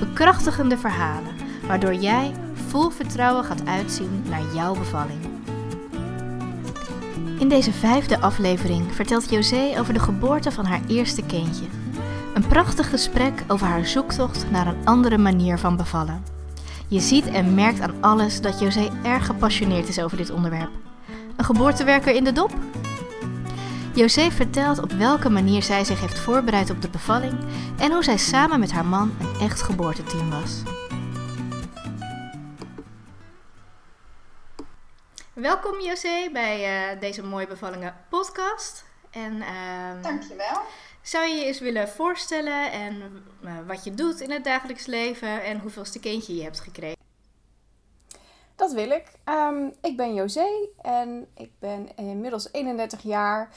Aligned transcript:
Bekrachtigende 0.00 0.78
verhalen, 0.78 1.34
waardoor 1.66 1.94
jij 1.94 2.32
vol 2.68 2.90
vertrouwen 2.90 3.44
gaat 3.44 3.66
uitzien 3.66 4.22
naar 4.28 4.54
jouw 4.54 4.74
bevalling. 4.74 5.18
In 7.38 7.48
deze 7.48 7.72
vijfde 7.72 8.20
aflevering 8.20 8.94
vertelt 8.94 9.30
José 9.30 9.74
over 9.78 9.94
de 9.94 10.00
geboorte 10.00 10.52
van 10.52 10.64
haar 10.64 10.80
eerste 10.86 11.22
kindje. 11.22 11.64
Een 12.34 12.46
prachtig 12.46 12.90
gesprek 12.90 13.44
over 13.48 13.66
haar 13.66 13.86
zoektocht 13.86 14.50
naar 14.50 14.66
een 14.66 14.84
andere 14.84 15.18
manier 15.18 15.58
van 15.58 15.76
bevallen. 15.76 16.24
Je 16.88 17.00
ziet 17.00 17.26
en 17.26 17.54
merkt 17.54 17.80
aan 17.80 17.94
alles 18.00 18.40
dat 18.40 18.60
José 18.60 18.88
erg 19.02 19.26
gepassioneerd 19.26 19.88
is 19.88 20.00
over 20.00 20.16
dit 20.16 20.30
onderwerp. 20.30 20.70
Een 21.36 21.44
geboortewerker 21.44 22.14
in 22.14 22.24
de 22.24 22.32
dop? 22.32 22.52
José 24.00 24.30
vertelt 24.30 24.82
op 24.82 24.90
welke 24.90 25.28
manier 25.28 25.62
zij 25.62 25.84
zich 25.84 26.00
heeft 26.00 26.18
voorbereid 26.18 26.70
op 26.70 26.82
de 26.82 26.88
bevalling 26.88 27.38
en 27.78 27.92
hoe 27.92 28.04
zij 28.04 28.16
samen 28.16 28.60
met 28.60 28.72
haar 28.72 28.84
man 28.84 29.16
een 29.20 29.40
echt 29.40 29.62
geboorteteam 29.62 30.30
was. 30.30 30.62
Welkom 35.32 35.80
José 35.80 36.30
bij 36.32 36.92
uh, 36.94 37.00
deze 37.00 37.22
mooie 37.22 37.46
bevallingen 37.46 37.94
podcast. 38.08 38.84
En, 39.10 39.36
uh, 39.36 40.02
Dankjewel. 40.02 40.60
Zou 41.02 41.28
je 41.28 41.34
je 41.34 41.44
eens 41.44 41.60
willen 41.60 41.88
voorstellen 41.88 42.72
en 42.72 43.24
uh, 43.44 43.52
wat 43.66 43.84
je 43.84 43.94
doet 43.94 44.20
in 44.20 44.30
het 44.30 44.44
dagelijks 44.44 44.86
leven 44.86 45.44
en 45.44 45.58
hoeveelste 45.58 46.00
kindje 46.00 46.36
je 46.36 46.42
hebt 46.42 46.60
gekregen? 46.60 46.98
Dat 48.56 48.72
wil 48.72 48.90
ik. 48.90 49.04
Um, 49.24 49.72
ik 49.82 49.96
ben 49.96 50.14
José 50.14 50.48
en 50.82 51.26
ik 51.34 51.50
ben 51.58 51.96
inmiddels 51.96 52.52
31 52.52 53.02
jaar. 53.02 53.50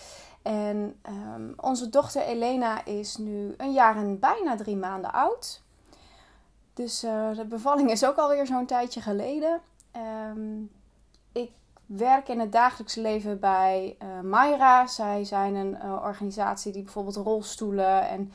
En 0.44 1.00
um, 1.10 1.54
onze 1.58 1.90
dochter 1.90 2.22
Elena 2.22 2.86
is 2.86 3.18
nu 3.18 3.54
een 3.58 3.72
jaar 3.72 3.96
en 3.96 4.20
bijna 4.20 4.56
drie 4.56 4.76
maanden 4.76 5.14
oud. 5.14 5.62
Dus 6.74 7.04
uh, 7.04 7.36
de 7.36 7.46
bevalling 7.46 7.92
is 7.92 8.06
ook 8.06 8.18
alweer 8.18 8.46
zo'n 8.46 8.66
tijdje 8.66 9.02
geleden. 9.02 9.62
Um, 10.36 10.72
ik 11.32 11.52
werk 11.86 12.30
in 12.30 12.40
het 12.40 12.52
dagelijks 12.52 12.96
leven 12.96 13.40
bij 13.40 13.98
uh, 14.04 14.20
Mayra. 14.20 14.88
Zij 14.88 15.24
zijn 15.24 15.56
een 15.56 15.78
uh, 15.84 16.02
organisatie 16.04 16.72
die 16.72 16.84
bijvoorbeeld 16.84 17.16
rolstoelen 17.16 18.08
en 18.08 18.32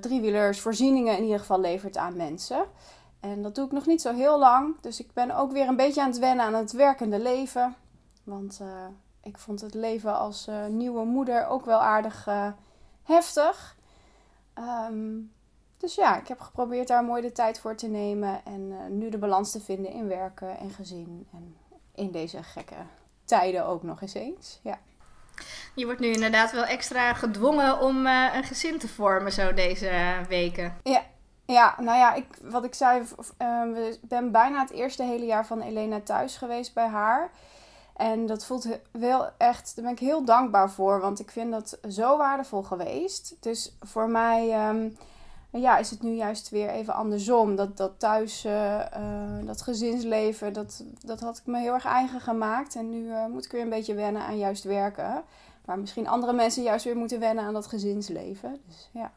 driewielers, 0.00 0.60
voorzieningen 0.60 1.16
in 1.16 1.22
ieder 1.22 1.38
geval 1.38 1.60
levert 1.60 1.96
aan 1.96 2.16
mensen. 2.16 2.64
En 3.20 3.42
dat 3.42 3.54
doe 3.54 3.66
ik 3.66 3.72
nog 3.72 3.86
niet 3.86 4.02
zo 4.02 4.14
heel 4.14 4.38
lang. 4.38 4.80
Dus 4.80 5.00
ik 5.00 5.12
ben 5.12 5.30
ook 5.30 5.52
weer 5.52 5.68
een 5.68 5.76
beetje 5.76 6.00
aan 6.00 6.08
het 6.08 6.18
wennen 6.18 6.44
aan 6.44 6.54
het 6.54 6.72
werkende 6.72 7.18
leven. 7.18 7.74
Want 8.24 8.60
ik 9.22 9.38
vond 9.38 9.60
het 9.60 9.74
leven 9.74 10.18
als 10.18 10.48
uh, 10.48 10.66
nieuwe 10.66 11.04
moeder 11.04 11.46
ook 11.46 11.64
wel 11.64 11.80
aardig 11.80 12.26
uh, 12.26 12.46
heftig. 13.02 13.76
Um, 14.90 15.32
dus 15.76 15.94
ja, 15.94 16.20
ik 16.20 16.28
heb 16.28 16.40
geprobeerd 16.40 16.88
daar 16.88 17.04
mooi 17.04 17.22
de 17.22 17.32
tijd 17.32 17.60
voor 17.60 17.76
te 17.76 17.86
nemen. 17.86 18.40
En 18.44 18.98
nu 18.98 19.08
de 19.08 19.18
balans 19.18 19.50
te 19.50 19.60
vinden 19.60 19.92
in 19.92 20.08
werken 20.08 20.58
en 20.58 20.70
gezin. 20.70 21.26
En 21.32 21.56
in 21.94 22.10
deze 22.10 22.42
gekke 22.42 22.74
tijden 23.24 23.66
ook 23.66 23.82
nog 23.82 24.02
eens 24.02 24.14
eens. 24.14 24.60
Ja. 24.62 24.78
Je 25.74 25.84
wordt 25.84 26.00
nu 26.00 26.06
inderdaad 26.06 26.52
wel 26.52 26.64
extra 26.64 27.14
gedwongen 27.14 27.80
om 27.80 28.06
een 28.06 28.44
gezin 28.44 28.78
te 28.78 28.88
vormen 28.88 29.32
zo 29.32 29.54
deze 29.54 29.90
weken. 30.28 30.76
Ja, 30.82 31.02
ja, 31.46 31.74
nou 31.78 31.98
ja, 31.98 32.14
ik, 32.14 32.26
wat 32.42 32.64
ik 32.64 32.74
zei, 32.74 33.02
uh, 33.38 33.86
ik 33.86 34.00
ben 34.00 34.32
bijna 34.32 34.60
het 34.60 34.70
eerste 34.70 35.02
hele 35.02 35.24
jaar 35.24 35.46
van 35.46 35.60
Elena 35.60 36.00
thuis 36.00 36.36
geweest 36.36 36.74
bij 36.74 36.86
haar. 36.86 37.30
En 37.96 38.26
dat 38.26 38.44
voelt 38.44 38.66
wel 38.90 39.28
echt, 39.38 39.72
daar 39.74 39.84
ben 39.84 39.94
ik 39.94 39.98
heel 39.98 40.24
dankbaar 40.24 40.70
voor, 40.70 41.00
want 41.00 41.20
ik 41.20 41.30
vind 41.30 41.52
dat 41.52 41.78
zo 41.88 42.16
waardevol 42.16 42.62
geweest. 42.62 43.36
Dus 43.40 43.76
voor 43.80 44.08
mij 44.08 44.68
um, 44.68 44.96
ja, 45.50 45.78
is 45.78 45.90
het 45.90 46.02
nu 46.02 46.10
juist 46.14 46.48
weer 46.48 46.68
even 46.68 46.94
andersom. 46.94 47.56
Dat, 47.56 47.76
dat 47.76 47.92
thuis, 47.98 48.44
uh, 48.44 48.78
uh, 48.78 49.46
dat 49.46 49.62
gezinsleven, 49.62 50.52
dat, 50.52 50.84
dat 51.04 51.20
had 51.20 51.38
ik 51.38 51.46
me 51.46 51.58
heel 51.58 51.74
erg 51.74 51.84
eigen 51.84 52.20
gemaakt. 52.20 52.74
En 52.74 52.90
nu 52.90 53.06
uh, 53.06 53.26
moet 53.26 53.44
ik 53.44 53.52
weer 53.52 53.62
een 53.62 53.68
beetje 53.68 53.94
wennen 53.94 54.22
aan 54.22 54.38
juist 54.38 54.64
werken. 54.64 55.22
Waar 55.64 55.78
misschien 55.78 56.08
andere 56.08 56.32
mensen 56.32 56.62
juist 56.62 56.84
weer 56.84 56.96
moeten 56.96 57.20
wennen 57.20 57.44
aan 57.44 57.52
dat 57.52 57.66
gezinsleven. 57.66 58.60
Dus 58.66 58.90
ja 58.92 59.12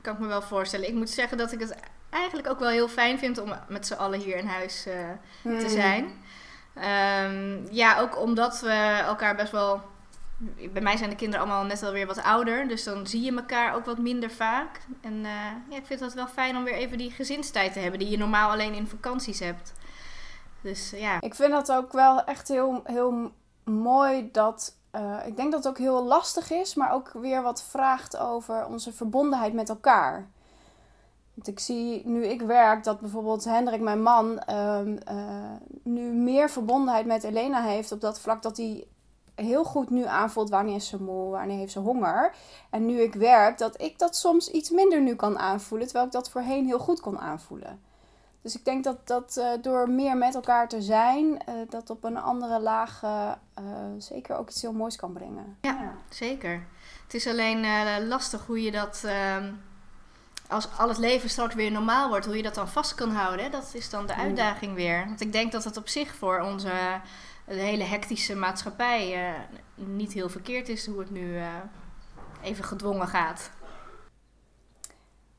kan 0.00 0.16
ik 0.16 0.18
me 0.18 0.26
wel 0.26 0.42
voorstellen. 0.42 0.88
Ik 0.88 0.94
moet 0.94 1.10
zeggen 1.10 1.38
dat 1.38 1.52
ik 1.52 1.60
het 1.60 1.74
eigenlijk 2.10 2.48
ook 2.48 2.58
wel 2.58 2.68
heel 2.68 2.88
fijn 2.88 3.18
vind 3.18 3.38
om 3.38 3.52
met 3.68 3.86
z'n 3.86 3.94
allen 3.94 4.20
hier 4.20 4.36
in 4.36 4.46
huis 4.46 4.86
uh, 4.86 4.94
mm. 5.42 5.58
te 5.58 5.68
zijn. 5.68 6.12
Um, 6.84 7.66
ja, 7.70 8.00
ook 8.00 8.20
omdat 8.20 8.60
we 8.60 9.02
elkaar 9.06 9.36
best 9.36 9.52
wel. 9.52 9.80
Bij 10.72 10.82
mij 10.82 10.96
zijn 10.96 11.10
de 11.10 11.16
kinderen 11.16 11.46
allemaal 11.46 11.64
net 11.64 11.80
wel 11.80 11.92
weer 11.92 12.06
wat 12.06 12.22
ouder. 12.22 12.68
Dus 12.68 12.84
dan 12.84 13.06
zie 13.06 13.22
je 13.22 13.36
elkaar 13.36 13.74
ook 13.74 13.84
wat 13.84 13.98
minder 13.98 14.30
vaak. 14.30 14.80
En 15.00 15.14
uh, 15.14 15.30
ja, 15.68 15.76
ik 15.76 15.86
vind 15.86 16.00
het 16.00 16.14
wel 16.14 16.26
fijn 16.26 16.56
om 16.56 16.64
weer 16.64 16.74
even 16.74 16.98
die 16.98 17.10
gezinstijd 17.10 17.72
te 17.72 17.78
hebben. 17.78 17.98
Die 17.98 18.10
je 18.10 18.18
normaal 18.18 18.50
alleen 18.50 18.74
in 18.74 18.86
vakanties 18.86 19.38
hebt. 19.38 19.72
Dus 20.60 20.90
ja. 20.90 21.20
Ik 21.20 21.34
vind 21.34 21.50
dat 21.50 21.72
ook 21.72 21.92
wel 21.92 22.24
echt 22.24 22.48
heel, 22.48 22.80
heel 22.84 23.32
mooi 23.64 24.28
dat 24.32 24.76
uh, 24.92 25.26
ik 25.26 25.36
denk 25.36 25.52
dat 25.52 25.64
het 25.64 25.72
ook 25.72 25.78
heel 25.78 26.04
lastig 26.04 26.50
is, 26.50 26.74
maar 26.74 26.92
ook 26.92 27.12
weer 27.12 27.42
wat 27.42 27.62
vraagt 27.62 28.16
over 28.16 28.66
onze 28.66 28.92
verbondenheid 28.92 29.52
met 29.52 29.68
elkaar. 29.68 30.28
Want 31.38 31.50
ik 31.50 31.60
zie 31.60 32.06
nu 32.06 32.24
ik 32.24 32.40
werk 32.40 32.84
dat 32.84 33.00
bijvoorbeeld 33.00 33.44
Hendrik, 33.44 33.80
mijn 33.80 34.02
man, 34.02 34.42
uh, 34.50 34.80
uh, 34.86 34.94
nu 35.82 36.12
meer 36.12 36.50
verbondenheid 36.50 37.06
met 37.06 37.24
Elena 37.24 37.62
heeft 37.62 37.92
op 37.92 38.00
dat 38.00 38.20
vlak 38.20 38.42
dat 38.42 38.56
hij 38.56 38.86
heel 39.34 39.64
goed 39.64 39.90
nu 39.90 40.04
aanvoelt 40.04 40.50
wanneer 40.50 40.74
is 40.74 40.88
ze 40.88 41.02
moe, 41.02 41.30
wanneer 41.30 41.58
heeft 41.58 41.72
ze 41.72 41.78
honger. 41.78 42.34
En 42.70 42.86
nu 42.86 43.00
ik 43.00 43.14
werk, 43.14 43.58
dat 43.58 43.80
ik 43.80 43.98
dat 43.98 44.16
soms 44.16 44.50
iets 44.50 44.70
minder 44.70 45.00
nu 45.00 45.14
kan 45.14 45.38
aanvoelen, 45.38 45.86
terwijl 45.86 46.06
ik 46.06 46.12
dat 46.12 46.30
voorheen 46.30 46.66
heel 46.66 46.78
goed 46.78 47.00
kon 47.00 47.18
aanvoelen. 47.18 47.80
Dus 48.42 48.56
ik 48.56 48.64
denk 48.64 48.84
dat, 48.84 49.06
dat 49.06 49.36
uh, 49.38 49.50
door 49.60 49.90
meer 49.90 50.16
met 50.16 50.34
elkaar 50.34 50.68
te 50.68 50.82
zijn, 50.82 51.24
uh, 51.24 51.54
dat 51.68 51.90
op 51.90 52.04
een 52.04 52.16
andere 52.16 52.60
laag 52.60 53.00
zeker 53.98 54.36
ook 54.36 54.48
iets 54.48 54.62
heel 54.62 54.72
moois 54.72 54.96
kan 54.96 55.12
brengen. 55.12 55.56
Ja, 55.60 55.70
ja. 55.70 55.94
zeker. 56.08 56.66
Het 57.02 57.14
is 57.14 57.26
alleen 57.26 57.66
lastig 58.08 58.46
hoe 58.46 58.62
je 58.62 58.70
dat, 58.70 59.02
ehm, 59.04 59.52
als 60.48 60.68
al 60.78 60.88
het 60.88 60.98
leven 60.98 61.30
straks 61.30 61.54
weer 61.54 61.70
normaal 61.70 62.08
wordt, 62.08 62.26
hoe 62.26 62.36
je 62.36 62.42
dat 62.42 62.54
dan 62.54 62.68
vast 62.68 62.94
kan 62.94 63.10
houden. 63.10 63.50
Dat 63.50 63.70
is 63.74 63.90
dan 63.90 64.06
de 64.06 64.14
uitdaging 64.14 64.74
weer. 64.74 65.04
Want 65.06 65.20
ik 65.20 65.32
denk 65.32 65.52
dat 65.52 65.64
het 65.64 65.76
op 65.76 65.88
zich 65.88 66.14
voor 66.14 66.40
onze 66.40 66.72
de 67.44 67.54
hele 67.54 67.84
hectische 67.84 68.36
maatschappij 68.36 69.34
niet 69.74 70.12
heel 70.12 70.28
verkeerd 70.28 70.68
is 70.68 70.86
hoe 70.86 70.98
het 70.98 71.10
nu 71.10 71.40
even 72.42 72.64
gedwongen 72.64 73.08
gaat. 73.08 73.50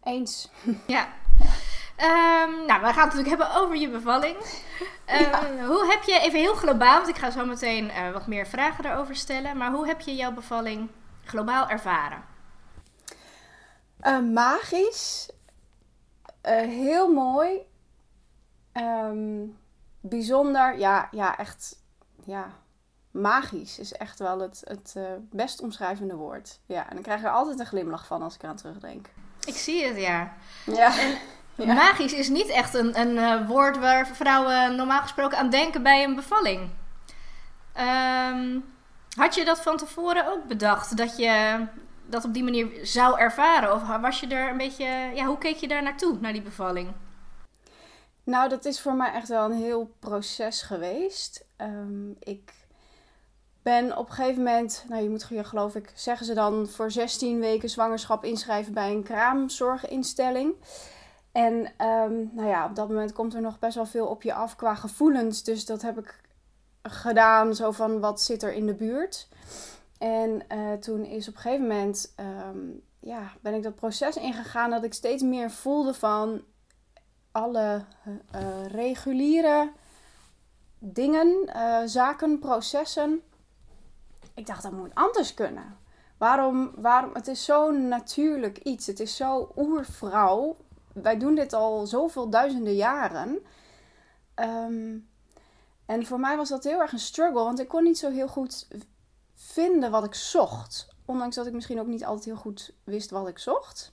Eens. 0.03 0.50
Ja. 0.88 1.08
Um, 2.02 2.66
nou, 2.66 2.81
we 2.81 2.86
gaan 2.86 2.86
het 2.86 2.96
natuurlijk 2.96 3.28
hebben 3.28 3.56
over 3.56 3.76
je 3.76 3.90
bevalling. 3.90 4.36
Um, 4.38 5.20
ja. 5.20 5.66
Hoe 5.66 5.88
heb 5.90 6.03
je, 6.03 6.20
even 6.20 6.40
heel 6.40 6.53
globaal, 6.56 6.96
want 6.96 7.08
ik 7.08 7.18
ga 7.18 7.31
zo 7.31 7.46
meteen 7.46 7.86
uh, 7.86 8.12
wat 8.12 8.28
meer 8.28 8.47
vragen 8.47 8.84
daarover 8.84 9.16
stellen. 9.16 9.58
Maar 9.58 9.72
hoe 9.72 9.88
heb 9.88 10.02
je 10.02 10.16
jouw 10.16 10.31
bevalling 10.31 10.90
globaal 11.26 11.70
ervaren? 11.70 12.24
Uh, 14.03 14.19
magisch. 14.19 15.29
Uh, 16.46 16.55
heel 16.61 17.13
mooi. 17.13 17.59
Um, 18.73 19.57
bijzonder. 20.01 20.78
Ja, 20.78 21.07
ja, 21.11 21.37
echt. 21.37 21.78
Ja, 22.25 22.49
magisch 23.11 23.79
is 23.79 23.93
echt 23.93 24.19
wel 24.19 24.40
het, 24.40 24.61
het 24.63 24.96
best 25.31 25.61
omschrijvende 25.61 26.16
woord. 26.16 26.59
Ja, 26.66 26.90
en 26.90 26.93
dan 26.93 27.03
krijg 27.03 27.22
je 27.22 27.28
er 27.28 27.34
altijd 27.34 27.59
een 27.59 27.66
glimlach 27.66 28.05
van 28.05 28.22
als 28.22 28.35
ik 28.35 28.43
eraan 28.43 28.55
terugdenk. 28.55 29.09
Ik 29.46 29.55
zie 29.55 29.85
het, 29.85 29.97
ja. 29.97 30.34
Ja. 30.66 30.99
En 30.99 31.17
ja. 31.67 31.73
Magisch 31.73 32.13
is 32.13 32.29
niet 32.29 32.49
echt 32.49 32.73
een, 32.73 32.99
een 32.99 33.16
uh, 33.16 33.47
woord 33.47 33.78
waar 33.78 34.07
vrouwen 34.07 34.75
normaal 34.75 35.02
gesproken 35.02 35.37
aan 35.37 35.49
denken 35.49 35.84
bij 35.84 36.03
een 36.03 36.16
bevalling. 36.16 36.69
Um, 37.79 38.66
had 39.16 39.35
je 39.35 39.45
dat 39.45 39.61
van 39.61 39.78
tevoren 39.78 40.28
ook 40.28 40.45
bedacht? 40.47 40.97
Dat 40.97 41.17
je 41.17 41.66
dat 42.09 42.26
op 42.26 42.34
die 42.34 42.44
manier 42.44 42.70
zou 42.82 43.20
ervaren? 43.20 43.73
Of 43.73 43.97
was 44.02 44.20
je 44.20 44.28
er 44.28 44.50
een 44.50 44.58
beetje. 44.58 44.85
Ja, 45.14 45.26
hoe 45.26 45.38
keek 45.38 45.56
je 45.56 45.67
daar 45.67 45.84
naartoe, 45.84 46.17
naar 46.20 46.34
die 46.34 46.41
bevalling? 46.41 46.91
Nou, 48.23 48.50
dat 48.50 48.66
is 48.66 48.82
voor 48.82 48.96
mij 48.96 49.14
echt 49.14 49.28
wel 49.28 49.46
een 49.46 49.58
heel 49.58 49.96
proces 50.00 50.61
geweest. 50.61 51.46
Um, 51.58 52.16
ik 52.20 52.53
ben 53.61 53.97
op 53.97 54.08
een 54.09 54.14
gegeven 54.14 54.44
moment, 54.44 54.85
nou 54.90 55.03
je 55.03 55.09
moet 55.09 55.28
je 55.29 55.44
geloof 55.44 55.76
ik, 55.76 55.91
zeggen 55.96 56.26
ze 56.26 56.34
dan 56.34 56.67
voor 56.67 56.91
16 56.91 57.40
weken 57.40 57.70
zwangerschap 57.70 58.23
inschrijven 58.23 58.73
bij 58.73 58.91
een 58.91 59.03
kraamzorginstelling. 59.03 60.53
En 61.32 61.73
ehm, 61.78 62.14
nou 62.32 62.47
ja, 62.47 62.66
op 62.66 62.76
dat 62.76 62.88
moment 62.88 63.14
komt 63.14 63.34
er 63.34 63.41
nog 63.41 63.59
best 63.59 63.76
wel 63.76 63.85
veel 63.85 64.08
op 64.08 64.23
je 64.23 64.34
af 64.34 64.55
qua 64.55 64.76
gevoelens. 64.76 65.44
Dus 65.44 65.66
dat 65.66 65.82
heb 65.82 66.00
ik 66.00 66.22
gedaan, 66.84 67.55
zo 67.55 67.72
van 67.72 68.00
wat 68.00 68.22
zit 68.22 68.44
er 68.44 68.53
in 68.53 68.66
de 68.66 68.73
buurt. 68.73 69.28
En 69.99 70.41
uh, 70.51 70.73
toen 70.73 71.05
is 71.05 71.28
op 71.28 71.34
een 71.35 71.40
gegeven 71.40 71.67
moment, 71.67 72.13
ehm, 72.16 72.57
ja, 72.99 73.31
ben 73.41 73.53
ik 73.53 73.63
dat 73.63 73.75
proces 73.75 74.16
ingegaan 74.16 74.69
dat 74.69 74.84
ik 74.84 74.93
steeds 74.93 75.23
meer 75.23 75.51
voelde 75.51 75.93
van 75.93 76.43
alle 77.31 77.85
uh, 78.35 78.66
reguliere 78.66 79.72
dingen, 80.79 81.49
zaken, 81.85 82.40
processen. 82.40 83.22
Ik 84.34 84.46
dacht 84.46 84.63
dat 84.63 84.72
moet 84.72 84.96
anders 84.96 85.34
kunnen. 85.34 85.78
Waarom, 86.17 86.72
waarom, 86.75 87.13
het 87.13 87.28
is 87.28 87.45
zo'n 87.45 87.87
natuurlijk 87.87 88.57
iets. 88.57 88.87
Het 88.87 88.99
is 88.99 89.16
zo 89.16 89.52
oervrouw. 89.55 90.57
Wij 90.93 91.17
doen 91.17 91.35
dit 91.35 91.53
al 91.53 91.87
zoveel 91.87 92.29
duizenden 92.29 92.75
jaren. 92.75 93.40
Um, 94.35 95.09
en 95.85 96.05
voor 96.05 96.19
mij 96.19 96.37
was 96.37 96.49
dat 96.49 96.63
heel 96.63 96.79
erg 96.79 96.91
een 96.91 96.99
struggle, 96.99 97.43
want 97.43 97.59
ik 97.59 97.67
kon 97.67 97.84
niet 97.84 97.97
zo 97.97 98.09
heel 98.09 98.28
goed 98.28 98.67
vinden 99.41 99.91
wat 99.91 100.03
ik 100.06 100.14
zocht. 100.14 100.88
Ondanks 101.06 101.36
dat 101.36 101.46
ik 101.46 101.53
misschien 101.53 101.80
ook 101.80 101.88
niet 101.88 102.06
altijd 102.06 102.26
heel 102.26 102.36
goed 102.36 102.74
wist 102.84 103.09
wat 103.09 103.28
ik 103.28 103.40
zocht. 103.40 103.91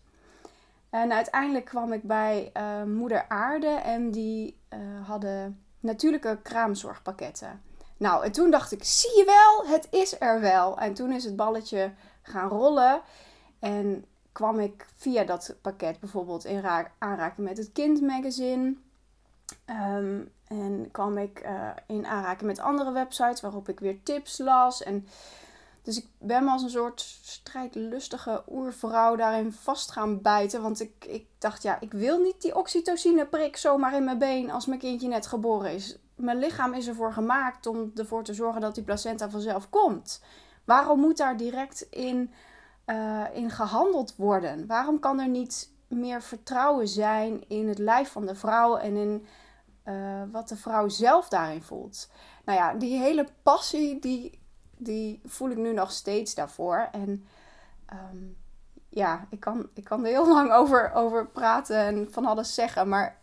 En 0.90 1.12
uiteindelijk 1.12 1.64
kwam 1.64 1.92
ik 1.92 2.02
bij 2.02 2.50
uh, 2.56 2.82
Moeder 2.82 3.28
Aarde 3.28 3.68
en 3.68 4.10
die 4.10 4.58
uh, 4.72 4.78
hadden 5.06 5.60
natuurlijke 5.80 6.38
kraamzorgpakketten. 6.42 7.62
Nou, 7.96 8.24
en 8.24 8.32
toen 8.32 8.50
dacht 8.50 8.72
ik, 8.72 8.84
zie 8.84 9.16
je 9.16 9.24
wel, 9.24 9.74
het 9.74 9.88
is 9.90 10.20
er 10.20 10.40
wel. 10.40 10.78
En 10.78 10.94
toen 10.94 11.12
is 11.12 11.24
het 11.24 11.36
balletje 11.36 11.92
gaan 12.22 12.48
rollen. 12.48 13.00
En 13.58 14.04
kwam 14.32 14.60
ik 14.60 14.86
via 14.96 15.24
dat 15.24 15.54
pakket 15.62 16.00
bijvoorbeeld 16.00 16.44
in 16.44 16.64
aanraking 16.98 17.48
met 17.48 17.56
het 17.56 17.72
Kindmagazine. 17.72 18.76
Um, 19.66 20.30
en 20.48 20.88
kwam 20.90 21.18
ik 21.18 21.42
uh, 21.44 21.70
in 21.86 22.06
aanraking 22.06 22.46
met 22.46 22.60
andere 22.60 22.92
websites 22.92 23.40
waarop 23.40 23.68
ik 23.68 23.80
weer 23.80 24.02
tips 24.02 24.38
las. 24.38 24.82
En 24.82 25.06
dus 25.82 25.98
ik 25.98 26.06
ben 26.18 26.44
me 26.44 26.50
als 26.50 26.62
een 26.62 26.70
soort 26.70 27.00
strijdlustige 27.22 28.42
oervrouw 28.48 29.16
daarin 29.16 29.52
vast 29.52 29.90
gaan 29.90 30.22
bijten. 30.22 30.62
Want 30.62 30.80
ik, 30.80 31.04
ik 31.04 31.26
dacht, 31.38 31.62
ja, 31.62 31.80
ik 31.80 31.92
wil 31.92 32.18
niet 32.18 32.42
die 32.42 32.56
oxytocine 32.56 33.26
prik 33.26 33.56
zomaar 33.56 33.94
in 33.94 34.04
mijn 34.04 34.18
been 34.18 34.50
als 34.50 34.66
mijn 34.66 34.80
kindje 34.80 35.08
net 35.08 35.26
geboren 35.26 35.72
is. 35.72 35.98
Mijn 36.14 36.38
lichaam 36.38 36.74
is 36.74 36.88
ervoor 36.88 37.12
gemaakt 37.12 37.66
om 37.66 37.90
ervoor 37.94 38.24
te 38.24 38.34
zorgen 38.34 38.60
dat 38.60 38.74
die 38.74 38.84
placenta 38.84 39.30
vanzelf 39.30 39.70
komt. 39.70 40.22
Waarom 40.64 41.00
moet 41.00 41.16
daar 41.16 41.36
direct 41.36 41.86
in, 41.90 42.32
uh, 42.86 43.24
in 43.32 43.50
gehandeld 43.50 44.16
worden? 44.16 44.66
Waarom 44.66 44.98
kan 44.98 45.20
er 45.20 45.28
niet 45.28 45.70
meer 45.88 46.22
vertrouwen 46.22 46.88
zijn 46.88 47.48
in 47.48 47.68
het 47.68 47.78
lijf 47.78 48.10
van 48.10 48.26
de 48.26 48.34
vrouw 48.34 48.76
en 48.76 48.96
in 48.96 49.26
uh, 49.88 50.22
wat 50.32 50.48
de 50.48 50.56
vrouw 50.56 50.88
zelf 50.88 51.28
daarin 51.28 51.62
voelt. 51.62 52.08
Nou 52.44 52.58
ja, 52.58 52.74
die 52.74 52.98
hele 52.98 53.26
passie, 53.42 54.00
die, 54.00 54.40
die 54.76 55.20
voel 55.24 55.50
ik 55.50 55.56
nu 55.56 55.72
nog 55.72 55.90
steeds 55.90 56.34
daarvoor. 56.34 56.88
En 56.92 57.26
um, 57.92 58.36
ja, 58.88 59.26
ik 59.30 59.40
kan, 59.40 59.68
ik 59.74 59.84
kan 59.84 60.04
er 60.04 60.10
heel 60.10 60.32
lang 60.36 60.52
over, 60.52 60.92
over 60.92 61.26
praten 61.26 61.78
en 61.78 62.08
van 62.10 62.24
alles 62.24 62.54
zeggen. 62.54 62.88
Maar 62.88 63.18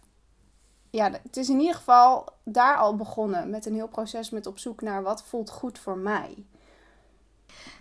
ja, 0.89 1.11
het 1.11 1.37
is 1.37 1.49
in 1.49 1.59
ieder 1.59 1.75
geval 1.75 2.27
daar 2.43 2.77
al 2.77 2.95
begonnen 2.95 3.49
met 3.49 3.65
een 3.65 3.73
heel 3.73 3.87
proces 3.87 4.29
met 4.29 4.45
op 4.45 4.59
zoek 4.59 4.81
naar 4.81 5.03
wat 5.03 5.23
voelt 5.23 5.49
goed 5.49 5.79
voor 5.79 5.97
mij. 5.97 6.45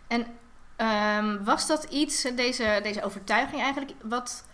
En 0.08 0.26
um, 1.16 1.44
was 1.44 1.66
dat 1.66 1.84
iets, 1.84 2.22
deze, 2.22 2.80
deze 2.82 3.02
overtuiging 3.02 3.60
eigenlijk, 3.62 3.92
wat 4.02 4.44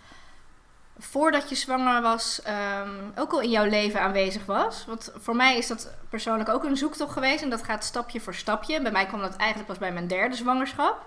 voordat 0.99 1.49
je 1.49 1.55
zwanger 1.55 2.03
was 2.03 2.41
um, 2.83 3.13
ook 3.17 3.33
al 3.33 3.41
in 3.41 3.51
jouw 3.51 3.65
leven 3.65 4.01
aanwezig 4.01 4.45
was? 4.45 4.85
Want 4.87 5.13
voor 5.17 5.37
mij 5.37 5.57
is 5.57 5.67
dat 5.67 5.91
persoonlijk 6.09 6.49
ook 6.49 6.65
een 6.65 6.77
zoektocht 6.77 7.13
geweest. 7.13 7.43
En 7.43 7.51
dat 7.51 7.63
gaat 7.63 7.85
stapje 7.85 8.21
voor 8.21 8.35
stapje. 8.35 8.83
Bij 8.83 8.93
mij 8.93 9.07
kwam 9.07 9.21
dat 9.21 9.37
eigenlijk 9.37 9.69
pas 9.69 9.79
bij 9.79 9.93
mijn 9.93 10.07
derde 10.07 10.37
zwangerschap. 10.37 11.07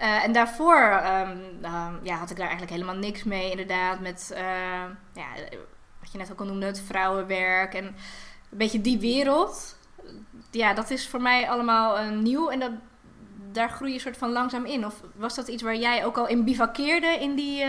Uh, 0.00 0.24
en 0.24 0.32
daarvoor 0.32 1.02
um, 1.04 1.40
uh, 1.62 1.86
ja, 2.02 2.16
had 2.16 2.30
ik 2.30 2.36
daar 2.36 2.48
eigenlijk 2.48 2.70
helemaal 2.72 2.94
niks 2.94 3.24
mee, 3.24 3.50
inderdaad. 3.50 4.00
Met 4.00 4.30
uh, 4.32 4.40
ja, 5.12 5.26
wat 6.00 6.12
je 6.12 6.18
net 6.18 6.32
ook 6.32 6.40
al 6.40 6.46
noemde, 6.46 6.66
het 6.66 6.82
vrouwenwerk 6.86 7.74
en 7.74 7.84
een 7.84 7.94
beetje 8.58 8.80
die 8.80 8.98
wereld. 8.98 9.76
Ja, 10.50 10.74
dat 10.74 10.90
is 10.90 11.08
voor 11.08 11.20
mij 11.22 11.50
allemaal 11.50 12.04
nieuw 12.04 12.48
en 12.48 12.60
dat, 12.60 12.70
daar 13.52 13.70
groei 13.70 13.92
je 13.92 13.98
soort 13.98 14.16
van 14.16 14.32
langzaam 14.32 14.64
in. 14.64 14.86
Of 14.86 14.94
was 15.14 15.34
dat 15.34 15.48
iets 15.48 15.62
waar 15.62 15.76
jij 15.76 16.04
ook 16.04 16.16
al 16.16 16.26
in 16.26 16.44
bivakkeerde 16.44 17.18
in 17.20 17.34
die 17.34 17.64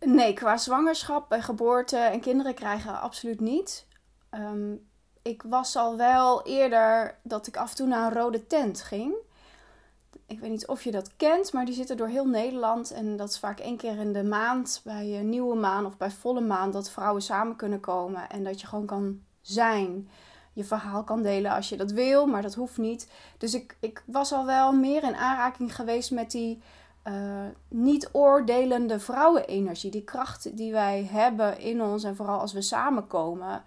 Nee, 0.00 0.32
qua 0.32 0.56
zwangerschap 0.56 1.32
en 1.32 1.42
geboorte 1.42 1.96
en 1.96 2.20
kinderen 2.20 2.54
krijgen 2.54 3.00
absoluut 3.00 3.40
niet. 3.40 3.86
Um, 4.30 4.88
ik 5.22 5.42
was 5.42 5.76
al 5.76 5.96
wel 5.96 6.46
eerder 6.46 7.18
dat 7.22 7.46
ik 7.46 7.56
af 7.56 7.70
en 7.70 7.76
toe 7.76 7.86
naar 7.86 8.06
een 8.06 8.18
rode 8.18 8.46
tent 8.46 8.82
ging. 8.82 9.14
Ik 10.26 10.40
weet 10.40 10.50
niet 10.50 10.66
of 10.66 10.84
je 10.84 10.90
dat 10.90 11.16
kent, 11.16 11.52
maar 11.52 11.64
die 11.64 11.74
zitten 11.74 11.96
door 11.96 12.08
heel 12.08 12.26
Nederland. 12.26 12.90
En 12.90 13.16
dat 13.16 13.28
is 13.28 13.38
vaak 13.38 13.58
één 13.58 13.76
keer 13.76 13.98
in 13.98 14.12
de 14.12 14.24
maand, 14.24 14.80
bij 14.84 15.18
een 15.18 15.28
nieuwe 15.28 15.56
maan 15.56 15.86
of 15.86 15.96
bij 15.96 16.10
volle 16.10 16.40
maan, 16.40 16.70
dat 16.70 16.90
vrouwen 16.90 17.22
samen 17.22 17.56
kunnen 17.56 17.80
komen. 17.80 18.28
En 18.28 18.44
dat 18.44 18.60
je 18.60 18.66
gewoon 18.66 18.86
kan 18.86 19.20
zijn. 19.40 20.08
Je 20.52 20.64
verhaal 20.64 21.04
kan 21.04 21.22
delen 21.22 21.52
als 21.52 21.68
je 21.68 21.76
dat 21.76 21.90
wil, 21.90 22.26
maar 22.26 22.42
dat 22.42 22.54
hoeft 22.54 22.78
niet. 22.78 23.10
Dus 23.38 23.54
ik, 23.54 23.76
ik 23.80 24.02
was 24.06 24.32
al 24.32 24.46
wel 24.46 24.72
meer 24.72 25.02
in 25.02 25.16
aanraking 25.16 25.74
geweest 25.74 26.10
met 26.10 26.30
die 26.30 26.62
uh, 27.04 27.46
niet 27.68 28.08
oordelende 28.12 29.00
vrouwenenergie. 29.00 29.90
Die 29.90 30.04
kracht 30.04 30.56
die 30.56 30.72
wij 30.72 31.04
hebben 31.04 31.58
in 31.58 31.82
ons 31.82 32.04
en 32.04 32.16
vooral 32.16 32.40
als 32.40 32.52
we 32.52 32.62
samenkomen. 32.62 33.62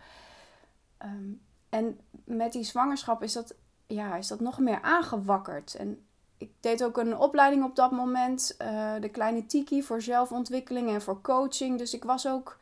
Um, 1.05 1.41
en 1.69 1.99
met 2.23 2.51
die 2.51 2.63
zwangerschap 2.63 3.23
is 3.23 3.33
dat, 3.33 3.55
ja, 3.87 4.15
is 4.15 4.27
dat 4.27 4.39
nog 4.39 4.59
meer 4.59 4.81
aangewakkerd. 4.81 5.75
En 5.75 6.05
ik 6.37 6.51
deed 6.59 6.83
ook 6.83 6.97
een 6.97 7.17
opleiding 7.17 7.63
op 7.63 7.75
dat 7.75 7.91
moment, 7.91 8.55
uh, 8.61 8.93
de 8.99 9.09
kleine 9.09 9.45
Tiki, 9.45 9.83
voor 9.83 10.01
zelfontwikkeling 10.01 10.89
en 10.89 11.01
voor 11.01 11.21
coaching. 11.21 11.77
Dus 11.77 11.93
ik 11.93 12.03
was 12.03 12.27
ook 12.27 12.59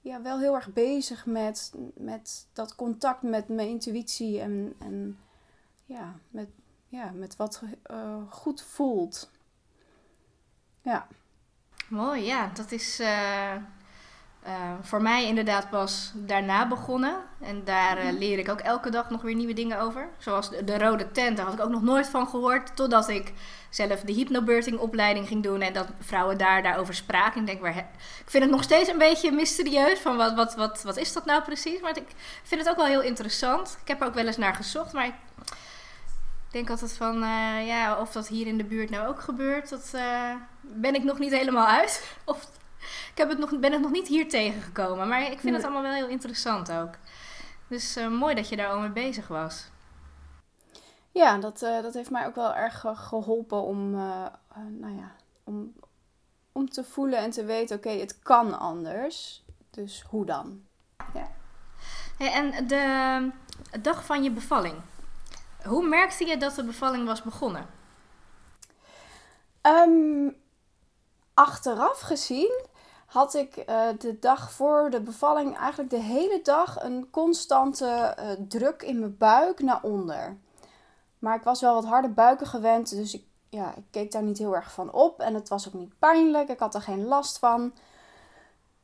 ja, 0.00 0.22
wel 0.22 0.38
heel 0.38 0.54
erg 0.54 0.72
bezig 0.72 1.26
met, 1.26 1.74
met 1.94 2.46
dat 2.52 2.74
contact 2.74 3.22
met 3.22 3.48
mijn 3.48 3.68
intuïtie 3.68 4.40
en, 4.40 4.74
en 4.78 5.18
ja, 5.84 6.14
met, 6.30 6.48
ja, 6.88 7.10
met 7.10 7.36
wat 7.36 7.62
uh, 7.90 8.16
goed 8.30 8.62
voelt. 8.62 9.30
Ja. 10.88 11.06
Mooi, 11.88 12.24
ja. 12.24 12.50
Dat 12.54 12.72
is 12.72 13.00
uh, 13.00 13.54
uh, 14.46 14.72
voor 14.80 15.02
mij 15.02 15.26
inderdaad 15.26 15.70
pas 15.70 16.12
daarna 16.14 16.68
begonnen. 16.68 17.16
En 17.40 17.64
daar 17.64 18.04
uh, 18.04 18.18
leer 18.18 18.38
ik 18.38 18.48
ook 18.48 18.60
elke 18.60 18.90
dag 18.90 19.10
nog 19.10 19.22
weer 19.22 19.34
nieuwe 19.34 19.52
dingen 19.52 19.80
over. 19.80 20.08
Zoals 20.18 20.50
de, 20.50 20.64
de, 20.64 20.78
rode 20.78 21.10
tent, 21.10 21.36
daar 21.36 21.46
had 21.46 21.54
ik 21.54 21.60
ook 21.60 21.70
nog 21.70 21.82
nooit 21.82 22.08
van 22.08 22.28
gehoord. 22.28 22.76
Totdat 22.76 23.08
ik 23.08 23.32
zelf 23.70 24.00
de 24.00 24.12
hypnobirthing 24.12 24.78
opleiding 24.78 25.26
ging 25.26 25.42
doen. 25.42 25.60
En 25.60 25.72
dat 25.72 25.88
vrouwen 26.00 26.38
daar 26.38 26.62
daarover 26.62 26.94
spraken. 26.94 27.40
Ik 27.40 27.46
denk, 27.46 27.60
waar, 27.60 27.76
ik 27.76 28.30
vind 28.30 28.42
het 28.42 28.52
nog 28.52 28.62
steeds 28.62 28.88
een 28.88 28.98
beetje 28.98 29.32
mysterieus. 29.32 29.98
Van 29.98 30.16
wat, 30.16 30.34
wat, 30.34 30.54
wat, 30.54 30.82
wat 30.82 30.96
is 30.96 31.12
dat 31.12 31.24
nou 31.24 31.42
precies? 31.42 31.80
Maar 31.80 31.96
ik 31.96 32.14
vind 32.42 32.60
het 32.60 32.70
ook 32.70 32.76
wel 32.76 32.86
heel 32.86 33.02
interessant. 33.02 33.78
Ik 33.82 33.88
heb 33.88 34.00
er 34.00 34.06
ook 34.06 34.14
wel 34.14 34.26
eens 34.26 34.36
naar 34.36 34.54
gezocht. 34.54 34.92
Maar 34.92 35.06
ik 35.06 35.14
denk 36.50 36.70
altijd 36.70 36.92
van, 36.92 37.18
ja, 37.64 38.00
of 38.00 38.12
dat 38.12 38.28
hier 38.28 38.46
in 38.46 38.58
de 38.58 38.64
buurt 38.64 38.90
nou 38.90 39.08
ook 39.08 39.20
gebeurt, 39.20 39.68
dat 39.68 39.94
ben 40.74 40.94
ik 40.94 41.04
nog 41.04 41.18
niet 41.18 41.32
helemaal 41.32 41.66
uit. 41.66 42.12
Of 42.24 42.50
ik 43.10 43.18
heb 43.18 43.28
het 43.28 43.38
nog, 43.38 43.58
ben 43.58 43.72
het 43.72 43.80
nog 43.80 43.90
niet 43.90 44.08
hier 44.08 44.28
tegengekomen. 44.28 45.08
Maar 45.08 45.30
ik 45.30 45.40
vind 45.40 45.56
het 45.56 45.64
allemaal 45.64 45.82
wel 45.82 45.92
heel 45.92 46.08
interessant 46.08 46.72
ook. 46.72 46.94
Dus 47.68 47.96
uh, 47.96 48.08
mooi 48.08 48.34
dat 48.34 48.48
je 48.48 48.56
daar 48.56 48.68
al 48.68 48.78
mee 48.78 48.90
bezig 48.90 49.28
was. 49.28 49.70
Ja, 51.12 51.38
dat, 51.38 51.58
dat 51.58 51.94
heeft 51.94 52.10
mij 52.10 52.26
ook 52.26 52.34
wel 52.34 52.54
erg 52.54 52.84
geholpen 52.94 53.62
om, 53.62 53.90
nou 54.80 54.96
ja, 54.96 55.12
om, 55.44 55.72
om 56.52 56.70
te 56.70 56.84
voelen 56.84 57.18
en 57.18 57.30
te 57.30 57.44
weten, 57.44 57.76
oké, 57.76 57.88
okay, 57.88 58.00
het 58.00 58.18
kan 58.18 58.58
anders. 58.58 59.44
Dus 59.70 60.04
hoe 60.08 60.24
dan? 60.24 60.62
Ja. 61.14 61.30
Hey, 62.18 62.32
en 62.32 62.66
de 62.66 63.30
dag 63.80 64.04
van 64.04 64.22
je 64.22 64.30
bevalling, 64.30 64.74
hoe 65.64 65.88
merkte 65.88 66.26
je 66.26 66.36
dat 66.36 66.54
de 66.54 66.64
bevalling 66.64 67.06
was 67.06 67.22
begonnen? 67.22 67.66
Um, 69.62 70.36
achteraf 71.38 72.00
gezien 72.00 72.66
had 73.06 73.34
ik 73.34 73.56
uh, 73.56 73.86
de 73.98 74.18
dag 74.18 74.52
voor 74.52 74.90
de 74.90 75.00
bevalling 75.00 75.56
eigenlijk 75.56 75.90
de 75.90 76.00
hele 76.00 76.40
dag 76.42 76.82
een 76.82 77.08
constante 77.10 78.16
uh, 78.18 78.30
druk 78.48 78.82
in 78.82 78.98
mijn 78.98 79.16
buik 79.16 79.60
naar 79.60 79.82
onder. 79.82 80.36
Maar 81.18 81.36
ik 81.36 81.42
was 81.42 81.60
wel 81.60 81.74
wat 81.74 81.84
harde 81.84 82.08
buiken 82.08 82.46
gewend, 82.46 82.90
dus 82.90 83.14
ik, 83.14 83.24
ja, 83.48 83.74
ik 83.76 83.84
keek 83.90 84.12
daar 84.12 84.22
niet 84.22 84.38
heel 84.38 84.54
erg 84.54 84.72
van 84.72 84.92
op. 84.92 85.20
En 85.20 85.34
het 85.34 85.48
was 85.48 85.68
ook 85.68 85.74
niet 85.74 85.98
pijnlijk, 85.98 86.48
ik 86.48 86.58
had 86.58 86.74
er 86.74 86.82
geen 86.82 87.04
last 87.04 87.38
van. 87.38 87.72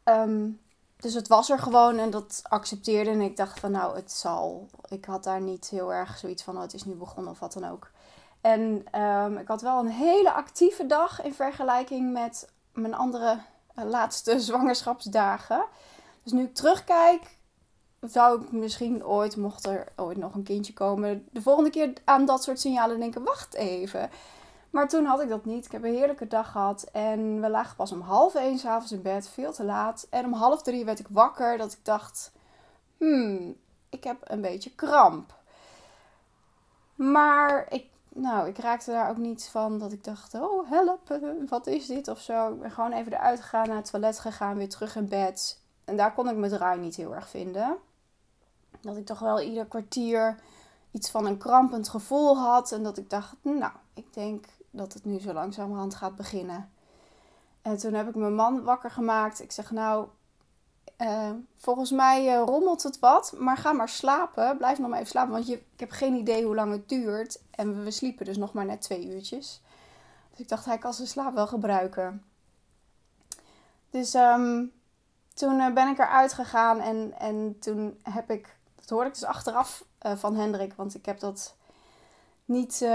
Um, 0.04 0.60
dus 0.96 1.14
het 1.14 1.28
was 1.28 1.50
er 1.50 1.58
gewoon 1.58 1.98
en 1.98 2.10
dat 2.10 2.40
accepteerde. 2.42 3.10
En 3.10 3.20
ik 3.20 3.36
dacht 3.36 3.60
van 3.60 3.70
nou, 3.70 3.96
het 3.96 4.12
zal. 4.12 4.68
Ik 4.88 5.04
had 5.04 5.24
daar 5.24 5.40
niet 5.40 5.68
heel 5.68 5.92
erg 5.92 6.18
zoiets 6.18 6.42
van, 6.42 6.56
oh, 6.56 6.62
het 6.62 6.74
is 6.74 6.84
nu 6.84 6.94
begonnen 6.94 7.32
of 7.32 7.38
wat 7.38 7.52
dan 7.52 7.70
ook. 7.70 7.90
En 8.44 8.86
um, 9.00 9.38
ik 9.38 9.48
had 9.48 9.62
wel 9.62 9.78
een 9.78 9.90
hele 9.90 10.32
actieve 10.32 10.86
dag 10.86 11.22
in 11.22 11.34
vergelijking 11.34 12.12
met 12.12 12.48
mijn 12.72 12.94
andere 12.94 13.38
laatste 13.74 14.40
zwangerschapsdagen. 14.48 15.64
Dus 16.22 16.32
nu 16.32 16.42
ik 16.42 16.54
terugkijk, 16.54 17.36
zou 18.00 18.42
ik 18.42 18.52
misschien 18.52 19.06
ooit, 19.06 19.36
mocht 19.36 19.66
er 19.66 19.88
ooit 19.96 20.16
nog 20.16 20.34
een 20.34 20.42
kindje 20.42 20.72
komen, 20.72 21.28
de 21.30 21.42
volgende 21.42 21.70
keer 21.70 21.92
aan 22.04 22.24
dat 22.26 22.42
soort 22.42 22.60
signalen 22.60 22.98
denken: 22.98 23.24
wacht 23.24 23.54
even. 23.54 24.10
Maar 24.70 24.88
toen 24.88 25.04
had 25.04 25.20
ik 25.20 25.28
dat 25.28 25.44
niet. 25.44 25.64
Ik 25.64 25.72
heb 25.72 25.84
een 25.84 25.94
heerlijke 25.94 26.26
dag 26.26 26.50
gehad. 26.50 26.82
En 26.92 27.40
we 27.40 27.48
lagen 27.50 27.76
pas 27.76 27.92
om 27.92 28.00
half 28.00 28.34
één 28.34 28.58
s'avonds 28.58 28.92
in 28.92 29.02
bed, 29.02 29.28
veel 29.28 29.52
te 29.52 29.64
laat. 29.64 30.06
En 30.10 30.24
om 30.24 30.32
half 30.32 30.62
drie 30.62 30.84
werd 30.84 30.98
ik 30.98 31.08
wakker 31.10 31.58
dat 31.58 31.72
ik 31.72 31.84
dacht: 31.84 32.32
hmm, 32.98 33.56
ik 33.88 34.04
heb 34.04 34.16
een 34.24 34.40
beetje 34.40 34.74
kramp. 34.74 35.34
Maar 36.94 37.66
ik, 37.68 37.92
nou, 38.14 38.48
ik 38.48 38.58
raakte 38.58 38.90
daar 38.90 39.10
ook 39.10 39.16
niet 39.16 39.48
van 39.48 39.78
dat 39.78 39.92
ik 39.92 40.04
dacht: 40.04 40.34
oh 40.34 40.70
help, 40.70 41.18
wat 41.48 41.66
is 41.66 41.86
dit 41.86 42.08
of 42.08 42.20
zo. 42.20 42.52
Ik 42.52 42.60
ben 42.60 42.70
gewoon 42.70 42.92
even 42.92 43.12
eruit 43.12 43.40
gegaan, 43.40 43.68
naar 43.68 43.76
het 43.76 43.90
toilet 43.90 44.18
gegaan, 44.18 44.56
weer 44.56 44.68
terug 44.68 44.96
in 44.96 45.08
bed. 45.08 45.60
En 45.84 45.96
daar 45.96 46.14
kon 46.14 46.28
ik 46.28 46.36
mijn 46.36 46.52
draai 46.52 46.80
niet 46.80 46.96
heel 46.96 47.14
erg 47.14 47.28
vinden. 47.28 47.76
Dat 48.80 48.96
ik 48.96 49.06
toch 49.06 49.18
wel 49.18 49.40
ieder 49.40 49.66
kwartier 49.66 50.38
iets 50.90 51.10
van 51.10 51.26
een 51.26 51.38
krampend 51.38 51.88
gevoel 51.88 52.38
had. 52.38 52.72
En 52.72 52.82
dat 52.82 52.98
ik 52.98 53.10
dacht, 53.10 53.34
nou, 53.42 53.72
ik 53.94 54.14
denk 54.14 54.46
dat 54.70 54.92
het 54.92 55.04
nu 55.04 55.20
zo 55.20 55.32
langzamerhand 55.32 55.94
gaat 55.94 56.16
beginnen. 56.16 56.70
En 57.62 57.76
toen 57.76 57.94
heb 57.94 58.08
ik 58.08 58.14
mijn 58.14 58.34
man 58.34 58.62
wakker 58.62 58.90
gemaakt. 58.90 59.42
Ik 59.42 59.52
zeg, 59.52 59.70
nou, 59.70 60.08
uh, 60.98 61.30
volgens 61.56 61.90
mij 61.90 62.34
uh, 62.34 62.42
rommelt 62.44 62.82
het 62.82 62.98
wat, 62.98 63.34
maar 63.38 63.56
ga 63.56 63.72
maar 63.72 63.88
slapen. 63.88 64.56
Blijf 64.56 64.78
nog 64.78 64.88
maar 64.88 64.98
even 64.98 65.10
slapen, 65.10 65.32
want 65.32 65.46
je, 65.46 65.54
ik 65.54 65.80
heb 65.80 65.90
geen 65.90 66.14
idee 66.14 66.44
hoe 66.44 66.54
lang 66.54 66.72
het 66.72 66.88
duurt. 66.88 67.40
En 67.50 67.84
we, 67.84 67.90
sliepen 67.90 68.24
dus 68.24 68.36
nog 68.36 68.52
maar 68.52 68.64
net 68.64 68.80
twee 68.80 69.14
uurtjes. 69.14 69.60
Dus 70.30 70.40
ik 70.40 70.48
dacht, 70.48 70.64
hij 70.64 70.78
kan 70.78 70.94
zijn 70.94 71.08
slaap 71.08 71.34
wel 71.34 71.46
gebruiken. 71.46 72.24
Dus 73.90 74.14
um, 74.14 74.72
toen 75.34 75.58
uh, 75.58 75.72
ben 75.72 75.88
ik 75.88 75.98
eruit 75.98 76.32
gegaan 76.32 76.80
en, 76.80 77.14
en 77.18 77.56
toen 77.58 77.98
heb 78.02 78.30
ik, 78.30 78.56
dat 78.74 78.88
hoorde 78.88 79.08
ik 79.08 79.14
dus 79.14 79.24
achteraf 79.24 79.84
van 79.98 80.36
Hendrik, 80.36 80.74
want 80.74 80.94
ik 80.94 81.06
heb 81.06 81.20
dat 81.20 81.54
niet 82.44 82.86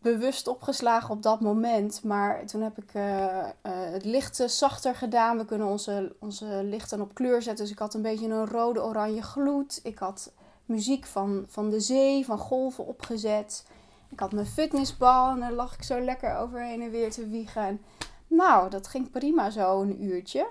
bewust 0.00 0.48
opgeslagen 0.48 1.10
op 1.10 1.22
dat 1.22 1.40
moment. 1.40 2.04
Maar 2.04 2.46
toen 2.46 2.60
heb 2.60 2.78
ik 2.78 2.94
uh, 2.94 3.02
uh, 3.02 3.46
het 3.62 4.04
licht 4.04 4.42
zachter 4.46 4.94
gedaan. 4.94 5.38
We 5.38 5.44
kunnen 5.44 5.66
onze, 5.66 6.16
onze 6.18 6.60
lichten 6.64 7.00
op 7.00 7.14
kleur 7.14 7.42
zetten. 7.42 7.64
Dus 7.64 7.72
ik 7.72 7.78
had 7.78 7.94
een 7.94 8.02
beetje 8.02 8.28
een 8.28 8.46
rode-oranje 8.46 9.22
gloed. 9.22 9.80
Ik 9.82 9.98
had 9.98 10.32
muziek 10.64 11.06
van, 11.06 11.44
van 11.48 11.70
de 11.70 11.80
zee, 11.80 12.24
van 12.24 12.38
golven 12.38 12.86
opgezet. 12.86 13.66
Ik 14.08 14.20
had 14.20 14.32
mijn 14.32 14.46
fitnessbal 14.46 15.30
en 15.30 15.40
daar 15.40 15.52
lag 15.52 15.74
ik 15.74 15.82
zo 15.82 16.00
lekker 16.00 16.36
overheen 16.36 16.82
en 16.82 16.90
weer 16.90 17.10
te 17.10 17.28
wiegen. 17.28 17.62
En, 17.62 17.80
nou, 18.26 18.70
dat 18.70 18.88
ging 18.88 19.10
prima 19.10 19.50
zo, 19.50 19.80
een 19.80 20.04
uurtje. 20.04 20.46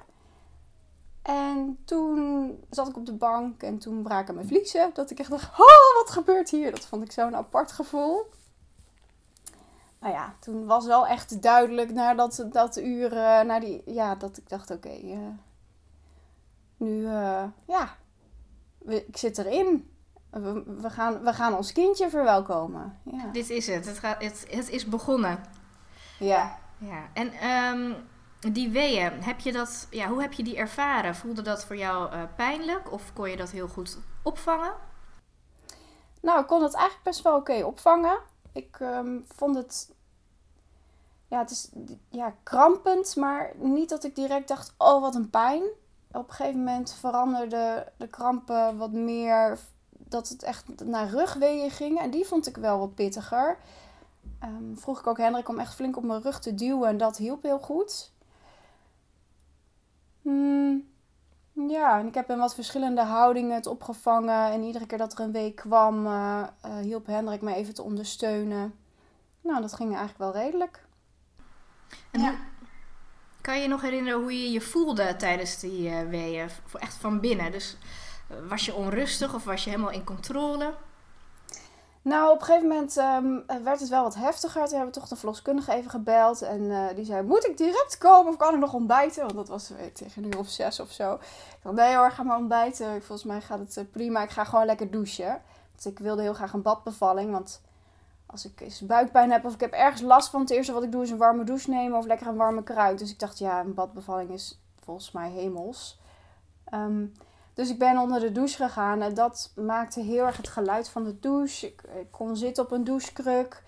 En 1.22 1.78
toen 1.86 2.50
zat 2.70 2.88
ik 2.88 2.98
op 2.98 3.06
de 3.06 3.14
bank 3.14 3.64
en 3.64 3.78
toen 3.78 4.04
braken 4.04 4.36
mijn 4.36 4.48
vliezen. 4.48 4.92
Dat 4.94 5.12
ik 5.12 5.20
echt 5.20 5.30
dacht, 5.30 5.50
oh, 5.52 5.98
wat 5.98 6.10
gebeurt 6.10 6.50
hier? 6.50 6.72
Dat 6.72 6.86
vond 6.86 7.04
ik 7.04 7.12
zo'n 7.12 7.36
apart 7.36 7.72
gevoel. 7.72 8.26
Nou 10.06 10.18
ja, 10.18 10.36
toen 10.40 10.66
was 10.66 10.86
wel 10.86 11.08
echt 11.08 11.42
duidelijk 11.42 11.92
na 11.92 12.14
dat, 12.14 12.46
dat 12.52 12.78
uur, 12.78 13.12
uh, 13.12 13.42
naar 13.42 13.60
die, 13.60 13.82
ja, 13.86 14.16
dat 14.16 14.38
ik 14.38 14.50
dacht, 14.50 14.72
oké, 14.72 14.88
okay, 14.88 15.02
uh, 15.02 15.28
nu, 16.78 17.02
uh, 17.02 17.44
ja, 17.66 17.96
we, 18.78 19.06
ik 19.06 19.18
zit 19.18 19.38
erin. 19.38 19.92
We, 20.30 20.64
we, 20.82 20.90
gaan, 20.90 21.24
we 21.24 21.34
gaan 21.34 21.56
ons 21.56 21.72
kindje 21.72 22.10
verwelkomen. 22.10 23.00
Ja. 23.04 23.28
Dit 23.32 23.50
is 23.50 23.68
het. 23.68 23.86
Het, 23.86 24.00
gaat, 24.00 24.22
het, 24.22 24.46
het 24.50 24.70
is 24.70 24.86
begonnen. 24.86 25.44
Ja. 26.20 26.58
Ja, 26.78 27.04
en 27.14 27.50
um, 27.50 27.96
die 28.54 28.70
weeën, 28.70 29.24
heb 29.24 29.40
je 29.40 29.52
dat, 29.52 29.88
ja, 29.90 30.08
hoe 30.08 30.22
heb 30.22 30.34
je 30.34 30.44
die 30.44 30.58
ervaren? 30.58 31.16
Voelde 31.16 31.42
dat 31.42 31.66
voor 31.66 31.78
jou 31.78 32.14
uh, 32.14 32.22
pijnlijk 32.36 32.92
of 32.92 33.14
kon 33.14 33.30
je 33.30 33.38
dat 33.38 33.50
heel 33.50 33.68
goed 33.68 33.98
opvangen? 34.24 34.74
Nou, 36.22 36.40
ik 36.40 36.48
kon 36.48 36.64
het 36.64 36.74
eigenlijk 36.74 37.04
best 37.06 37.22
wel 37.22 37.36
oké 37.36 37.52
okay 37.52 37.62
opvangen. 37.62 38.18
Ik 38.54 38.80
um, 38.80 39.26
vond 39.36 39.56
het, 39.56 39.95
ja, 41.28 41.40
het 41.40 41.52
is 41.52 41.70
ja, 42.10 42.34
krampend, 42.44 43.16
maar 43.16 43.52
niet 43.58 43.90
dat 43.90 44.04
ik 44.04 44.16
direct 44.16 44.48
dacht, 44.48 44.74
oh 44.78 45.02
wat 45.02 45.16
een 45.16 45.30
pijn. 45.30 45.64
Op 46.12 46.28
een 46.28 46.34
gegeven 46.34 46.60
moment 46.60 46.94
veranderde 46.94 47.92
de 47.98 48.08
krampen 48.08 48.78
wat 48.78 48.92
meer, 48.92 49.60
dat 49.90 50.30
het 50.30 50.44
echt 50.44 50.86
naar 50.86 51.10
rugweeën 51.10 51.72
ging. 51.72 52.00
En 52.00 52.10
die 52.10 52.26
vond 52.26 52.48
ik 52.48 52.58
wel 52.58 52.80
wat 52.80 52.96
pittiger. 52.96 53.58
Um, 54.44 54.78
vroeg 54.78 55.00
ik 55.00 55.08
ook 55.08 55.18
Hendrik 55.18 55.50
om 55.50 55.60
echt 55.60 55.74
flink 55.74 55.98
op 55.98 56.04
mijn 56.04 56.22
rug 56.22 56.40
te 56.40 56.56
duwen 56.56 56.90
en 56.90 56.98
dat 56.98 57.18
hielp 57.18 57.44
heel 57.44 57.60
goed. 57.60 58.12
Hmm, 60.22 60.88
ja, 61.54 62.00
en 62.00 62.08
ik 62.08 62.14
heb 62.14 62.30
in 62.30 62.38
wat 62.38 62.54
verschillende 62.54 63.02
houdingen 63.02 63.56
het 63.56 63.68
opgevangen. 63.68 64.52
En 64.52 64.64
iedere 64.64 64.86
keer 64.86 64.98
dat 64.98 65.14
er 65.14 65.20
een 65.20 65.32
week 65.32 65.56
kwam, 65.56 66.06
uh, 66.06 66.44
uh, 66.66 66.78
hielp 66.78 67.06
Hendrik 67.06 67.42
me 67.42 67.54
even 67.54 67.74
te 67.74 67.84
ondersteunen. 67.84 68.76
Nou, 69.42 69.62
dat 69.62 69.74
ging 69.74 69.96
eigenlijk 69.96 70.18
wel 70.18 70.44
redelijk. 70.44 70.85
En 72.12 72.22
ja. 72.22 72.36
kan 73.42 73.56
je 73.56 73.62
je 73.62 73.68
nog 73.68 73.82
herinneren 73.82 74.22
hoe 74.22 74.42
je 74.42 74.52
je 74.52 74.62
voelde 74.62 75.16
tijdens 75.16 75.60
die 75.60 75.90
uh, 75.90 76.10
weeën? 76.10 76.50
Echt 76.80 76.96
van 76.96 77.20
binnen. 77.20 77.52
Dus 77.52 77.78
was 78.48 78.66
je 78.66 78.76
onrustig 78.76 79.34
of 79.34 79.44
was 79.44 79.64
je 79.64 79.70
helemaal 79.70 79.92
in 79.92 80.04
controle? 80.04 80.74
Nou, 82.02 82.32
op 82.32 82.40
een 82.40 82.46
gegeven 82.46 82.68
moment 82.68 82.98
um, 82.98 83.64
werd 83.64 83.80
het 83.80 83.90
wel 83.90 84.04
wat 84.04 84.16
heftiger. 84.16 84.64
Toen 84.64 84.76
hebben 84.76 84.94
we 84.94 85.00
toch 85.00 85.10
de 85.10 85.16
verloskundige 85.16 85.74
even 85.74 85.90
gebeld. 85.90 86.42
En 86.42 86.62
uh, 86.62 86.88
die 86.96 87.06
zei, 87.06 87.24
moet 87.24 87.48
ik 87.48 87.58
direct 87.58 87.98
komen 87.98 88.32
of 88.32 88.38
kan 88.38 88.54
ik 88.54 88.60
nog 88.60 88.74
ontbijten? 88.74 89.22
Want 89.22 89.36
dat 89.36 89.48
was 89.48 89.70
weet, 89.70 89.96
tegen 89.96 90.24
uur 90.26 90.38
of 90.38 90.50
zes 90.50 90.80
of 90.80 90.92
zo. 90.92 91.14
Ik 91.14 91.20
dacht, 91.62 91.76
nee 91.76 91.96
hoor, 91.96 92.12
ga 92.12 92.24
maar 92.24 92.38
ontbijten. 92.38 92.88
Volgens 92.88 93.24
mij 93.24 93.42
gaat 93.42 93.60
het 93.60 93.92
prima. 93.92 94.22
Ik 94.22 94.30
ga 94.30 94.44
gewoon 94.44 94.66
lekker 94.66 94.92
douchen. 94.92 95.42
Want 95.72 95.86
ik 95.86 96.00
wilde 96.00 96.22
heel 96.22 96.34
graag 96.34 96.54
een 96.54 96.62
badbevalling. 96.62 97.32
Want 97.32 97.62
als 98.26 98.46
ik 98.46 98.62
eens 98.62 98.82
buikpijn 98.82 99.32
heb 99.32 99.46
of 99.46 99.54
ik 99.54 99.60
heb 99.60 99.72
ergens 99.72 100.02
last 100.02 100.30
van... 100.30 100.42
Het 100.42 100.50
eerste 100.50 100.74
wat 100.74 100.84
ik 100.84 100.92
doe 100.92 101.04
is 101.04 101.10
een 101.10 101.18
warme 101.18 101.44
douche 101.44 101.70
nemen 101.70 101.98
of 101.98 102.06
lekker 102.06 102.28
een 102.28 102.36
warme 102.36 102.64
kruid. 102.64 103.00
Dus 103.00 103.12
ik 103.12 103.20
dacht, 103.20 103.38
ja, 103.38 103.60
een 103.60 103.74
badbevalling 103.74 104.30
is 104.30 104.62
volgens 104.80 105.12
mij 105.12 105.32
hemels. 105.32 106.00
Um, 106.74 107.14
dus 107.54 107.70
ik 107.70 107.80
ben 107.80 107.98
onder 107.98 108.20
de 108.20 108.32
douche 108.32 108.56
gegaan 108.56 109.02
en 109.02 109.14
dat 109.14 109.52
maakte 109.56 110.02
heel 110.02 110.26
erg 110.26 110.38
het 110.38 110.48
geluid 110.48 110.90
van 110.90 111.04
de 111.04 111.20
douche. 111.20 111.68
Ik, 111.68 111.84
kon 112.12 112.38
zitten 112.38 112.64
op 112.64 112.72
een 112.72 112.84
douchekruk 112.84 113.64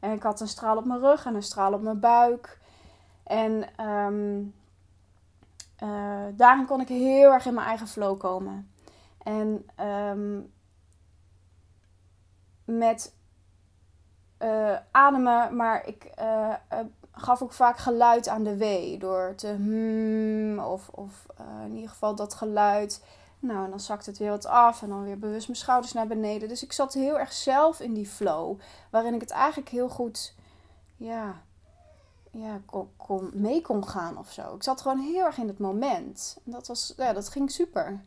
en 0.00 0.12
ik 0.12 0.22
had 0.22 0.40
een 0.40 0.48
straal 0.48 0.76
op 0.76 0.84
mijn 0.84 1.00
rug 1.00 1.24
en 1.24 1.34
een 1.34 1.42
straal 1.42 1.72
op 1.72 1.82
mijn 1.82 2.00
buik. 2.00 2.58
En 3.24 3.84
um, 3.86 4.54
uh, 5.82 6.24
daarin 6.34 6.66
kon 6.66 6.80
ik 6.80 6.88
heel 6.88 7.32
erg 7.32 7.46
in 7.46 7.54
mijn 7.54 7.66
eigen 7.66 7.88
flow 7.88 8.18
komen. 8.18 8.72
En 9.22 9.66
um, 9.86 10.52
met 12.64 13.14
uh, 14.42 14.76
ademen, 14.90 15.56
maar 15.56 15.86
ik 15.86 16.10
uh, 16.20 16.54
gaf 17.12 17.42
ook 17.42 17.52
vaak 17.52 17.78
geluid 17.78 18.28
aan 18.28 18.42
de 18.42 18.56
wee 18.56 18.98
door 18.98 19.32
te 19.36 19.46
hmm 19.46 20.58
of, 20.58 20.88
of 20.88 21.26
in 21.64 21.74
ieder 21.74 21.90
geval 21.90 22.14
dat 22.14 22.34
geluid. 22.34 23.02
Nou, 23.38 23.64
en 23.64 23.70
dan 23.70 23.80
zakt 23.80 24.06
het 24.06 24.18
weer 24.18 24.30
wat 24.30 24.46
af 24.46 24.82
en 24.82 24.88
dan 24.88 25.04
weer 25.04 25.18
bewust 25.18 25.46
mijn 25.46 25.58
schouders 25.58 25.92
naar 25.92 26.06
beneden. 26.06 26.48
Dus 26.48 26.62
ik 26.62 26.72
zat 26.72 26.92
heel 26.92 27.18
erg 27.18 27.32
zelf 27.32 27.80
in 27.80 27.94
die 27.94 28.06
flow, 28.06 28.58
waarin 28.90 29.14
ik 29.14 29.20
het 29.20 29.30
eigenlijk 29.30 29.68
heel 29.68 29.88
goed, 29.88 30.34
ja, 30.96 31.42
ja 32.30 32.60
kon, 32.66 32.88
kon, 32.96 33.30
mee 33.32 33.62
kon 33.62 33.88
gaan 33.88 34.18
of 34.18 34.32
zo. 34.32 34.54
Ik 34.54 34.62
zat 34.62 34.80
gewoon 34.80 34.98
heel 34.98 35.24
erg 35.24 35.38
in 35.38 35.48
het 35.48 35.58
moment. 35.58 36.38
En 36.44 36.52
dat, 36.52 36.66
was, 36.66 36.94
ja, 36.96 37.12
dat 37.12 37.28
ging 37.28 37.50
super. 37.50 38.00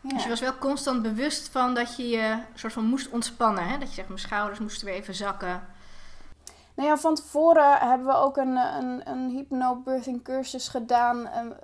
Dus 0.00 0.22
je 0.22 0.28
was 0.28 0.40
wel 0.40 0.58
constant 0.58 1.02
bewust 1.02 1.48
van 1.48 1.74
dat 1.74 1.96
je 1.96 2.08
je 2.08 2.38
soort 2.54 2.72
van 2.72 2.84
moest 2.84 3.10
ontspannen. 3.10 3.68
Hè? 3.68 3.78
Dat 3.78 3.88
je 3.88 3.94
zegt, 3.94 4.08
mijn 4.08 4.20
schouders 4.20 4.58
moesten 4.58 4.86
weer 4.86 4.94
even 4.94 5.14
zakken. 5.14 5.66
Nou 6.78 6.90
ja, 6.90 6.96
van 6.96 7.14
tevoren 7.14 7.78
hebben 7.78 8.06
we 8.06 8.14
ook 8.14 8.36
een, 8.36 8.56
een, 8.56 9.10
een 9.10 9.28
hypnobirthing 9.30 10.22
cursus 10.22 10.68
gedaan. 10.68 11.26
En, 11.26 11.56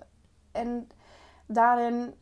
en 0.52 0.88
daarin 1.46 2.14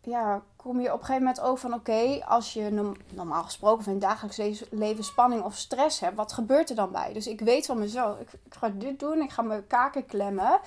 ja, 0.00 0.42
kom 0.56 0.80
je 0.80 0.92
op 0.92 0.98
een 0.98 1.04
gegeven 1.04 1.22
moment 1.22 1.40
ook 1.40 1.58
van 1.58 1.74
oké, 1.74 2.24
als 2.24 2.52
je 2.52 2.94
normaal 3.14 3.42
gesproken 3.42 3.84
van 3.84 3.92
het 3.92 4.02
dagelijks 4.02 4.64
leven 4.70 5.04
spanning 5.04 5.42
of 5.42 5.56
stress 5.56 6.00
hebt, 6.00 6.16
wat 6.16 6.32
gebeurt 6.32 6.70
er 6.70 6.76
dan 6.76 6.92
bij? 6.92 7.12
Dus 7.12 7.26
ik 7.26 7.40
weet 7.40 7.66
van 7.66 7.78
mezelf, 7.78 8.18
ik, 8.18 8.32
ik 8.32 8.54
ga 8.54 8.68
dit 8.68 8.98
doen, 8.98 9.20
ik 9.20 9.30
ga 9.30 9.42
mijn 9.42 9.66
kaken 9.66 10.06
klemmen 10.06 10.60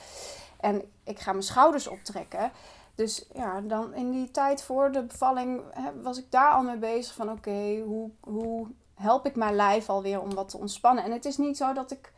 en 0.60 0.82
ik 1.04 1.20
ga 1.20 1.32
mijn 1.32 1.44
schouders 1.44 1.88
optrekken. 1.88 2.52
Dus 2.96 3.26
ja, 3.34 3.62
dan 3.62 3.94
in 3.94 4.12
die 4.12 4.32
tijd 4.32 4.64
voor 4.64 4.92
de 4.92 5.04
bevalling 5.04 5.62
was 6.02 6.18
ik 6.18 6.32
daar 6.32 6.52
al 6.52 6.64
mee 6.64 6.78
bezig 6.78 7.14
van 7.14 7.32
oké, 7.32 7.82
hoe, 7.86 8.10
hoe 8.20 8.68
help 9.02 9.26
ik 9.26 9.36
mijn 9.36 9.56
lijf 9.56 9.90
alweer 9.90 10.22
om 10.22 10.34
wat 10.34 10.50
te 10.50 10.58
ontspannen? 10.58 11.04
En 11.04 11.12
het 11.12 11.26
is 11.26 11.38
niet 11.38 11.58
zo 11.58 11.74
dat 11.74 11.92
ik 11.92 12.14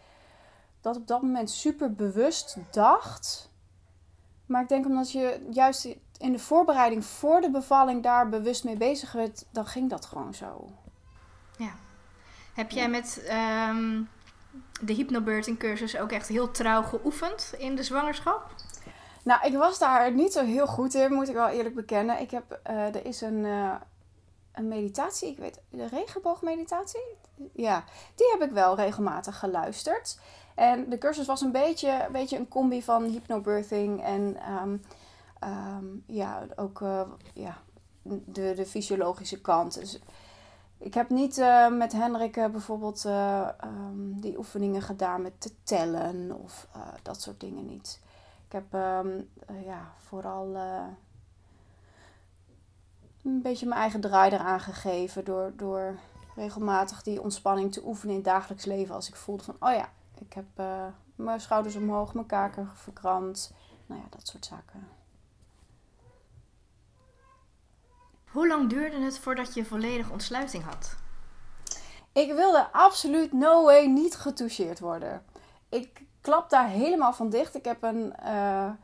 dat 0.82 0.96
op 0.96 1.08
dat 1.08 1.22
moment 1.22 1.50
super 1.50 1.94
bewust 1.94 2.58
dacht. 2.72 3.50
Maar 4.46 4.62
ik 4.62 4.70
denk 4.70 4.86
omdat 4.86 5.12
je 5.12 5.48
juist 5.52 5.96
in 6.18 6.32
de 6.32 6.40
voorbereiding 6.40 7.06
voor 7.06 7.42
de 7.42 7.52
bevalling 7.52 8.04
daar 8.04 8.30
bewust 8.30 8.64
mee 8.64 8.78
bezig 8.78 9.12
werd, 9.12 9.46
dan 9.52 9.66
ging 9.66 9.90
dat 9.90 10.06
gewoon 10.06 10.34
zo. 10.34 10.70
Ja. 11.58 11.72
Heb 12.54 12.72
jij 12.72 12.90
met 12.90 13.32
um, 13.70 14.10
de 14.82 14.94
hypnobirthing 14.94 15.60
cursus 15.60 15.98
ook 15.98 16.12
echt 16.12 16.28
heel 16.28 16.52
trouw 16.52 16.82
geoefend 16.82 17.54
in 17.58 17.76
de 17.76 17.84
zwangerschap? 17.84 18.56
Nou, 19.24 19.48
ik 19.48 19.54
was 19.54 19.80
daar 19.80 20.12
niet 20.12 20.34
zo 20.34 20.46
heel 20.46 20.68
goed 20.68 20.94
in, 20.94 21.14
moet 21.14 21.28
ik 21.28 21.36
wel 21.36 21.48
eerlijk 21.48 21.76
bekennen. 21.76 22.20
Ik 22.20 22.32
heb, 22.32 22.60
uh, 22.70 22.96
er 22.96 23.06
is 23.06 23.22
een, 23.22 23.46
uh, 23.46 23.74
een 24.54 24.68
meditatie, 24.68 25.30
ik 25.30 25.38
weet, 25.38 25.62
de 25.70 25.88
regenboogmeditatie? 25.88 27.18
Ja, 27.54 27.84
die 28.16 28.28
heb 28.32 28.50
ik 28.50 28.52
wel 28.52 28.76
regelmatig 28.76 29.40
geluisterd. 29.40 30.20
En 30.56 30.90
de 30.90 30.98
cursus 30.98 31.26
was 31.26 31.42
een 31.42 31.52
beetje, 31.52 32.04
een, 32.06 32.12
beetje 32.12 32.38
een 32.38 32.48
combi 32.48 32.84
van 32.84 33.04
hypnobirthing 33.04 34.04
en 34.04 34.38
um, 34.62 34.82
um, 35.44 36.04
ja, 36.08 36.46
ook 36.56 36.80
uh, 36.80 37.02
ja, 37.34 37.58
de, 38.02 38.54
de 38.56 38.66
fysiologische 38.66 39.42
kant. 39.42 39.74
Dus 39.74 40.00
ik 40.78 40.94
heb 40.94 41.10
niet 41.10 41.38
uh, 41.38 41.70
met 41.70 41.92
Hendrik 41.92 42.38
uh, 42.38 42.48
bijvoorbeeld 42.48 43.04
um, 43.06 44.22
die 44.22 44.38
oefeningen 44.38 44.82
gedaan 44.82 45.22
met 45.22 45.42
te 45.42 45.52
tellen 45.64 46.40
of 46.44 46.68
dat 47.02 47.22
soort 47.22 47.40
dingen 47.40 47.66
niet. 47.66 48.00
Ik 48.46 48.52
heb 48.52 48.82
ja, 49.64 49.94
vooral 49.98 50.58
een 53.24 53.42
beetje 53.42 53.68
mijn 53.68 53.80
eigen 53.80 54.02
draai 54.02 54.32
eraan 54.32 54.60
gegeven 54.60 55.26
door, 55.26 55.54
door 55.56 56.00
regelmatig 56.36 57.04
die 57.04 57.22
ontspanning 57.22 57.74
te 57.74 57.86
oefenen 57.86 58.16
in 58.16 58.22
het 58.22 58.30
dagelijks 58.30 58.66
leven. 58.66 58.96
Als 58.96 59.08
ik 59.08 59.16
voelde 59.16 59.44
van, 59.44 59.56
oh 59.60 59.74
ja, 59.74 59.90
ik 60.20 60.34
heb 60.34 60.46
uh, 60.60 60.86
mijn 61.16 61.42
schouders 61.42 61.76
omhoog, 61.76 62.14
mijn 62.14 62.26
kaken 62.26 62.70
verkrampt. 62.74 63.54
Nou 63.86 64.02
ja, 64.02 64.08
dat 64.10 64.28
soort 64.28 64.46
zaken. 64.46 64.88
Hoe 68.32 68.48
lang 68.48 68.70
duurde 68.70 69.00
het 69.00 69.20
voordat 69.20 69.54
je 69.54 69.66
volledig 69.66 70.12
ontsluiting 70.12 70.64
had? 70.64 70.96
Ik 72.12 72.34
wilde 72.34 72.72
absoluut 72.72 73.34
no 73.34 73.64
way 73.64 73.86
niet 73.86 74.16
getoucheerd 74.16 74.80
worden. 74.80 75.24
Ik 75.70 76.02
klap 76.22 76.50
daar 76.50 76.68
helemaal 76.68 77.14
van 77.14 77.30
dicht. 77.30 77.56
Ik 77.56 77.66
heb 77.66 77.84
een, 77.84 78.14
uh, 78.26 78.66
een 78.66 78.78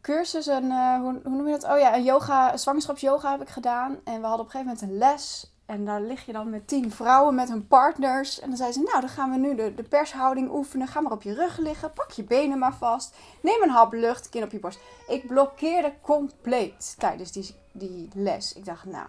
cursus, 0.00 0.46
een, 0.46 0.64
uh, 0.64 0.98
hoe, 1.00 1.20
hoe, 1.22 1.32
noem 1.36 1.46
je 1.46 1.58
dat? 1.58 1.70
Oh 1.70 1.78
ja, 1.78 1.94
een 1.94 2.04
yoga, 2.04 2.56
zwangerschapsyoga 2.56 3.30
heb 3.30 3.40
ik 3.40 3.48
gedaan. 3.48 3.98
En 4.04 4.20
we 4.20 4.26
hadden 4.26 4.46
op 4.46 4.54
een 4.54 4.60
gegeven 4.60 4.66
moment 4.66 4.82
een 4.82 4.98
les. 4.98 5.52
En 5.66 5.84
daar 5.84 6.00
lig 6.00 6.26
je 6.26 6.32
dan 6.32 6.50
met 6.50 6.68
tien 6.68 6.90
vrouwen 6.90 7.34
met 7.34 7.48
hun 7.48 7.66
partners. 7.66 8.40
En 8.40 8.48
dan 8.48 8.56
zei 8.56 8.72
ze, 8.72 8.80
nou 8.80 9.00
dan 9.00 9.08
gaan 9.08 9.30
we 9.30 9.36
nu 9.36 9.54
de, 9.54 9.74
de 9.74 9.82
pershouding 9.82 10.50
oefenen. 10.50 10.88
Ga 10.88 11.00
maar 11.00 11.12
op 11.12 11.22
je 11.22 11.34
rug 11.34 11.58
liggen. 11.58 11.92
Pak 11.92 12.10
je 12.10 12.24
benen 12.24 12.58
maar 12.58 12.74
vast. 12.74 13.16
Neem 13.42 13.62
een 13.62 13.70
hap 13.70 13.92
lucht. 13.92 14.28
Kin 14.28 14.42
op 14.42 14.50
je 14.50 14.58
borst. 14.58 14.78
Ik 15.06 15.26
blokkeerde 15.26 15.92
compleet 16.02 16.94
tijdens 16.98 17.32
die, 17.32 17.54
die 17.72 18.08
les. 18.14 18.52
Ik 18.52 18.64
dacht, 18.64 18.84
nou, 18.84 19.06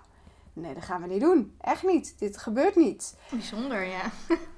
nee 0.53 0.73
dat 0.73 0.83
gaan 0.83 1.01
we 1.01 1.07
niet 1.07 1.21
doen. 1.21 1.55
Echt 1.61 1.83
niet. 1.83 2.19
Dit 2.19 2.37
gebeurt 2.37 2.75
niet. 2.75 3.15
Bijzonder, 3.29 3.83
ja. 3.83 4.01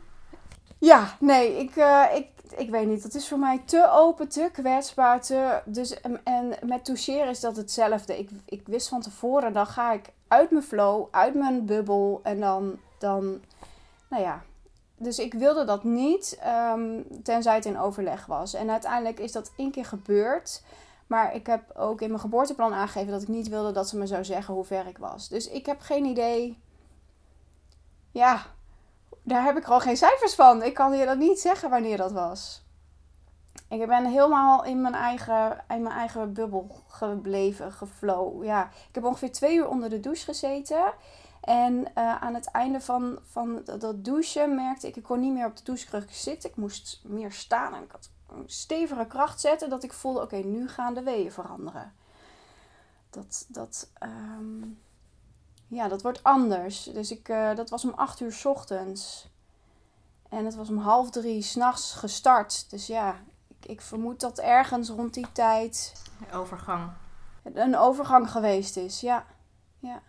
ja, 0.79 1.15
nee, 1.19 1.57
ik, 1.57 1.75
uh, 1.75 2.03
ik, 2.13 2.27
ik 2.57 2.69
weet 2.69 2.87
niet. 2.87 3.03
Dat 3.03 3.13
is 3.13 3.27
voor 3.27 3.39
mij 3.39 3.61
te 3.65 3.89
open, 3.91 4.29
te 4.29 4.49
kwetsbaar. 4.53 5.21
Te, 5.21 5.61
dus, 5.65 6.01
en 6.23 6.55
met 6.61 6.85
toucheren 6.85 7.29
is 7.29 7.39
dat 7.39 7.55
hetzelfde. 7.55 8.17
Ik, 8.17 8.29
ik 8.45 8.67
wist 8.67 8.87
van 8.87 9.01
tevoren, 9.01 9.53
dan 9.53 9.67
ga 9.67 9.91
ik 9.91 10.09
uit 10.27 10.51
mijn 10.51 10.63
flow, 10.63 11.07
uit 11.11 11.33
mijn 11.33 11.65
bubbel. 11.65 12.19
En 12.23 12.39
dan, 12.39 12.79
dan 12.99 13.41
nou 14.09 14.23
ja. 14.23 14.43
Dus 14.99 15.19
ik 15.19 15.33
wilde 15.33 15.65
dat 15.65 15.83
niet, 15.83 16.39
um, 16.73 17.05
tenzij 17.23 17.55
het 17.55 17.65
in 17.65 17.79
overleg 17.79 18.25
was. 18.25 18.53
En 18.53 18.69
uiteindelijk 18.69 19.19
is 19.19 19.31
dat 19.31 19.51
één 19.57 19.71
keer 19.71 19.85
gebeurd. 19.85 20.63
Maar 21.07 21.35
ik 21.35 21.47
heb 21.47 21.75
ook 21.75 22.01
in 22.01 22.07
mijn 22.07 22.19
geboorteplan 22.19 22.73
aangegeven 22.73 23.11
dat 23.11 23.21
ik 23.21 23.27
niet 23.27 23.47
wilde 23.47 23.71
dat 23.71 23.89
ze 23.89 23.97
me 23.97 24.07
zou 24.07 24.25
zeggen 24.25 24.53
hoe 24.53 24.65
ver 24.65 24.87
ik 24.87 24.97
was. 24.97 25.27
Dus 25.29 25.47
ik 25.49 25.65
heb 25.65 25.81
geen 25.81 26.05
idee. 26.05 26.59
Ja, 28.11 28.45
daar 29.27 29.43
heb 29.43 29.57
ik 29.57 29.63
gewoon 29.63 29.81
geen 29.81 29.97
cijfers 29.97 30.35
van. 30.35 30.63
Ik 30.63 30.73
kan 30.73 30.97
je 30.97 31.05
dat 31.05 31.17
niet 31.17 31.39
zeggen 31.39 31.69
wanneer 31.69 31.97
dat 31.97 32.11
was. 32.11 32.65
Ik 33.69 33.87
ben 33.87 34.05
helemaal 34.05 34.63
in 34.63 34.81
mijn 34.81 34.93
eigen, 34.93 35.63
in 35.69 35.81
mijn 35.81 35.95
eigen 35.95 36.33
bubbel 36.33 36.83
gebleven, 36.87 37.71
geflow. 37.71 38.43
Ja, 38.43 38.69
ik 38.89 38.95
heb 38.95 39.03
ongeveer 39.03 39.31
twee 39.31 39.55
uur 39.55 39.67
onder 39.67 39.89
de 39.89 39.99
douche 39.99 40.23
gezeten. 40.23 40.93
En 41.41 41.73
uh, 41.73 42.21
aan 42.21 42.33
het 42.33 42.51
einde 42.51 42.81
van, 42.81 43.19
van 43.31 43.61
dat 43.63 44.03
douchen 44.03 44.55
merkte 44.55 44.87
ik, 44.87 44.95
ik 44.95 45.03
kon 45.03 45.19
niet 45.19 45.33
meer 45.33 45.45
op 45.45 45.57
de 45.57 45.63
douchekruk 45.63 46.13
zitten. 46.13 46.49
Ik 46.49 46.55
moest 46.55 47.01
meer 47.03 47.31
staan 47.31 47.73
en 47.73 47.83
ik 47.83 47.91
had 47.91 48.09
een 48.29 48.43
stevige 48.45 49.05
kracht 49.05 49.41
zetten. 49.41 49.69
Dat 49.69 49.83
ik 49.83 49.93
voelde, 49.93 50.21
oké, 50.21 50.35
nu 50.35 50.67
gaan 50.67 50.93
de 50.93 51.03
weeën 51.03 51.31
veranderen. 51.31 51.93
Dat, 53.09 53.45
dat, 53.47 53.89
um, 54.03 54.79
ja, 55.67 55.87
dat 55.87 56.01
wordt 56.01 56.23
anders. 56.23 56.83
Dus 56.83 57.11
ik, 57.11 57.29
uh, 57.29 57.55
dat 57.55 57.69
was 57.69 57.83
om 57.83 57.93
acht 57.95 58.19
uur 58.19 58.31
s 58.31 58.45
ochtends. 58.45 59.29
En 60.29 60.45
het 60.45 60.55
was 60.55 60.69
om 60.69 60.77
half 60.77 61.09
drie 61.09 61.41
s'nachts 61.41 61.93
gestart. 61.93 62.69
Dus 62.69 62.87
ja, 62.87 63.15
ik 63.61 63.81
vermoed 63.81 64.19
dat 64.19 64.39
ergens 64.39 64.89
rond 64.89 65.13
die 65.13 65.31
tijd. 65.31 65.93
Overgang. 66.33 66.91
Een 67.43 67.77
overgang 67.77 68.31
geweest 68.31 68.77
is, 68.77 69.01
ja. 69.01 69.25
ja. 69.79 70.01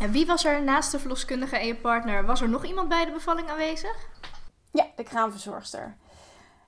En 0.00 0.10
wie 0.10 0.26
was 0.26 0.44
er 0.44 0.62
naast 0.62 0.90
de 0.90 0.98
verloskundige 0.98 1.56
en 1.56 1.66
je 1.66 1.76
partner? 1.76 2.26
Was 2.26 2.40
er 2.40 2.48
nog 2.48 2.64
iemand 2.64 2.88
bij 2.88 3.04
de 3.04 3.12
bevalling 3.12 3.50
aanwezig? 3.50 4.08
Ja, 4.70 4.86
de 4.96 5.02
kraamverzorgster. 5.02 5.96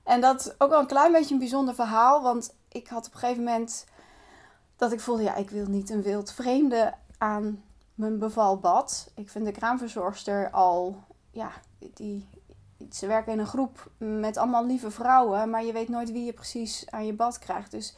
En 0.03 0.21
dat 0.21 0.39
is 0.39 0.53
ook 0.57 0.69
wel 0.69 0.79
een 0.79 0.87
klein 0.87 1.11
beetje 1.11 1.33
een 1.33 1.39
bijzonder 1.39 1.75
verhaal. 1.75 2.21
Want 2.21 2.55
ik 2.69 2.87
had 2.87 3.07
op 3.07 3.13
een 3.13 3.19
gegeven 3.19 3.43
moment 3.43 3.85
dat 4.75 4.91
ik 4.91 4.99
voelde, 4.99 5.23
ja, 5.23 5.35
ik 5.35 5.49
wil 5.49 5.65
niet 5.65 5.89
een 5.89 6.01
wild 6.01 6.31
vreemde 6.31 6.93
aan 7.17 7.63
mijn 7.95 8.19
bevalbad. 8.19 9.11
Ik 9.15 9.29
vind 9.29 9.45
de 9.45 9.51
kraamverzorgster 9.51 10.49
al, 10.49 11.03
ja, 11.31 11.51
die, 11.93 12.27
ze 12.91 13.07
werken 13.07 13.31
in 13.31 13.39
een 13.39 13.45
groep 13.45 13.91
met 13.97 14.37
allemaal 14.37 14.65
lieve 14.65 14.91
vrouwen, 14.91 15.49
maar 15.49 15.63
je 15.63 15.73
weet 15.73 15.89
nooit 15.89 16.11
wie 16.11 16.25
je 16.25 16.33
precies 16.33 16.85
aan 16.89 17.05
je 17.05 17.13
bad 17.13 17.39
krijgt. 17.39 17.71
Dus 17.71 17.95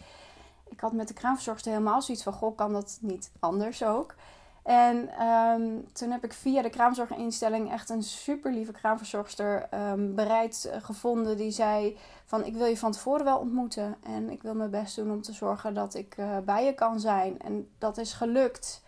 ik 0.69 0.79
had 0.79 0.93
met 0.93 1.07
de 1.07 1.13
kraamverzorgster 1.13 1.71
helemaal 1.71 2.01
zoiets 2.01 2.23
van, 2.23 2.33
goh, 2.33 2.57
kan 2.57 2.73
dat 2.73 2.97
niet 3.01 3.31
anders 3.39 3.83
ook? 3.83 4.15
En 4.65 5.25
um, 5.27 5.93
toen 5.93 6.11
heb 6.11 6.23
ik 6.23 6.33
via 6.33 6.61
de 6.61 6.69
kraamzorginstelling 6.69 7.71
echt 7.71 7.89
een 7.89 8.03
super 8.03 8.51
lieve 8.51 8.71
kraamverzorgster 8.71 9.67
um, 9.73 10.15
bereid 10.15 10.69
uh, 10.69 10.83
gevonden. 10.83 11.37
Die 11.37 11.51
zei 11.51 11.97
van 12.25 12.45
ik 12.45 12.55
wil 12.55 12.65
je 12.65 12.77
van 12.77 12.91
tevoren 12.91 13.25
wel 13.25 13.37
ontmoeten. 13.37 13.95
En 14.03 14.29
ik 14.29 14.41
wil 14.41 14.55
mijn 14.55 14.69
best 14.69 14.95
doen 14.95 15.11
om 15.11 15.21
te 15.21 15.33
zorgen 15.33 15.73
dat 15.73 15.93
ik 15.93 16.17
uh, 16.17 16.37
bij 16.45 16.65
je 16.65 16.73
kan 16.73 16.99
zijn. 16.99 17.41
En 17.41 17.69
dat 17.77 17.97
is 17.97 18.13
gelukt. 18.13 18.83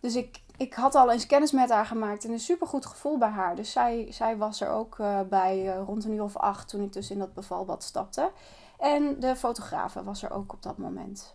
Dus 0.00 0.14
ik, 0.14 0.42
ik 0.56 0.74
had 0.74 0.94
al 0.94 1.10
eens 1.10 1.26
kennis 1.26 1.52
met 1.52 1.70
haar 1.70 1.86
gemaakt 1.86 2.24
en 2.24 2.30
een 2.30 2.40
super 2.40 2.66
goed 2.66 2.86
gevoel 2.86 3.18
bij 3.18 3.28
haar. 3.28 3.56
Dus 3.56 3.72
zij, 3.72 4.06
zij 4.10 4.36
was 4.36 4.60
er 4.60 4.68
ook 4.68 4.98
uh, 4.98 5.20
bij 5.20 5.66
rond 5.66 6.04
een 6.04 6.12
uur 6.12 6.22
of 6.22 6.36
acht 6.36 6.68
toen 6.68 6.82
ik 6.82 6.92
dus 6.92 7.10
in 7.10 7.18
dat 7.18 7.34
bevalbad 7.34 7.82
stapte. 7.82 8.30
En 8.78 9.20
de 9.20 9.36
fotografe 9.36 10.04
was 10.04 10.22
er 10.22 10.30
ook 10.30 10.52
op 10.52 10.62
dat 10.62 10.78
moment. 10.78 11.34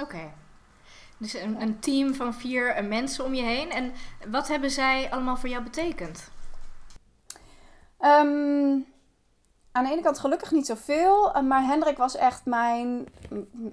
Oké. 0.00 0.32
Dus 1.18 1.34
een, 1.34 1.60
een, 1.60 1.78
team 1.78 2.14
van 2.14 2.34
vier 2.34 2.68
eh, 2.68 2.86
mensen 2.86 3.24
om 3.24 3.34
je 3.34 3.42
heen. 3.42 3.70
En 3.70 3.92
wat 4.30 4.48
hebben 4.48 4.70
zij 4.70 5.10
allemaal 5.10 5.36
voor 5.36 5.48
jou 5.48 5.62
betekend? 5.62 6.30
Um, 8.00 8.86
aan 9.72 9.84
de 9.84 9.90
ene 9.90 10.02
kant 10.02 10.18
gelukkig 10.18 10.50
niet 10.50 10.66
zoveel. 10.66 11.42
Maar 11.42 11.64
Hendrik 11.64 11.96
was 11.96 12.16
echt 12.16 12.44
mijn, 12.44 13.08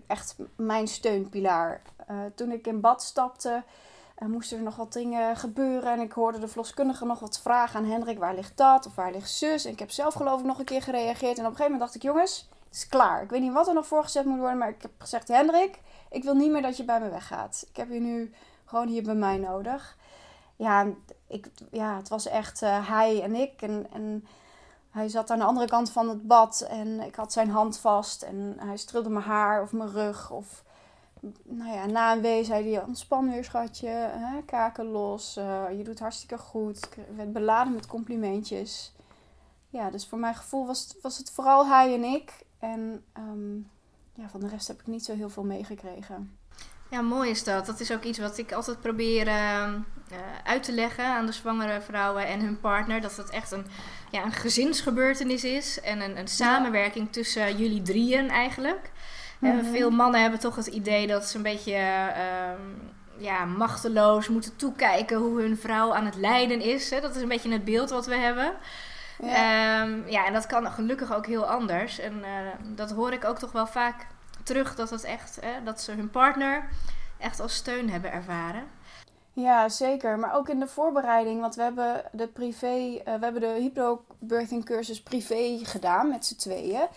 echt 0.08 0.36
mijn 0.56 0.88
steunpilaar. 0.88 1.82
Uh, 2.12 2.18
toen 2.36 2.52
ik 2.52 2.68
in 2.68 2.82
bad 2.82 3.04
stapte, 3.04 3.64
uh, 4.20 4.28
moesten 4.28 4.58
er 4.58 4.64
nog 4.64 4.76
wat 4.76 4.94
dingen 4.94 5.38
gebeuren. 5.38 5.92
En 5.92 6.00
ik 6.00 6.12
hoorde 6.12 6.40
de 6.40 6.48
verloskundige 6.48 7.06
nog 7.06 7.20
wat 7.20 7.40
vragen 7.40 7.80
aan 7.80 7.86
Hendrik. 7.86 8.20
Waar 8.20 8.36
ligt 8.36 8.58
dat? 8.58 8.86
Of 8.86 8.96
waar 8.96 9.12
ligt 9.12 9.32
zus? 9.32 9.66
En 9.66 9.72
ik 9.72 9.80
heb 9.80 9.92
zelf 9.92 10.14
geloof 10.14 10.40
ik 10.40 10.46
nog 10.46 10.60
een 10.60 10.66
keer 10.66 10.82
gereageerd. 10.82 11.38
En 11.38 11.46
op 11.46 11.52
een 11.52 11.58
gegeven 11.58 11.72
moment 11.72 11.80
dacht 11.80 11.96
ik, 11.96 12.02
jongens, 12.02 12.50
het 12.66 12.76
is 12.76 12.88
klaar. 12.88 13.24
Ik 13.24 13.30
weet 13.30 13.42
niet 13.42 13.54
wat 13.54 13.68
er 13.68 13.74
nog 13.74 13.88
voorgezet 13.88 14.26
moet 14.26 14.40
worden. 14.40 14.58
Maar 14.58 14.70
ik 14.70 14.82
heb 14.82 14.92
gezegd, 14.98 15.28
Hendrik, 15.28 15.80
ik 16.14 16.24
wil 16.24 16.36
niet 16.36 16.52
meer 16.52 16.62
dat 16.62 16.78
je 16.78 16.84
bij 16.84 17.00
me 17.00 17.10
weggaat. 17.10 17.66
Ik 17.70 17.76
heb 17.76 17.90
je 17.90 18.00
nu 18.00 18.34
gewoon 18.66 18.88
hier 18.88 19.04
bij 19.04 19.16
mij 19.16 19.38
nodig. 19.38 19.98
Ja, 20.56 20.88
ik, 21.28 21.48
ja 21.72 21.98
het 21.98 22.10
was 22.10 22.28
echt 22.28 22.62
uh, 22.62 22.90
hij 22.90 23.22
en 23.22 23.36
ik. 23.36 23.62
En, 23.62 23.88
en 23.92 24.26
hij 24.90 25.10
zat 25.10 25.30
aan 25.30 25.40
de 25.40 25.46
andere 25.46 25.68
kant 25.68 25.92
van 25.92 26.10
het 26.10 26.28
bad. 26.28 26.66
En 26.70 27.00
ik 27.00 27.16
had 27.16 27.34
zijn 27.34 27.50
hand 27.50 27.78
vast. 27.78 28.22
En 28.22 28.56
hij 28.58 28.78
streelde 28.78 29.10
mijn 29.10 29.26
haar 29.26 29.62
of 29.62 29.72
mijn 29.72 29.92
rug. 29.92 30.32
Of 30.32 30.64
nou 31.44 31.74
ja, 31.74 31.86
na 31.86 32.14
een 32.14 32.22
wee 32.22 32.44
zei 32.44 32.74
hij, 32.74 32.84
ontspan 32.84 33.32
weer 33.32 33.44
schatje, 33.44 33.90
hè? 33.90 34.42
kaken 34.46 34.86
los, 34.86 35.38
uh, 35.38 35.78
je 35.78 35.84
doet 35.84 36.00
hartstikke 36.00 36.38
goed. 36.38 36.78
Ik 36.78 37.06
werd 37.16 37.34
beladen 37.34 37.74
met 37.74 37.88
complimentjes. 37.88 38.94
Ja, 39.70 39.90
dus 39.90 40.08
voor 40.08 40.20
mijn 40.20 40.36
gevoel 40.36 40.66
was 40.66 40.80
het, 40.80 41.02
was 41.02 41.18
het 41.18 41.32
vooral 41.32 41.68
hij 41.68 41.94
en 41.94 42.04
ik. 42.04 42.46
En 42.60 43.04
um, 43.18 43.70
ja, 44.14 44.30
van 44.30 44.40
de 44.40 44.48
rest 44.48 44.68
heb 44.68 44.80
ik 44.80 44.88
niet 44.88 45.06
zo 45.06 45.16
heel 45.16 45.30
veel 45.30 45.44
meegekregen. 45.44 46.38
Ja, 46.90 47.02
mooi 47.02 47.30
is 47.30 47.44
dat. 47.44 47.66
Dat 47.66 47.80
is 47.80 47.92
ook 47.92 48.04
iets 48.04 48.20
wat 48.20 48.38
ik 48.38 48.52
altijd 48.52 48.80
probeer 48.82 49.28
uh, 49.28 49.74
uit 50.44 50.64
te 50.64 50.72
leggen 50.72 51.06
aan 51.06 51.26
de 51.26 51.32
zwangere 51.32 51.82
vrouwen 51.82 52.28
en 52.28 52.40
hun 52.40 52.60
partner. 52.60 53.02
Dat 53.02 53.18
het 53.18 53.30
echt 53.30 53.52
een, 53.52 53.66
ja, 54.12 54.24
een 54.24 54.32
gezinsgebeurtenis 54.32 55.44
is 55.44 55.82
en 55.82 56.02
een, 56.02 56.18
een 56.18 56.28
samenwerking 56.28 57.12
tussen 57.12 57.58
jullie 57.58 57.82
drieën 57.82 58.30
eigenlijk. 58.30 58.92
Mm 59.40 59.64
veel 59.64 59.90
mannen 59.90 60.22
hebben 60.22 60.40
toch 60.40 60.56
het 60.56 60.68
idee 60.68 61.08
dat 61.08 61.26
ze 61.26 61.38
een 61.38 61.44
beetje 61.44 61.72
uh, 61.72 62.52
ja, 63.18 63.46
machteloos 63.46 64.28
moeten 64.28 64.56
toekijken 64.56 65.18
hoe 65.18 65.42
hun 65.42 65.58
vrouw 65.58 65.94
aan 65.94 66.06
het 66.06 66.16
lijden 66.16 66.62
is. 66.62 66.90
Hè? 66.90 67.02
Dat 67.02 67.16
is 67.16 67.22
een 67.22 67.28
beetje 67.28 67.52
het 67.52 67.66
beeld 67.66 67.90
wat 67.90 68.06
we 68.06 68.16
hebben. 68.16 68.54
Ja. 69.20 69.82
Ehm, 69.82 70.08
ja, 70.08 70.26
en 70.26 70.34
dat 70.34 70.46
kan 70.46 70.72
gelukkig 70.72 71.14
ook 71.14 71.26
heel 71.26 71.46
anders. 71.46 72.00
En 72.00 72.24
dat 72.76 72.92
hoor 72.92 73.12
ik 73.12 73.26
ook 73.26 73.38
toch 73.38 73.52
wel 73.52 73.68
vaak 73.68 74.08
terug, 74.44 74.76
dat, 74.76 74.90
het 74.90 75.04
echt, 75.04 75.40
dat 75.64 75.82
ze 75.82 75.92
hun 75.92 76.10
partner 76.10 76.70
echt 77.18 77.40
als 77.40 77.56
steun 77.56 77.90
hebben 77.90 78.12
ervaren. 78.12 78.64
Ja, 79.34 79.70
zeker. 79.70 80.20
Maar 80.20 80.36
ook 80.36 80.50
in 80.50 80.60
de 80.60 80.68
voorbereiding, 80.68 81.42
want 81.42 81.56
we 81.56 81.62
hebben 81.62 82.04
de 82.12 82.28
privé, 82.28 82.76
uh, 82.76 83.04
we 83.04 83.24
hebben 83.24 83.42
de 83.42 83.58
hypnobirthing 83.60 84.66
cursus 84.66 85.04
privé 85.04 85.60
gedaan 85.64 86.10
met 86.10 86.26
z'n 86.26 86.36
tweeën. 86.36 86.88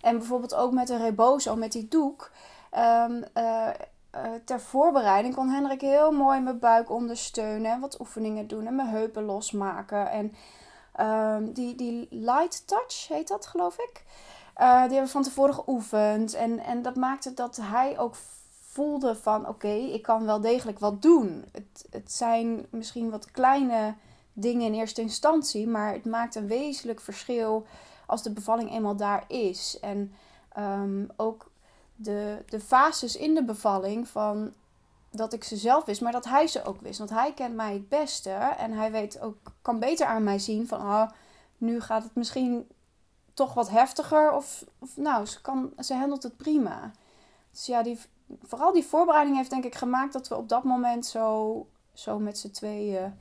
En 0.00 0.18
bijvoorbeeld 0.18 0.54
ook 0.54 0.72
met 0.72 0.86
de 0.86 0.96
rebozo, 0.96 1.56
met 1.56 1.72
die 1.72 1.88
doek. 1.88 2.30
Um, 2.78 3.24
uh, 3.34 3.68
ter 4.44 4.60
voorbereiding 4.60 5.34
kon 5.34 5.48
Hendrik 5.48 5.80
heel 5.80 6.12
mooi 6.12 6.40
mijn 6.40 6.58
buik 6.58 6.90
ondersteunen. 6.90 7.70
En 7.70 7.80
wat 7.80 8.00
oefeningen 8.00 8.46
doen 8.46 8.66
en 8.66 8.74
mijn 8.74 8.88
heupen 8.88 9.22
losmaken. 9.22 10.10
En 10.10 10.34
um, 11.00 11.52
die, 11.52 11.74
die 11.74 12.08
light 12.10 12.66
touch 12.66 13.08
heet 13.08 13.28
dat, 13.28 13.46
geloof 13.46 13.78
ik. 13.78 14.04
Uh, 14.58 14.72
die 14.72 14.78
hebben 14.78 15.02
we 15.02 15.08
van 15.08 15.22
tevoren 15.22 15.54
geoefend. 15.54 16.34
En, 16.34 16.58
en 16.58 16.82
dat 16.82 16.96
maakte 16.96 17.34
dat 17.34 17.58
hij 17.62 17.98
ook 17.98 18.14
voelde 18.76 19.14
van 19.14 19.48
oké, 19.48 19.72
ik 19.72 20.02
kan 20.02 20.26
wel 20.26 20.40
degelijk 20.40 20.78
wat 20.78 21.02
doen. 21.02 21.44
Het, 21.52 21.86
het 21.90 22.12
zijn 22.12 22.66
misschien 22.70 23.10
wat 23.10 23.30
kleine 23.30 23.94
dingen 24.32 24.66
in 24.66 24.74
eerste 24.74 25.00
instantie, 25.00 25.68
maar 25.68 25.92
het 25.92 26.04
maakt 26.04 26.34
een 26.34 26.46
wezenlijk 26.46 27.00
verschil 27.00 27.66
als 28.06 28.22
de 28.22 28.32
bevalling 28.32 28.70
eenmaal 28.70 28.96
daar 28.96 29.24
is. 29.28 29.78
En 29.80 30.12
um, 30.58 31.10
ook 31.16 31.50
de, 31.94 32.42
de 32.48 32.60
fases 32.60 33.16
in 33.16 33.34
de 33.34 33.44
bevalling 33.44 34.08
van 34.08 34.52
dat 35.16 35.32
ik 35.32 35.44
ze 35.44 35.56
zelf 35.56 35.84
wist, 35.84 36.00
maar 36.00 36.12
dat 36.12 36.24
hij 36.24 36.46
ze 36.46 36.64
ook 36.64 36.80
wist. 36.80 36.98
Want 36.98 37.10
hij 37.10 37.32
kent 37.32 37.54
mij 37.54 37.72
het 37.72 37.88
beste 37.88 38.30
en 38.30 38.72
hij 38.72 38.90
weet 38.92 39.20
ook, 39.20 39.36
kan 39.62 39.78
beter 39.78 40.06
aan 40.06 40.24
mij 40.24 40.38
zien 40.38 40.68
van 40.68 40.80
oh, 40.80 41.10
nu 41.58 41.80
gaat 41.80 42.02
het 42.02 42.14
misschien 42.14 42.68
toch 43.34 43.54
wat 43.54 43.70
heftiger. 43.70 44.32
Of, 44.32 44.64
of 44.78 44.96
nou, 44.96 45.26
ze, 45.26 45.40
kan, 45.40 45.72
ze 45.78 45.94
handelt 45.94 46.22
het 46.22 46.36
prima. 46.36 46.90
Dus 47.50 47.66
ja, 47.66 47.82
die, 47.82 47.98
vooral 48.42 48.72
die 48.72 48.84
voorbereiding 48.84 49.36
heeft 49.36 49.50
denk 49.50 49.64
ik 49.64 49.74
gemaakt 49.74 50.12
dat 50.12 50.28
we 50.28 50.36
op 50.36 50.48
dat 50.48 50.64
moment 50.64 51.06
zo, 51.06 51.66
zo 51.92 52.18
met 52.18 52.38
z'n 52.38 52.50
tweeën 52.50 53.20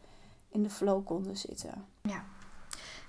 in 0.50 0.64
de 0.64 0.70
flow 0.70 1.06
konden 1.06 1.38
zitten. 1.38 1.88
Ja. 2.02 2.24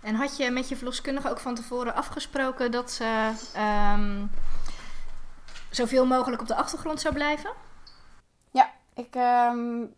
En 0.03 0.15
had 0.15 0.37
je 0.37 0.51
met 0.51 0.69
je 0.69 0.77
verloskundige 0.77 1.31
ook 1.31 1.39
van 1.39 1.55
tevoren 1.55 1.95
afgesproken 1.95 2.71
dat 2.71 2.91
ze 2.91 3.33
um, 3.97 4.31
zoveel 5.71 6.07
mogelijk 6.07 6.43
op 6.43 6.49
de 6.49 6.55
achtergrond 6.55 7.01
zou 7.01 7.15
blijven? 7.15 7.51
Ik 8.97 9.15
um, 9.15 9.95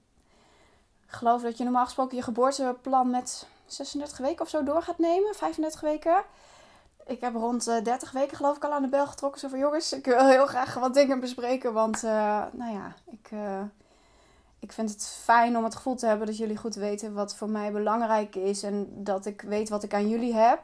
geloof 1.07 1.43
dat 1.43 1.59
je 1.59 1.65
normaal 1.65 1.85
gesproken 1.85 2.17
je 2.17 2.23
geboorteplan 2.23 3.11
met 3.11 3.47
36 3.67 4.19
weken 4.19 4.41
of 4.45 4.49
zo 4.49 4.63
door 4.63 4.83
gaat 4.83 4.99
nemen, 4.99 5.35
35 5.35 5.81
weken 5.81 6.25
ik 7.09 7.21
heb 7.21 7.35
rond 7.35 7.69
uh, 7.69 7.77
eh, 7.77 7.85
30 7.85 8.13
weken 8.13 8.37
geloof 8.37 8.57
ik 8.57 8.65
al 8.65 8.73
aan 8.73 8.83
de 8.83 8.89
bel 8.89 9.07
getrokken. 9.07 9.41
Zo 9.41 9.49
van 9.49 9.59
jongens, 9.59 9.93
ik 9.93 10.05
wil 10.05 10.27
heel 10.27 10.47
graag 10.47 10.75
wat 10.75 10.95
dingen 10.95 11.21
bespreken. 11.21 11.73
Want 11.73 12.03
uh, 12.05 12.45
nou 12.53 12.73
ja, 12.73 12.95
ik, 13.11 13.31
uh, 13.33 13.61
ik 14.59 14.73
vind 14.73 14.91
het 14.91 15.07
fijn 15.07 15.57
om 15.57 15.65
het 15.65 15.75
gevoel 15.75 15.95
te 15.95 16.07
hebben 16.07 16.27
dat 16.27 16.37
jullie 16.37 16.57
goed 16.57 16.75
weten 16.75 17.15
wat 17.15 17.37
voor 17.37 17.49
mij 17.49 17.73
belangrijk 17.73 18.35
is. 18.35 18.63
En 18.63 18.89
dat 18.95 19.27
ik 19.27 19.41
weet 19.41 19.69
wat 19.69 19.83
ik 19.83 19.95
aan 19.95 20.09
jullie 20.09 20.35
heb. 20.35 20.61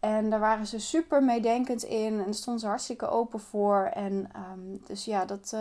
En 0.00 0.30
daar 0.30 0.40
waren 0.40 0.66
ze 0.66 0.78
super 0.78 1.22
meedenkend 1.22 1.82
in. 1.82 2.24
En 2.24 2.34
stonden 2.34 2.62
ze 2.62 2.68
hartstikke 2.68 3.08
open 3.08 3.40
voor. 3.40 3.90
En 3.94 4.30
um, 4.52 4.82
dus 4.86 5.04
ja, 5.04 5.24
dat, 5.24 5.56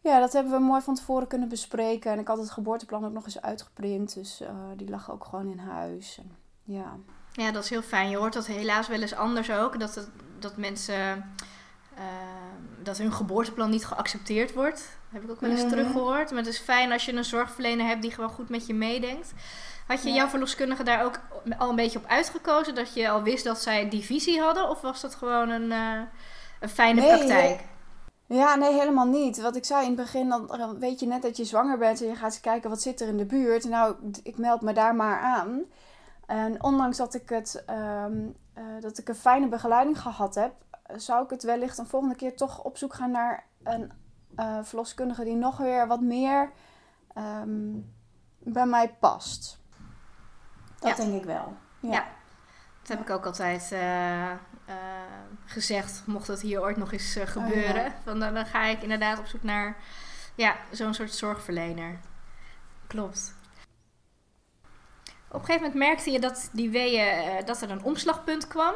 ja, 0.00 0.20
dat 0.20 0.32
hebben 0.32 0.52
we 0.52 0.58
mooi 0.58 0.82
van 0.82 0.94
tevoren 0.94 1.28
kunnen 1.28 1.48
bespreken. 1.48 2.12
En 2.12 2.18
ik 2.18 2.28
had 2.28 2.38
het 2.38 2.50
geboorteplan 2.50 3.04
ook 3.04 3.12
nog 3.12 3.24
eens 3.24 3.42
uitgeprint. 3.42 4.14
Dus 4.14 4.42
die 4.76 4.90
lag 4.90 5.10
ook 5.10 5.24
gewoon 5.24 5.50
in 5.50 5.58
huis. 5.58 6.18
En, 6.18 6.36
ja. 6.64 6.96
Ja, 7.32 7.50
dat 7.50 7.64
is 7.64 7.70
heel 7.70 7.82
fijn. 7.82 8.10
Je 8.10 8.16
hoort 8.16 8.32
dat 8.32 8.46
helaas 8.46 8.88
wel 8.88 9.00
eens 9.00 9.14
anders 9.14 9.50
ook. 9.50 9.80
Dat, 9.80 9.94
het, 9.94 10.08
dat 10.38 10.56
mensen. 10.56 11.24
Uh, 11.94 12.04
dat 12.82 12.98
hun 12.98 13.12
geboorteplan 13.12 13.70
niet 13.70 13.86
geaccepteerd 13.86 14.54
wordt. 14.54 14.98
heb 15.08 15.22
ik 15.22 15.30
ook 15.30 15.40
wel 15.40 15.50
eens 15.50 15.62
mm 15.62 15.68
teruggehoord. 15.68 16.30
Maar 16.30 16.38
het 16.38 16.52
is 16.52 16.58
fijn 16.58 16.92
als 16.92 17.04
je 17.04 17.12
een 17.12 17.24
zorgverlener 17.24 17.86
hebt 17.86 18.02
die 18.02 18.10
gewoon 18.10 18.30
goed 18.30 18.48
met 18.48 18.66
je 18.66 18.74
meedenkt. 18.74 19.32
Had 19.86 20.02
je 20.02 20.12
jouw 20.12 20.28
verloskundige 20.28 20.82
daar 20.82 21.04
ook 21.04 21.20
al 21.58 21.68
een 21.68 21.76
beetje 21.76 21.98
op 21.98 22.06
uitgekozen? 22.06 22.74
Dat 22.74 22.94
je 22.94 23.08
al 23.08 23.22
wist 23.22 23.44
dat 23.44 23.62
zij 23.62 23.88
die 23.88 24.04
visie 24.04 24.40
hadden? 24.40 24.68
Of 24.68 24.80
was 24.80 25.00
dat 25.00 25.14
gewoon 25.14 25.48
een, 25.48 25.70
uh, 25.70 26.00
een 26.60 26.68
fijne 26.68 27.00
nee, 27.00 27.16
praktijk? 27.16 27.60
Ja, 28.28 28.54
nee, 28.54 28.72
helemaal 28.72 29.06
niet. 29.06 29.40
Wat 29.40 29.56
ik 29.56 29.64
zei 29.64 29.82
in 29.82 29.92
het 29.92 30.00
begin, 30.00 30.28
dan 30.28 30.78
weet 30.78 31.00
je 31.00 31.06
net 31.06 31.22
dat 31.22 31.36
je 31.36 31.44
zwanger 31.44 31.78
bent 31.78 32.00
en 32.00 32.08
je 32.08 32.14
gaat 32.14 32.32
eens 32.32 32.40
kijken 32.40 32.70
wat 32.70 32.82
zit 32.82 33.00
er 33.00 33.08
in 33.08 33.16
de 33.16 33.26
buurt. 33.26 33.64
Nou, 33.64 33.96
ik 34.22 34.38
meld 34.38 34.60
me 34.60 34.72
daar 34.72 34.94
maar 34.94 35.20
aan. 35.20 35.62
En 36.26 36.62
ondanks 36.62 36.96
dat 36.96 37.14
ik, 37.14 37.28
het, 37.28 37.62
ehm, 37.66 38.26
eh, 38.52 38.64
dat 38.80 38.98
ik 38.98 39.08
een 39.08 39.14
fijne 39.14 39.48
begeleiding 39.48 40.00
gehad 40.00 40.34
heb, 40.34 40.52
zou 40.96 41.24
ik 41.24 41.30
het 41.30 41.42
wellicht 41.42 41.78
een 41.78 41.86
volgende 41.86 42.14
keer 42.14 42.36
toch 42.36 42.62
op 42.62 42.76
zoek 42.76 42.94
gaan 42.94 43.10
naar 43.10 43.46
een 43.62 43.92
uh, 44.36 44.58
verloskundige 44.62 45.24
die 45.24 45.34
nog 45.34 45.56
weer 45.56 45.86
wat 45.86 46.00
meer 46.00 46.52
ehm, 47.14 47.80
bij 48.38 48.66
mij 48.66 48.94
past. 48.94 49.60
Dat 50.78 50.96
denk 50.96 51.14
ik 51.14 51.24
wel. 51.24 51.56
Ja. 51.80 51.90
ja. 51.90 52.06
dat 52.80 52.88
heb 52.88 53.00
ik 53.00 53.10
ook 53.10 53.26
altijd 53.26 53.70
uh, 53.72 54.30
gezegd, 55.48 56.02
mocht 56.06 56.26
dat 56.26 56.40
hier 56.40 56.60
ooit 56.60 56.76
nog 56.76 56.92
eens 56.92 57.18
gebeuren. 57.24 57.86
Oh, 57.86 57.92
Van, 58.04 58.20
dan, 58.20 58.34
dan 58.34 58.46
ga 58.46 58.64
ik 58.64 58.82
inderdaad 58.82 59.18
op 59.18 59.26
zoek 59.26 59.42
naar 59.42 59.76
ja, 60.34 60.56
zo'n 60.70 60.94
soort 60.94 61.14
zorgverlener. 61.14 61.98
Klopt. 62.86 63.34
Op 65.28 65.40
een 65.40 65.44
gegeven 65.44 65.66
moment 65.66 65.74
merkte 65.74 66.10
je 66.10 66.20
dat 66.20 66.48
die 66.52 66.70
weeën, 66.70 67.24
uh, 67.24 67.46
dat 67.46 67.62
er 67.62 67.70
een 67.70 67.82
omslagpunt 67.82 68.46
kwam. 68.46 68.74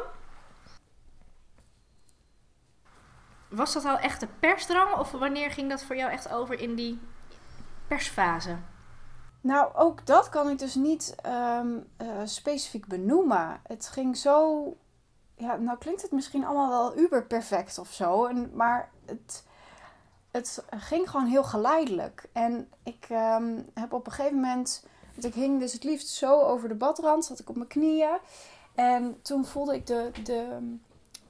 Was 3.49 3.73
dat 3.73 3.85
al 3.85 3.97
echt 3.97 4.19
de 4.19 4.27
persdrang 4.39 4.95
of 4.95 5.11
wanneer 5.11 5.51
ging 5.51 5.69
dat 5.69 5.83
voor 5.83 5.95
jou 5.95 6.11
echt 6.11 6.31
over 6.31 6.59
in 6.59 6.75
die 6.75 7.01
persfase? 7.87 8.57
Nou, 9.41 9.75
ook 9.75 10.05
dat 10.05 10.29
kan 10.29 10.49
ik 10.49 10.59
dus 10.59 10.75
niet 10.75 11.15
um, 11.25 11.87
uh, 12.01 12.07
specifiek 12.23 12.85
benoemen. 12.87 13.59
Het 13.63 13.87
ging 13.87 14.17
zo. 14.17 14.77
Ja, 15.35 15.55
nou 15.55 15.77
klinkt 15.77 16.01
het 16.01 16.11
misschien 16.11 16.45
allemaal 16.45 16.69
wel 16.69 16.97
uber 16.97 17.25
perfect 17.25 17.77
of 17.77 17.91
zo. 17.91 18.25
En, 18.25 18.51
maar 18.53 18.89
het, 19.05 19.43
het 20.31 20.63
ging 20.69 21.09
gewoon 21.09 21.25
heel 21.25 21.43
geleidelijk. 21.43 22.29
En 22.31 22.69
ik 22.83 23.07
um, 23.09 23.69
heb 23.73 23.93
op 23.93 24.05
een 24.05 24.11
gegeven 24.11 24.35
moment 24.35 24.83
want 25.13 25.25
ik 25.25 25.33
hing 25.33 25.59
dus 25.59 25.73
het 25.73 25.83
liefst 25.83 26.07
zo 26.07 26.41
over 26.41 26.67
de 26.67 26.75
badrand, 26.75 27.25
zat 27.25 27.39
ik 27.39 27.49
op 27.49 27.55
mijn 27.55 27.67
knieën. 27.67 28.17
En 28.75 29.19
toen 29.21 29.45
voelde 29.45 29.75
ik 29.75 29.87
de, 29.87 30.11
de, 30.23 30.59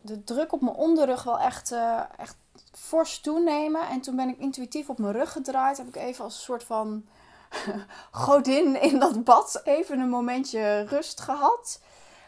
de 0.02 0.24
druk 0.24 0.54
op 0.54 0.62
mijn 0.62 0.76
onderrug 0.76 1.24
wel 1.24 1.40
echt, 1.40 1.72
uh, 1.72 2.02
echt 2.18 2.36
fors 2.72 3.20
toenemen. 3.20 3.88
En 3.90 4.02
toen 4.02 4.16
ben 4.16 4.30
ik 4.30 4.38
intuïtief 4.38 4.90
op 4.90 4.98
mijn 4.98 5.14
rug 5.14 5.32
gedraaid. 5.32 5.78
Heb 5.78 5.88
ik 5.88 5.96
even 5.96 6.24
als 6.24 6.36
een 6.36 6.42
soort 6.42 6.64
van 6.64 7.06
godin 8.12 8.82
in 8.82 9.00
dat 9.00 9.24
bad 9.24 9.62
even 9.64 10.00
een 10.00 10.10
momentje 10.10 10.82
rust 10.84 11.22
gehad. 11.22 11.82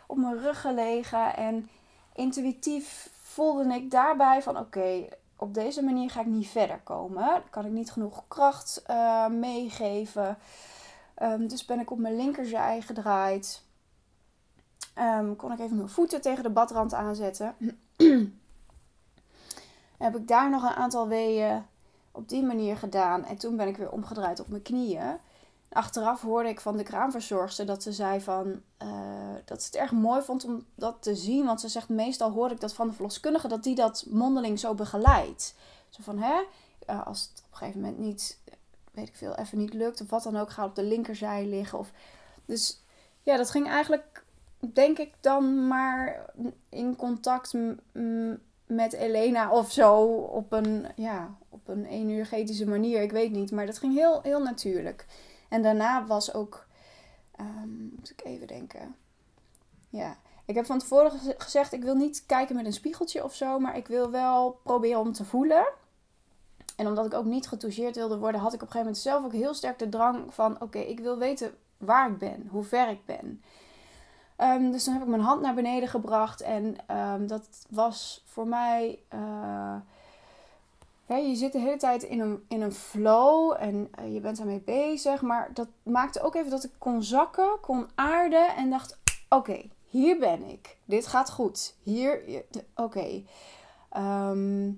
Op 0.07 0.17
mijn 0.17 0.39
rug 0.39 0.61
gelegen. 0.61 1.35
En 1.35 1.69
intuïtief 2.13 3.09
voelde 3.21 3.73
ik 3.73 3.91
daarbij 3.91 4.41
van 4.41 4.57
oké, 4.57 5.07
op 5.35 5.53
deze 5.53 5.83
manier 5.83 6.09
ga 6.09 6.19
ik 6.19 6.25
niet 6.25 6.47
verder 6.47 6.79
komen. 6.83 7.23
Dan 7.23 7.49
kan 7.49 7.65
ik 7.65 7.71
niet 7.71 7.91
genoeg 7.91 8.23
kracht 8.27 8.83
uh, 8.89 9.27
meegeven. 9.27 10.37
Um, 11.21 11.47
dus 11.47 11.65
ben 11.65 11.79
ik 11.79 11.91
op 11.91 11.97
mijn 11.97 12.15
linkerzij 12.15 12.81
gedraaid. 12.81 13.63
Um, 14.99 15.35
kon 15.35 15.51
ik 15.51 15.59
even 15.59 15.75
mijn 15.75 15.89
voeten 15.89 16.21
tegen 16.21 16.43
de 16.43 16.49
badrand 16.49 16.93
aanzetten. 16.93 17.55
heb 19.97 20.15
ik 20.15 20.27
daar 20.27 20.49
nog 20.49 20.63
een 20.63 20.75
aantal 20.75 21.07
weeën 21.07 21.65
op 22.11 22.29
die 22.29 22.43
manier 22.43 22.77
gedaan. 22.77 23.25
En 23.25 23.37
toen 23.37 23.55
ben 23.55 23.67
ik 23.67 23.77
weer 23.77 23.91
omgedraaid 23.91 24.39
op 24.39 24.47
mijn 24.47 24.61
knieën. 24.61 25.17
Achteraf 25.75 26.21
hoorde 26.21 26.49
ik 26.49 26.59
van 26.59 26.77
de 26.77 26.83
kraamverzorgster 26.83 27.65
dat 27.65 27.83
ze 27.83 27.91
zei 27.91 28.21
van, 28.21 28.61
uh, 28.83 28.89
dat 29.45 29.61
ze 29.61 29.65
het 29.65 29.75
erg 29.75 29.91
mooi 29.91 30.21
vond 30.21 30.45
om 30.45 30.65
dat 30.75 30.95
te 30.99 31.15
zien. 31.15 31.45
Want 31.45 31.61
ze 31.61 31.67
zegt, 31.67 31.89
meestal 31.89 32.31
hoor 32.31 32.51
ik 32.51 32.59
dat 32.59 32.73
van 32.73 32.87
de 32.87 32.93
verloskundige, 32.93 33.47
dat 33.47 33.63
die 33.63 33.75
dat 33.75 34.05
mondeling 34.09 34.59
zo 34.59 34.73
begeleidt. 34.73 35.55
Zo 35.89 36.03
van, 36.03 36.19
hè, 36.19 36.41
als 37.03 37.21
het 37.21 37.43
op 37.45 37.51
een 37.51 37.57
gegeven 37.57 37.81
moment 37.81 37.99
niet 37.99 38.39
weet 38.95 39.07
ik 39.07 39.15
veel, 39.15 39.35
even 39.35 39.57
niet 39.57 39.73
lukt. 39.73 40.01
Of 40.01 40.09
wat 40.09 40.23
dan 40.23 40.37
ook, 40.37 40.49
ga 40.49 40.65
op 40.65 40.75
de 40.75 40.83
linkerzij 40.83 41.45
liggen. 41.45 41.79
Of... 41.79 41.91
Dus 42.45 42.83
ja, 43.23 43.37
dat 43.37 43.51
ging 43.51 43.67
eigenlijk, 43.67 44.23
denk 44.73 44.97
ik, 44.97 45.13
dan 45.19 45.67
maar 45.67 46.25
in 46.69 46.95
contact 46.95 47.53
met 48.65 48.93
Elena 48.93 49.51
of 49.51 49.71
zo. 49.71 50.03
Op 50.13 50.51
een, 50.51 50.85
ja, 50.95 51.35
op 51.49 51.67
een 51.67 51.85
energetische 51.85 52.67
manier. 52.67 53.01
Ik 53.01 53.11
weet 53.11 53.31
niet. 53.31 53.51
Maar 53.51 53.65
dat 53.65 53.77
ging 53.77 53.93
heel, 53.93 54.21
heel 54.21 54.41
natuurlijk. 54.41 55.05
En 55.55 55.61
daarna 55.61 56.05
was 56.05 56.33
ook, 56.33 56.65
um, 57.39 57.93
moet 57.95 58.09
ik 58.09 58.25
even 58.25 58.47
denken. 58.47 58.95
Ja, 59.89 60.17
ik 60.45 60.55
heb 60.55 60.65
van 60.65 60.79
tevoren 60.79 61.11
gezegd, 61.37 61.73
ik 61.73 61.83
wil 61.83 61.95
niet 61.95 62.23
kijken 62.25 62.55
met 62.55 62.65
een 62.65 62.73
spiegeltje 62.73 63.23
of 63.23 63.33
zo. 63.33 63.59
Maar 63.59 63.77
ik 63.77 63.87
wil 63.87 64.11
wel 64.11 64.59
proberen 64.63 64.99
om 64.99 65.13
te 65.13 65.25
voelen. 65.25 65.65
En 66.75 66.87
omdat 66.87 67.05
ik 67.05 67.13
ook 67.13 67.25
niet 67.25 67.47
getoucheerd 67.47 67.95
wilde 67.95 68.17
worden, 68.17 68.41
had 68.41 68.53
ik 68.53 68.61
op 68.61 68.67
een 68.67 68.73
gegeven 68.73 68.85
moment 68.87 69.03
zelf 69.03 69.25
ook 69.25 69.41
heel 69.41 69.53
sterk 69.53 69.79
de 69.79 69.89
drang 69.89 70.33
van: 70.33 70.61
oké, 70.61 70.79
ik 70.79 70.99
wil 70.99 71.17
weten 71.17 71.55
waar 71.77 72.09
ik 72.09 72.17
ben, 72.17 72.47
hoe 72.51 72.63
ver 72.63 72.89
ik 72.89 73.05
ben. 73.05 73.43
Ehm, 74.35 74.71
dus 74.71 74.83
toen 74.83 74.93
heb 74.93 75.03
ik 75.03 75.09
mijn 75.09 75.21
hand 75.21 75.41
naar 75.41 75.55
beneden 75.55 75.89
gebracht. 75.89 76.41
En 76.41 76.75
ehm, 76.87 77.27
dat 77.27 77.65
was 77.69 78.23
voor 78.25 78.47
mij. 78.47 78.99
Uh, 79.13 79.75
je 81.07 81.35
zit 81.35 81.51
de 81.51 81.59
hele 81.59 81.77
tijd 81.77 82.03
in 82.03 82.19
een, 82.19 82.45
in 82.47 82.61
een 82.61 82.73
flow 82.73 83.55
en 83.59 83.89
uh, 83.99 84.13
je 84.13 84.19
bent 84.19 84.37
daarmee 84.37 84.61
bezig. 84.61 85.21
Maar 85.21 85.53
dat 85.53 85.67
maakte 85.83 86.21
ook 86.21 86.35
even 86.35 86.49
dat 86.49 86.63
ik 86.63 86.71
kon 86.77 87.03
zakken, 87.03 87.59
kon 87.61 87.89
aarden 87.95 88.55
en 88.55 88.69
dacht: 88.69 88.99
oké, 89.29 89.69
hier 89.85 90.19
ben 90.19 90.43
ik. 90.43 90.77
Dit 90.85 91.07
gaat 91.07 91.31
goed. 91.31 91.75
Hier, 91.83 92.43
oké. 92.75 93.23
Ehm, 93.89 94.71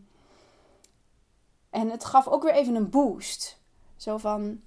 en 1.69 1.89
het 1.89 2.05
gaf 2.05 2.27
ook 2.27 2.43
weer 2.43 2.53
even 2.53 2.75
een 2.75 2.89
boost. 2.89 3.61
Zo 3.95 4.17
van, 4.17 4.61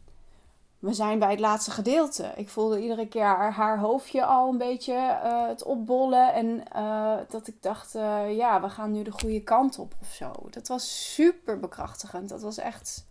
we 0.80 0.92
zijn 0.92 1.18
bij 1.18 1.30
het 1.30 1.40
laatste 1.40 1.70
gedeelte. 1.70 2.32
Ik 2.36 2.48
voelde 2.48 2.82
iedere 2.82 3.08
keer 3.08 3.24
haar, 3.24 3.52
haar 3.52 3.78
hoofdje 3.78 4.24
al 4.24 4.50
een 4.50 4.58
beetje 4.58 4.94
uh, 5.24 5.46
het 5.46 5.62
opbollen. 5.62 6.34
En 6.34 6.62
uh, 6.76 7.16
dat 7.28 7.46
ik 7.46 7.62
dacht, 7.62 7.94
uh, 7.94 8.36
ja, 8.36 8.60
we 8.60 8.68
gaan 8.68 8.92
nu 8.92 9.02
de 9.02 9.10
goede 9.10 9.42
kant 9.42 9.78
op 9.78 9.94
of 10.00 10.12
zo. 10.12 10.32
Dat 10.50 10.68
was 10.68 11.14
super 11.14 11.58
bekrachtigend. 11.60 12.28
Dat 12.28 12.42
was 12.42 12.58
echt... 12.58 13.06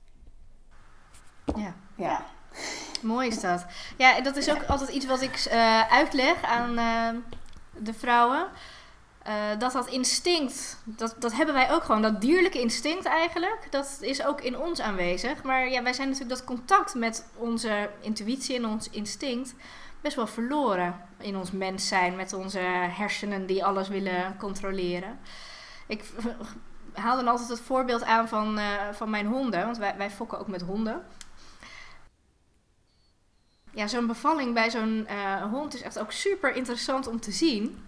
Ja. 1.56 1.74
ja. 1.96 2.26
Mooi 3.02 3.28
is 3.28 3.42
dat. 3.42 3.66
Ja, 3.98 4.22
dat 4.22 4.36
is 4.36 4.50
ook 4.50 4.64
altijd 4.64 4.90
iets 4.90 5.06
wat 5.06 5.22
ik 5.22 5.48
uitleg 5.90 6.44
aan 6.44 6.76
de 7.78 7.94
vrouwen. 7.94 8.48
Uh, 9.30 9.36
dat 9.60 9.72
dat 9.72 9.88
instinct, 9.88 10.78
dat, 10.84 11.16
dat 11.20 11.34
hebben 11.34 11.56
wij 11.56 11.72
ook 11.72 11.84
gewoon. 11.84 12.02
Dat 12.02 12.22
dierlijke 12.22 12.60
instinct 12.60 13.06
eigenlijk, 13.06 13.68
dat 13.70 13.98
is 14.02 14.26
ook 14.26 14.42
in 14.42 14.58
ons 14.58 14.80
aanwezig. 14.80 15.44
Maar 15.44 15.70
ja, 15.70 15.84
wij 15.84 15.94
zijn 15.94 16.10
natuurlijk 16.10 16.38
dat 16.38 16.48
contact 16.48 16.96
met 16.96 17.26
onze 17.36 17.90
intuïtie 18.02 18.56
en 18.56 18.66
ons 18.66 18.90
instinct 18.90 19.54
best 20.02 20.16
wel 20.16 20.28
verloren 20.28 21.02
in 21.18 21.38
ons 21.38 21.52
mens 21.52 21.88
zijn. 21.88 22.16
Met 22.16 22.34
onze 22.34 22.60
hersenen 22.90 23.46
die 23.46 23.66
alles 23.66 23.88
willen 23.88 24.38
controleren. 24.38 25.20
Ik 25.88 26.04
haal 26.94 27.16
dan 27.16 27.28
altijd 27.28 27.50
het 27.50 27.62
voorbeeld 27.62 28.04
aan 28.04 28.28
van, 28.28 28.60
uh, 28.60 28.66
van 28.92 29.10
mijn 29.10 29.26
honden, 29.26 29.66
want 29.66 29.78
wij, 29.78 29.98
wij 29.98 30.12
fokken 30.12 30.40
ook 30.40 30.48
met 30.48 30.62
honden. 30.62 31.04
Ja, 33.74 33.88
zo'n 33.88 34.08
bevalling 34.08 34.54
bij 34.54 34.70
zo'n 34.70 35.08
uh, 35.10 35.44
hond 35.52 35.74
is 35.74 35.82
echt 35.82 36.00
ook 36.00 36.12
super 36.12 36.56
interessant 36.56 37.08
om 37.08 37.20
te 37.20 37.32
zien 37.32 37.84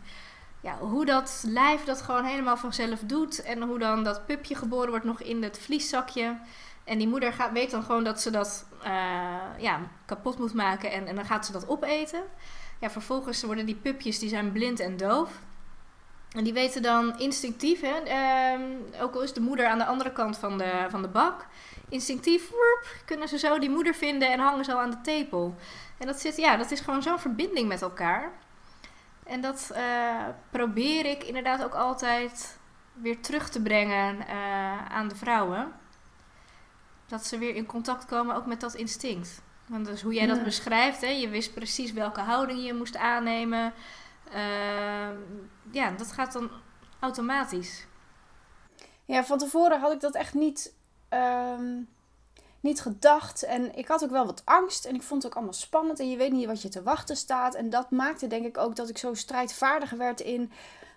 ja, 0.62 0.78
hoe 0.78 1.06
dat 1.06 1.43
lijf 1.47 1.84
dat 1.84 2.02
gewoon 2.02 2.24
helemaal 2.24 2.58
vanzelf 2.58 3.00
doet. 3.00 3.43
En 3.43 3.62
hoe 3.62 3.80
dan 3.80 4.04
dat 4.04 4.26
pupje 4.26 4.56
geboren 4.56 4.89
wordt 4.89 5.06
nog 5.06 5.21
in 5.21 5.43
het 5.43 5.60
vlieszakje. 5.60 6.39
En 6.84 6.97
die 6.97 7.08
moeder 7.08 7.34
gaat, 7.34 7.52
weet 7.52 7.71
dan 7.71 7.84
gewoon 7.84 8.04
dat 8.04 8.21
ze 8.21 8.30
dat 8.30 8.65
uh, 8.84 8.89
ja, 9.58 9.80
kapot 10.06 10.38
moet 10.39 10.54
maken. 10.54 10.91
En, 10.91 11.08
en 11.08 11.15
dan 11.15 11.26
gaat 11.26 11.45
ze 11.45 11.52
dat 11.52 11.67
opeten. 11.67 12.24
Ja, 12.80 12.89
vervolgens 12.89 13.43
worden 13.43 13.65
die 13.65 13.76
pupjes 13.76 14.19
die 14.19 14.30
zijn 14.30 14.52
blind 14.52 14.80
en 14.80 14.97
doof. 14.97 15.39
En 16.32 16.43
die 16.43 16.54
weten 16.54 16.82
dan 16.82 17.19
instinctief, 17.19 17.82
hè, 17.82 18.04
uh, 18.58 19.02
ook 19.02 19.15
al 19.15 19.21
is 19.21 19.34
de 19.34 19.41
moeder 19.41 19.67
aan 19.67 19.78
de 19.78 19.86
andere 19.86 20.12
kant 20.12 20.38
van 20.38 20.58
de, 20.58 20.86
van 20.89 21.02
de 21.02 21.08
bak, 21.08 21.47
instinctief 21.89 22.52
kunnen 23.06 23.28
ze 23.28 23.38
zo 23.38 23.60
die 23.60 23.69
moeder 23.69 23.93
vinden 23.93 24.32
en 24.32 24.39
hangen 24.39 24.65
ze 24.65 24.74
al 24.74 24.80
aan 24.80 24.89
de 24.89 25.02
tepel. 25.02 25.56
En 25.97 26.08
dat, 26.08 26.19
zit, 26.19 26.38
ja, 26.38 26.58
dat 26.58 26.71
is 26.71 26.80
gewoon 26.80 27.02
zo'n 27.02 27.19
verbinding 27.19 27.67
met 27.67 27.82
elkaar. 27.82 28.32
En 29.23 29.41
dat 29.41 29.71
uh, 29.75 30.25
probeer 30.49 31.05
ik 31.05 31.23
inderdaad 31.23 31.63
ook 31.63 31.73
altijd 31.73 32.60
weer 32.93 33.21
terug 33.21 33.49
te 33.49 33.62
brengen 33.62 34.15
uh, 34.15 34.86
aan 34.86 35.07
de 35.07 35.15
vrouwen. 35.15 35.71
Dat 37.07 37.25
ze 37.25 37.38
weer 37.38 37.55
in 37.55 37.65
contact 37.65 38.05
komen 38.05 38.36
ook 38.36 38.45
met 38.45 38.62
dat 38.62 38.73
instinct. 38.73 39.41
Want 39.65 39.86
dus 39.86 40.01
hoe 40.01 40.13
jij 40.13 40.27
dat 40.27 40.43
beschrijft, 40.43 41.01
hè, 41.01 41.07
je 41.07 41.29
wist 41.29 41.53
precies 41.53 41.91
welke 41.91 42.21
houding 42.21 42.65
je 42.65 42.73
moest 42.73 42.97
aannemen. 42.97 43.73
Uh, 44.34 45.10
ja, 45.71 45.91
dat 45.97 46.12
gaat 46.12 46.34
dan 46.34 46.51
automatisch. 46.99 47.86
Ja, 49.05 49.23
van 49.23 49.38
tevoren 49.38 49.79
had 49.79 49.91
ik 49.91 49.99
dat 49.99 50.15
echt 50.15 50.34
niet. 50.34 50.73
Um 51.10 51.88
niet 52.62 52.82
gedacht. 52.82 53.43
En 53.43 53.76
ik 53.76 53.88
had 53.88 54.04
ook 54.04 54.10
wel 54.10 54.26
wat 54.26 54.41
angst. 54.45 54.86
En 54.86 54.95
ik 54.95 55.02
vond 55.02 55.24
het 55.24 55.32
ook 55.32 55.38
allemaal 55.38 55.58
spannend. 55.58 56.00
En 56.00 56.10
je 56.10 56.17
weet 56.17 56.32
niet 56.32 56.45
wat 56.45 56.62
je 56.62 56.69
te 56.69 56.84
wachten 56.84 57.15
staat. 57.15 57.56
En 57.56 57.69
dat 57.69 57.91
maakte 57.91 58.28
denk 58.28 58.45
ik 58.45 58.58
ook 58.58 58.76
dat 58.76 58.89
ik 58.89 58.97
zo 58.97 59.13
strijdvaardig 59.13 59.89
werd 59.89 60.19
in. 60.19 60.52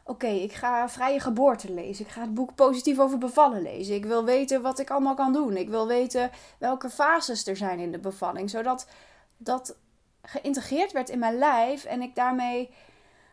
Oké, 0.04 0.26
ik 0.26 0.52
ga 0.52 0.88
vrije 0.88 1.20
geboorte 1.20 1.72
lezen. 1.72 2.04
Ik 2.04 2.10
ga 2.10 2.20
het 2.20 2.34
boek 2.34 2.54
positief 2.54 2.98
over 2.98 3.18
bevallen 3.18 3.62
lezen. 3.62 3.94
Ik 3.94 4.04
wil 4.04 4.24
weten 4.24 4.62
wat 4.62 4.78
ik 4.78 4.90
allemaal 4.90 5.14
kan 5.14 5.32
doen. 5.32 5.56
Ik 5.56 5.68
wil 5.68 5.86
weten 5.86 6.30
welke 6.58 6.90
fases 6.90 7.46
er 7.46 7.56
zijn 7.56 7.78
in 7.78 7.92
de 7.92 7.98
bevalling. 7.98 8.50
Zodat 8.50 8.86
dat 9.36 9.76
geïntegreerd 10.22 10.92
werd 10.92 11.08
in 11.08 11.18
mijn 11.18 11.38
lijf. 11.38 11.84
En 11.84 12.02
ik 12.02 12.14
daarmee 12.14 12.74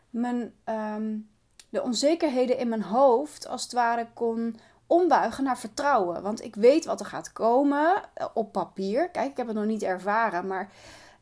mijn, 0.10 0.54
um, 0.66 1.30
de 1.70 1.82
onzekerheden 1.82 2.58
in 2.58 2.70
mijn 2.70 2.84
hoofd 2.84 3.48
als 3.48 3.64
het 3.64 3.72
ware 3.72 4.08
kon 4.14 4.60
ombuigen 4.92 5.44
naar 5.44 5.58
vertrouwen. 5.58 6.22
Want 6.22 6.44
ik 6.44 6.56
weet 6.56 6.86
wat 6.86 7.00
er 7.00 7.06
gaat 7.06 7.32
komen 7.32 7.94
eh, 8.14 8.28
op 8.34 8.52
papier. 8.52 9.10
Kijk, 9.10 9.32
ik 9.32 9.38
heb 9.38 9.48
het 9.48 9.56
nog 9.56 9.66
niet 9.66 9.84
ervaren, 9.84 10.48
maar 10.48 10.72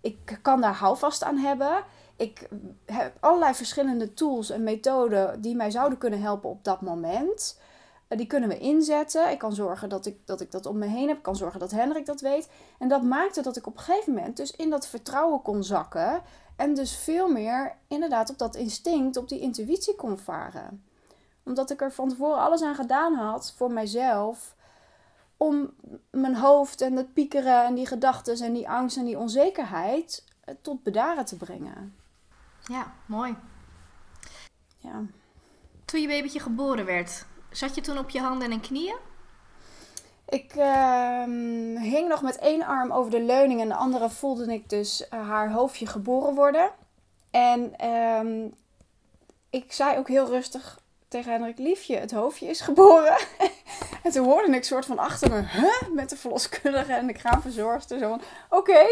ik 0.01 0.39
kan 0.41 0.61
daar 0.61 0.73
houvast 0.73 1.23
aan 1.23 1.37
hebben. 1.37 1.83
Ik 2.15 2.49
heb 2.85 3.17
allerlei 3.19 3.53
verschillende 3.53 4.13
tools 4.13 4.49
en 4.49 4.63
methoden 4.63 5.41
die 5.41 5.55
mij 5.55 5.71
zouden 5.71 5.97
kunnen 5.97 6.21
helpen 6.21 6.49
op 6.49 6.63
dat 6.63 6.81
moment. 6.81 7.59
Eh, 8.07 8.17
die 8.17 8.27
kunnen 8.27 8.49
we 8.49 8.57
inzetten. 8.57 9.31
Ik 9.31 9.37
kan 9.37 9.53
zorgen 9.53 9.89
dat 9.89 10.05
ik, 10.05 10.17
dat 10.25 10.41
ik 10.41 10.51
dat 10.51 10.65
om 10.65 10.77
me 10.77 10.85
heen 10.85 11.07
heb. 11.07 11.17
Ik 11.17 11.23
kan 11.23 11.35
zorgen 11.35 11.59
dat 11.59 11.71
Hendrik 11.71 12.05
dat 12.05 12.21
weet. 12.21 12.49
En 12.79 12.87
dat 12.87 13.03
maakte 13.03 13.41
dat 13.41 13.57
ik 13.57 13.67
op 13.67 13.77
een 13.77 13.83
gegeven 13.83 14.13
moment 14.13 14.37
dus 14.37 14.55
in 14.55 14.69
dat 14.69 14.87
vertrouwen 14.87 15.41
kon 15.41 15.63
zakken. 15.63 16.21
En 16.55 16.73
dus 16.73 16.95
veel 16.95 17.31
meer 17.31 17.75
inderdaad 17.87 18.29
op 18.29 18.37
dat 18.37 18.55
instinct, 18.55 19.17
op 19.17 19.29
die 19.29 19.39
intuïtie 19.39 19.95
kon 19.95 20.17
varen 20.17 20.88
omdat 21.43 21.69
ik 21.69 21.81
er 21.81 21.91
van 21.91 22.09
tevoren 22.09 22.41
alles 22.41 22.61
aan 22.61 22.75
gedaan 22.75 23.13
had 23.13 23.53
voor 23.57 23.71
mijzelf. 23.71 24.55
Om 25.37 25.73
mijn 26.11 26.35
hoofd 26.35 26.81
en 26.81 26.95
het 26.95 27.13
piekeren 27.13 27.65
en 27.65 27.75
die 27.75 27.85
gedachten 27.85 28.41
en 28.41 28.53
die 28.53 28.69
angst 28.69 28.97
en 28.97 29.05
die 29.05 29.17
onzekerheid 29.17 30.23
eh, 30.41 30.55
tot 30.61 30.83
bedaren 30.83 31.25
te 31.25 31.37
brengen. 31.37 31.95
Ja, 32.63 32.93
mooi. 33.05 33.35
Ja. 34.77 35.01
Toen 35.85 36.01
je 36.01 36.07
babytje 36.07 36.39
geboren 36.39 36.85
werd, 36.85 37.25
zat 37.51 37.75
je 37.75 37.81
toen 37.81 37.97
op 37.97 38.09
je 38.09 38.19
handen 38.19 38.51
en 38.51 38.61
knieën? 38.61 38.97
Ik 40.29 40.55
uh, 40.55 41.23
hing 41.81 42.07
nog 42.07 42.21
met 42.21 42.37
één 42.37 42.63
arm 42.63 42.91
over 42.91 43.11
de 43.11 43.21
leuning 43.21 43.61
en 43.61 43.67
de 43.67 43.75
andere 43.75 44.09
voelde 44.09 44.53
ik 44.53 44.69
dus 44.69 45.01
uh, 45.13 45.27
haar 45.29 45.51
hoofdje 45.51 45.87
geboren 45.87 46.35
worden. 46.35 46.71
En 47.31 47.73
uh, 47.83 48.51
ik 49.49 49.71
zei 49.71 49.97
ook 49.97 50.07
heel 50.07 50.27
rustig 50.27 50.79
tegen 51.09 51.31
Hendrik 51.31 51.57
Liefje, 51.57 51.95
het 51.95 52.11
hoofdje 52.11 52.47
is 52.47 52.61
geboren. 52.61 53.17
en 54.03 54.11
toen 54.11 54.25
hoorde 54.25 54.55
ik 54.55 54.63
soort 54.63 54.85
van 54.85 54.99
achter 54.99 55.29
me, 55.29 55.41
huh? 55.41 55.93
Met 55.93 56.09
de 56.09 56.17
verloskundige 56.17 56.93
en 56.93 57.07
de 57.07 57.13
kraamverzorgster. 57.13 57.99
Zo 57.99 58.09
van, 58.09 58.21
oké. 58.49 58.85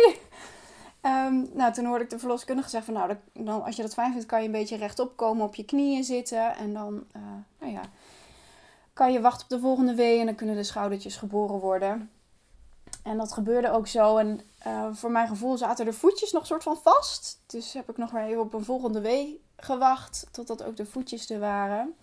Ehm, 1.01 1.45
nou, 1.53 1.73
toen 1.73 1.85
hoorde 1.85 2.03
ik 2.03 2.09
de 2.09 2.19
verloskundige 2.19 2.69
zeggen 2.69 2.93
van, 2.93 3.07
nou, 3.07 3.17
dan, 3.33 3.63
als 3.63 3.75
je 3.75 3.81
dat 3.81 3.93
fijn 3.93 4.11
vindt, 4.11 4.25
kan 4.25 4.39
je 4.39 4.45
een 4.45 4.51
beetje 4.51 4.77
rechtop 4.77 5.17
komen, 5.17 5.45
op 5.45 5.55
je 5.55 5.65
knieën 5.65 6.03
zitten. 6.03 6.55
En 6.55 6.73
dan, 6.73 7.03
uh, 7.15 7.21
nou 7.59 7.71
ja, 7.73 7.81
kan 8.93 9.11
je 9.11 9.21
wachten 9.21 9.43
op 9.43 9.49
de 9.49 9.59
volgende 9.59 9.95
wee 9.95 10.19
en 10.19 10.25
dan 10.25 10.35
kunnen 10.35 10.55
de 10.55 10.63
schoudertjes 10.63 11.15
geboren 11.15 11.59
worden. 11.59 12.11
En 13.03 13.17
dat 13.17 13.33
gebeurde 13.33 13.71
ook 13.71 13.87
zo. 13.87 14.17
En 14.17 14.41
uh, 14.67 14.87
voor 14.91 15.11
mijn 15.11 15.27
gevoel 15.27 15.57
zaten 15.57 15.85
de 15.85 15.93
voetjes 15.93 16.31
nog 16.31 16.45
soort 16.45 16.63
van 16.63 16.77
vast. 16.77 17.39
Dus 17.45 17.73
heb 17.73 17.89
ik 17.89 17.97
nog 17.97 18.11
maar 18.11 18.27
even 18.27 18.41
op 18.41 18.53
een 18.53 18.63
volgende 18.63 19.01
wee 19.01 19.41
gewacht 19.57 20.27
totdat 20.31 20.63
ook 20.63 20.77
de 20.77 20.85
voetjes 20.85 21.29
er 21.29 21.39
waren. 21.39 21.95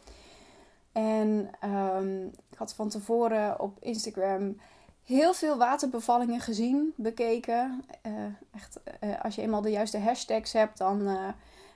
En 0.95 1.51
um, 1.65 2.33
ik 2.51 2.59
had 2.59 2.75
van 2.75 2.89
tevoren 2.89 3.61
op 3.61 3.77
Instagram 3.81 4.61
heel 5.05 5.35
veel 5.35 5.57
waterbevallingen 5.57 6.41
gezien, 6.41 6.93
bekeken. 6.97 7.85
Uh, 8.07 8.13
echt, 8.55 8.81
uh, 9.01 9.21
als 9.23 9.35
je 9.35 9.43
eenmaal 9.43 9.61
de 9.61 9.71
juiste 9.71 9.99
hashtags 9.99 10.53
hebt, 10.53 10.79
dan 10.79 11.01
uh, 11.01 11.29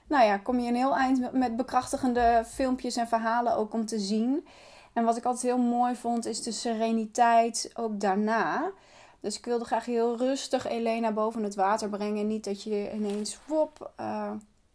nou 0.07 0.25
ja, 0.25 0.37
kom 0.37 0.59
je 0.59 0.67
een 0.67 0.75
heel 0.75 0.95
eind 0.95 1.31
met 1.31 1.55
bekrachtigende 1.55 2.43
filmpjes 2.45 2.95
en 2.95 3.07
verhalen 3.07 3.55
ook 3.55 3.73
om 3.73 3.85
te 3.85 3.99
zien. 3.99 4.47
En 4.93 5.03
wat 5.03 5.17
ik 5.17 5.25
altijd 5.25 5.43
heel 5.43 5.63
mooi 5.63 5.95
vond, 5.95 6.25
is 6.25 6.43
de 6.43 6.51
sereniteit 6.51 7.71
ook 7.73 7.99
daarna. 7.99 8.71
Dus 9.19 9.37
ik 9.37 9.45
wilde 9.45 9.65
graag 9.65 9.85
heel 9.85 10.17
rustig 10.17 10.67
Elena 10.67 11.11
boven 11.11 11.43
het 11.43 11.55
water 11.55 11.89
brengen. 11.89 12.27
Niet 12.27 12.43
dat 12.43 12.63
je 12.63 12.91
ineens, 12.93 13.39
wop, 13.47 13.91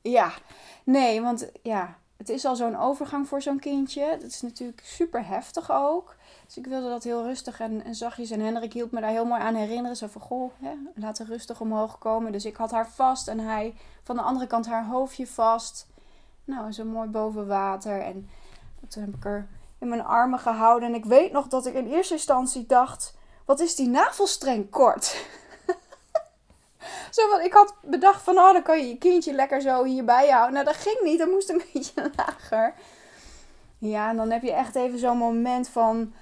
ja, 0.03 0.33
nee, 0.85 1.23
want 1.23 1.51
ja, 1.63 1.97
het 2.17 2.29
is 2.29 2.45
al 2.45 2.57
zo'n 2.57 2.79
overgang 2.79 3.29
voor 3.29 3.43
zo'n 3.43 3.59
kindje. 3.59 4.17
Dat 4.21 4.31
is 4.31 4.43
natuurlijk 4.43 4.83
super 4.85 5.27
heftig 5.27 5.71
ook. 5.71 6.17
Dus 6.47 6.57
ik 6.57 6.67
wilde 6.67 6.89
dat 6.89 7.05
heel 7.05 7.23
rustig 7.23 7.61
en, 7.61 7.85
en 7.85 7.95
zachtjes. 7.95 8.31
En 8.31 8.41
Hendrik 8.41 8.73
hield 8.73 8.91
me 8.91 9.01
daar 9.01 9.11
heel 9.11 9.25
mooi 9.25 9.41
aan 9.41 9.55
herinneren. 9.55 9.97
Zo 9.97 10.07
van, 10.07 10.21
goh, 10.21 10.53
hè, 10.61 10.73
laat 10.95 11.19
er 11.19 11.27
rustig 11.27 11.61
omhoog 11.61 11.99
komen. 11.99 12.33
Dus 12.33 12.45
ik 12.45 12.57
had 12.57 12.71
haar 12.71 12.89
vast 12.89 13.29
en 13.29 13.39
hij 13.39 13.75
van 14.03 14.17
de 14.17 14.23
andere 14.23 14.47
kant 14.47 14.67
haar 14.67 14.87
hoofdje 14.87 15.27
vast. 15.27 15.87
Nou, 16.45 16.73
zo 16.73 16.85
mooi 16.85 17.09
boven 17.09 17.47
water. 17.47 18.01
En 18.01 18.29
toen 18.89 19.03
heb 19.03 19.15
ik 19.15 19.25
er 19.25 19.49
in 19.79 19.89
mijn 19.89 20.05
armen 20.05 20.39
gehouden. 20.39 20.89
En 20.89 20.95
ik 20.95 21.05
weet 21.05 21.33
nog 21.33 21.49
dat 21.49 21.67
ik 21.67 21.75
in 21.75 21.93
eerste 21.93 22.15
instantie 22.15 22.67
dacht... 22.67 23.15
Wat 23.45 23.61
is 23.61 23.75
die 23.75 23.89
navelstreng 23.89 24.71
kort? 24.71 25.27
Zo 27.11 27.29
van, 27.31 27.41
ik 27.41 27.53
had 27.53 27.75
bedacht 27.83 28.23
van, 28.23 28.39
oh, 28.39 28.53
dan 28.53 28.63
kan 28.63 28.79
je 28.79 28.89
je 28.89 28.99
kindje 28.99 29.33
lekker 29.33 29.61
zo 29.61 29.85
hierbij 29.85 30.29
houden. 30.29 30.53
Nou, 30.53 30.65
dat 30.65 30.77
ging 30.77 31.01
niet. 31.03 31.19
Dat 31.19 31.29
moest 31.29 31.49
een 31.49 31.63
beetje 31.73 32.11
lager. 32.17 32.75
Ja, 33.79 34.11
en 34.11 34.17
dan 34.17 34.31
heb 34.31 34.43
je 34.43 34.53
echt 34.53 34.75
even 34.75 34.99
zo'n 34.99 35.19
moment 35.19 35.69
van... 35.69 36.15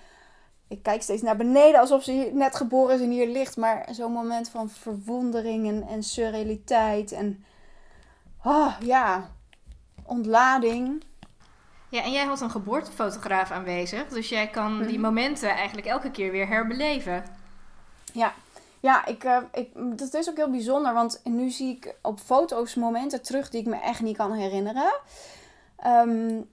Ik 0.68 0.82
kijk 0.82 1.02
steeds 1.02 1.22
naar 1.22 1.36
beneden 1.36 1.80
alsof 1.80 2.02
ze 2.02 2.30
net 2.32 2.56
geboren 2.56 2.94
is 2.94 3.00
en 3.00 3.10
hier 3.10 3.28
ligt. 3.28 3.56
Maar 3.56 3.88
zo'n 3.90 4.12
moment 4.12 4.48
van 4.48 4.70
verwondering 4.70 5.68
en, 5.68 5.86
en 5.88 6.02
surrealiteit. 6.02 7.12
En 7.12 7.44
oh, 8.44 8.74
ja, 8.80 9.30
ontlading. 10.04 11.04
Ja, 11.88 12.02
en 12.02 12.12
jij 12.12 12.24
had 12.24 12.40
een 12.40 12.50
geboortefotograaf 12.50 13.50
aanwezig. 13.50 14.08
Dus 14.08 14.28
jij 14.28 14.48
kan 14.48 14.82
die 14.82 14.98
momenten 14.98 15.50
eigenlijk 15.50 15.86
elke 15.86 16.10
keer 16.10 16.30
weer 16.30 16.48
herbeleven. 16.48 17.24
Ja, 18.12 18.32
ja 18.82 19.06
ik, 19.06 19.24
uh, 19.24 19.36
ik, 19.52 19.98
dat 19.98 20.14
is 20.14 20.28
ook 20.30 20.36
heel 20.36 20.50
bijzonder. 20.50 20.94
Want 20.94 21.20
nu 21.24 21.50
zie 21.50 21.76
ik 21.76 21.94
op 22.02 22.20
foto's 22.20 22.74
momenten 22.74 23.22
terug 23.22 23.50
die 23.50 23.60
ik 23.60 23.66
me 23.66 23.76
echt 23.76 24.00
niet 24.00 24.16
kan 24.16 24.32
herinneren. 24.32 24.92
Um, 25.86 26.50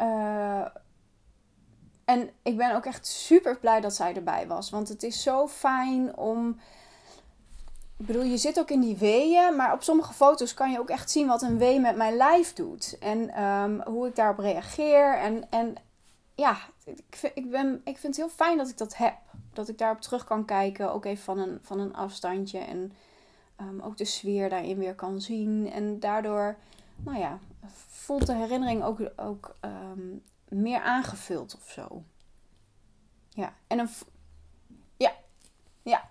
uh, 0.00 0.66
en 2.04 2.30
ik 2.42 2.56
ben 2.56 2.74
ook 2.74 2.84
echt 2.84 3.06
super 3.06 3.58
blij 3.58 3.80
dat 3.80 3.94
zij 3.94 4.14
erbij 4.14 4.46
was. 4.46 4.70
Want 4.70 4.88
het 4.88 5.02
is 5.02 5.22
zo 5.22 5.48
fijn 5.48 6.16
om. 6.16 6.60
Ik 7.96 8.06
bedoel, 8.06 8.22
je 8.22 8.36
zit 8.36 8.58
ook 8.58 8.70
in 8.70 8.80
die 8.80 8.96
weeën, 8.96 9.56
maar 9.56 9.72
op 9.72 9.82
sommige 9.82 10.12
foto's 10.12 10.54
kan 10.54 10.70
je 10.70 10.78
ook 10.78 10.90
echt 10.90 11.10
zien 11.10 11.26
wat 11.26 11.42
een 11.42 11.58
wee 11.58 11.80
met 11.80 11.96
mijn 11.96 12.16
lijf 12.16 12.52
doet. 12.52 12.98
En 12.98 13.42
um, 13.42 13.82
hoe 13.82 14.06
ik 14.06 14.16
daarop 14.16 14.38
reageer. 14.38 15.18
En, 15.18 15.50
en 15.50 15.74
ja, 16.34 16.56
ik 16.84 17.32
ik, 17.34 17.50
ben, 17.50 17.80
ik 17.84 17.98
vind 17.98 18.16
het 18.16 18.24
heel 18.26 18.34
fijn 18.34 18.58
dat 18.58 18.68
ik 18.68 18.78
dat 18.78 18.96
heb. 18.96 19.16
Dat 19.54 19.68
ik 19.68 19.78
daarop 19.78 20.00
terug 20.00 20.24
kan 20.24 20.44
kijken, 20.44 20.92
ook 20.92 21.04
even 21.04 21.24
van 21.24 21.38
een, 21.38 21.58
van 21.62 21.78
een 21.78 21.94
afstandje. 21.94 22.58
En 22.58 22.92
um, 23.60 23.80
ook 23.80 23.96
de 23.96 24.04
sfeer 24.04 24.48
daarin 24.48 24.78
weer 24.78 24.94
kan 24.94 25.20
zien. 25.20 25.70
En 25.70 26.00
daardoor, 26.00 26.56
nou 26.96 27.18
ja, 27.18 27.38
voelt 27.88 28.26
de 28.26 28.34
herinnering 28.34 28.82
ook, 28.82 29.00
ook 29.16 29.56
um, 29.60 30.22
meer 30.48 30.80
aangevuld 30.80 31.56
of 31.56 31.70
zo. 31.70 32.02
Ja, 33.28 33.52
en 33.66 33.78
een. 33.78 33.88
Ja, 34.96 35.12
ja, 35.82 36.08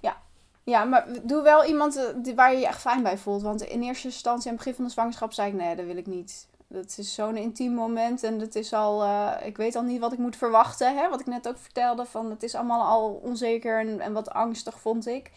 ja. 0.00 0.16
Ja, 0.64 0.84
maar 0.84 1.06
doe 1.22 1.42
wel 1.42 1.64
iemand 1.64 1.96
eh, 1.96 2.34
waar 2.34 2.52
je 2.52 2.58
je 2.58 2.66
echt 2.66 2.80
fijn 2.80 3.02
bij 3.02 3.18
voelt. 3.18 3.42
Want 3.42 3.62
in 3.62 3.82
eerste 3.82 4.06
instantie, 4.06 4.46
aan 4.46 4.54
het 4.54 4.64
begin 4.64 4.74
van 4.74 4.84
de 4.84 4.90
zwangerschap, 4.90 5.32
zei 5.32 5.48
ik: 5.48 5.54
nee, 5.54 5.76
dat 5.76 5.86
wil 5.86 5.96
ik 5.96 6.06
niet. 6.06 6.48
Dat 6.70 6.94
is 6.98 7.14
zo'n 7.14 7.36
intiem 7.36 7.72
moment 7.72 8.22
en 8.22 8.38
het 8.38 8.54
is 8.54 8.72
al, 8.72 9.04
uh, 9.04 9.32
ik 9.44 9.56
weet 9.56 9.76
al 9.76 9.82
niet 9.82 10.00
wat 10.00 10.12
ik 10.12 10.18
moet 10.18 10.36
verwachten. 10.36 10.96
Hè? 10.96 11.08
Wat 11.08 11.20
ik 11.20 11.26
net 11.26 11.48
ook 11.48 11.58
vertelde, 11.58 12.04
van 12.04 12.30
het 12.30 12.42
is 12.42 12.54
allemaal 12.54 12.86
al 12.86 13.20
onzeker 13.22 13.80
en, 13.80 14.00
en 14.00 14.12
wat 14.12 14.30
angstig 14.30 14.80
vond 14.80 15.06
ik. 15.06 15.30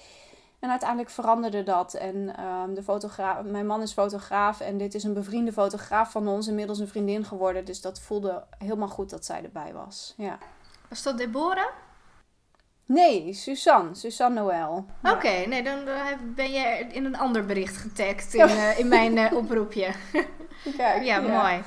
En 0.59 0.69
uiteindelijk 0.69 1.09
veranderde 1.09 1.63
dat. 1.63 1.93
En 1.93 2.45
um, 2.45 2.73
de 2.73 2.83
fotograaf, 2.83 3.43
mijn 3.43 3.65
man 3.65 3.81
is 3.81 3.93
fotograaf 3.93 4.59
en 4.59 4.77
dit 4.77 4.95
is 4.95 5.03
een 5.03 5.13
bevriende 5.13 5.53
fotograaf 5.53 6.11
van 6.11 6.27
ons, 6.27 6.47
inmiddels 6.47 6.79
een 6.79 6.87
vriendin 6.87 7.25
geworden. 7.25 7.65
Dus 7.65 7.81
dat 7.81 7.99
voelde 7.99 8.43
helemaal 8.57 8.87
goed 8.87 9.09
dat 9.09 9.25
zij 9.25 9.43
erbij 9.43 9.73
was. 9.73 10.13
Ja. 10.17 10.37
Was 10.89 11.03
dat 11.03 11.17
Deborah? 11.17 11.71
Nee, 12.91 13.33
Suzanne. 13.33 13.95
Suzanne 13.95 14.39
Noël. 14.39 14.85
Ja. 15.03 15.11
Oké, 15.11 15.45
nee, 15.47 15.63
dan 15.63 15.79
ben 16.35 16.51
je 16.51 16.87
in 16.91 17.05
een 17.05 17.17
ander 17.17 17.45
bericht 17.45 17.77
getagd 17.77 18.33
in, 18.33 18.49
uh, 18.49 18.79
in 18.79 18.87
mijn 18.87 19.17
uh, 19.17 19.33
oproepje. 19.33 19.91
Kijk, 20.77 21.03
ja, 21.03 21.17
ja, 21.17 21.19
mooi. 21.19 21.63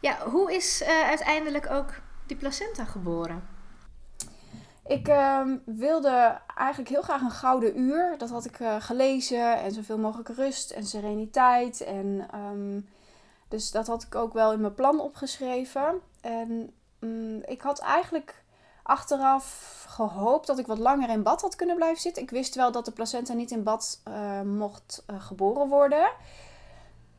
Ja, 0.00 0.18
hoe 0.30 0.54
is 0.54 0.82
uh, 0.82 1.08
uiteindelijk 1.08 1.70
ook 1.70 1.90
die 2.26 2.36
placenta 2.36 2.84
geboren? 2.84 3.48
Ik 4.86 5.08
um, 5.08 5.62
wilde 5.64 6.40
eigenlijk 6.56 6.90
heel 6.90 7.02
graag 7.02 7.20
een 7.20 7.30
gouden 7.30 7.78
uur. 7.78 8.14
Dat 8.18 8.30
had 8.30 8.44
ik 8.44 8.58
uh, 8.58 8.76
gelezen. 8.78 9.56
En 9.56 9.72
zoveel 9.72 9.98
mogelijk 9.98 10.28
rust 10.28 10.70
en 10.70 10.84
sereniteit. 10.84 11.80
En, 11.80 12.28
um, 12.34 12.88
dus 13.48 13.70
dat 13.70 13.86
had 13.86 14.02
ik 14.02 14.14
ook 14.14 14.32
wel 14.32 14.52
in 14.52 14.60
mijn 14.60 14.74
plan 14.74 15.00
opgeschreven. 15.00 16.00
En 16.20 16.72
um, 17.00 17.42
ik 17.44 17.60
had 17.60 17.78
eigenlijk 17.78 18.44
achteraf 18.86 19.84
gehoopt 19.88 20.46
dat 20.46 20.58
ik 20.58 20.66
wat 20.66 20.78
langer 20.78 21.08
in 21.08 21.22
bad 21.22 21.40
had 21.40 21.56
kunnen 21.56 21.76
blijven 21.76 22.00
zitten. 22.00 22.22
Ik 22.22 22.30
wist 22.30 22.54
wel 22.54 22.72
dat 22.72 22.84
de 22.84 22.90
placenta 22.90 23.32
niet 23.32 23.50
in 23.50 23.62
bad 23.62 24.00
uh, 24.08 24.40
mocht 24.40 25.04
uh, 25.10 25.16
geboren 25.20 25.68
worden. 25.68 26.10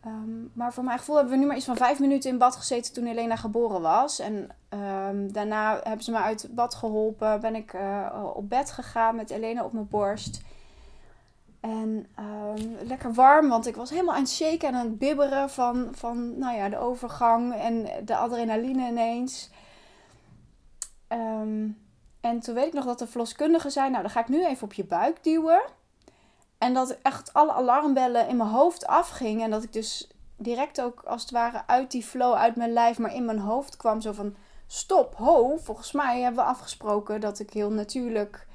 Um, 0.06 0.52
maar 0.54 0.74
voor 0.74 0.84
mijn 0.84 1.00
gevoel 1.00 1.16
hebben 1.16 1.34
we 1.34 1.40
nu 1.40 1.46
maar 1.46 1.56
iets 1.56 1.66
van 1.66 1.78
vijf 1.78 2.00
minuten 2.00 2.30
in 2.30 2.38
bad 2.38 2.56
gezeten 2.56 2.94
toen 2.94 3.08
Elena 3.08 3.36
geboren 3.36 3.82
was. 3.82 4.20
En 4.20 4.50
um, 4.70 5.32
daarna 5.32 5.80
hebben 5.84 6.04
ze 6.04 6.12
me 6.12 6.18
uit 6.18 6.48
bad 6.52 6.76
geholpen. 6.76 7.42
Ben 7.42 7.56
ik 7.56 7.74
uh, 7.74 8.32
op 8.34 8.50
bed 8.50 8.72
gegaan 8.72 9.16
met 9.16 9.30
Elena 9.30 9.64
op 9.64 9.74
mijn 9.74 9.88
borst. 9.88 10.42
En 11.60 12.08
um, 12.20 12.78
lekker 12.82 13.14
warm, 13.14 13.50
want 13.50 13.68
ik 13.68 13.76
was 13.76 13.90
helemaal 13.90 14.16
aan 14.16 14.22
het 14.22 14.30
shaken 14.30 14.68
en 14.68 14.76
aan 14.76 14.86
het 14.86 14.98
bibberen 14.98 15.50
van, 15.50 15.88
van 15.92 16.38
nou 16.38 16.56
ja, 16.56 16.70
de 16.70 16.78
overgang 16.78 17.56
en 17.56 17.88
de 18.06 18.16
adrenaline 18.16 18.88
ineens. 18.88 19.50
En 22.22 22.40
toen 22.40 22.54
weet 22.54 22.68
ik 22.68 22.74
nog 22.74 22.86
dat 22.86 23.00
de 23.00 23.08
verloskundige 23.08 23.70
zei, 23.70 23.90
nou 23.90 24.02
dan 24.02 24.12
ga 24.12 24.20
ik 24.20 24.28
nu 24.28 24.46
even 24.46 24.64
op 24.64 24.74
je 24.74 24.86
buik 24.86 25.24
duwen. 25.24 25.62
En 26.58 26.74
dat 26.74 26.98
echt 27.02 27.34
alle 27.34 27.52
alarmbellen 27.52 28.28
in 28.28 28.38
mijn 28.38 28.50
hoofd 28.50 28.88
afgingen. 28.88 29.44
En 29.44 29.52
dat 29.52 29.64
ik 29.64 29.74
dus 29.74 30.10
direct 30.36 30.82
ook 30.82 31.02
als 31.02 31.22
het 31.22 31.32
ware 31.32 31.64
uit 31.68 31.92
die 31.92 32.04
flow, 32.04 32.34
uit 32.34 32.56
mijn 32.56 32.74
lijf, 32.74 32.98
maar 32.98 33.14
in 33.14 33.26
mijn 33.26 33.40
hoofd 33.40 33.78
kwam. 33.78 34.02
Zo 34.02 34.12
van, 34.12 34.36
stop, 34.68 35.16
ho, 35.16 35.58
volgens 35.58 35.92
mij 35.92 36.22
hebben 36.22 36.44
we 36.44 36.50
afgesproken 36.50 37.22
dat 37.22 37.40
ik 37.40 37.54
heel 37.54 37.72
natuurlijk 37.72 38.48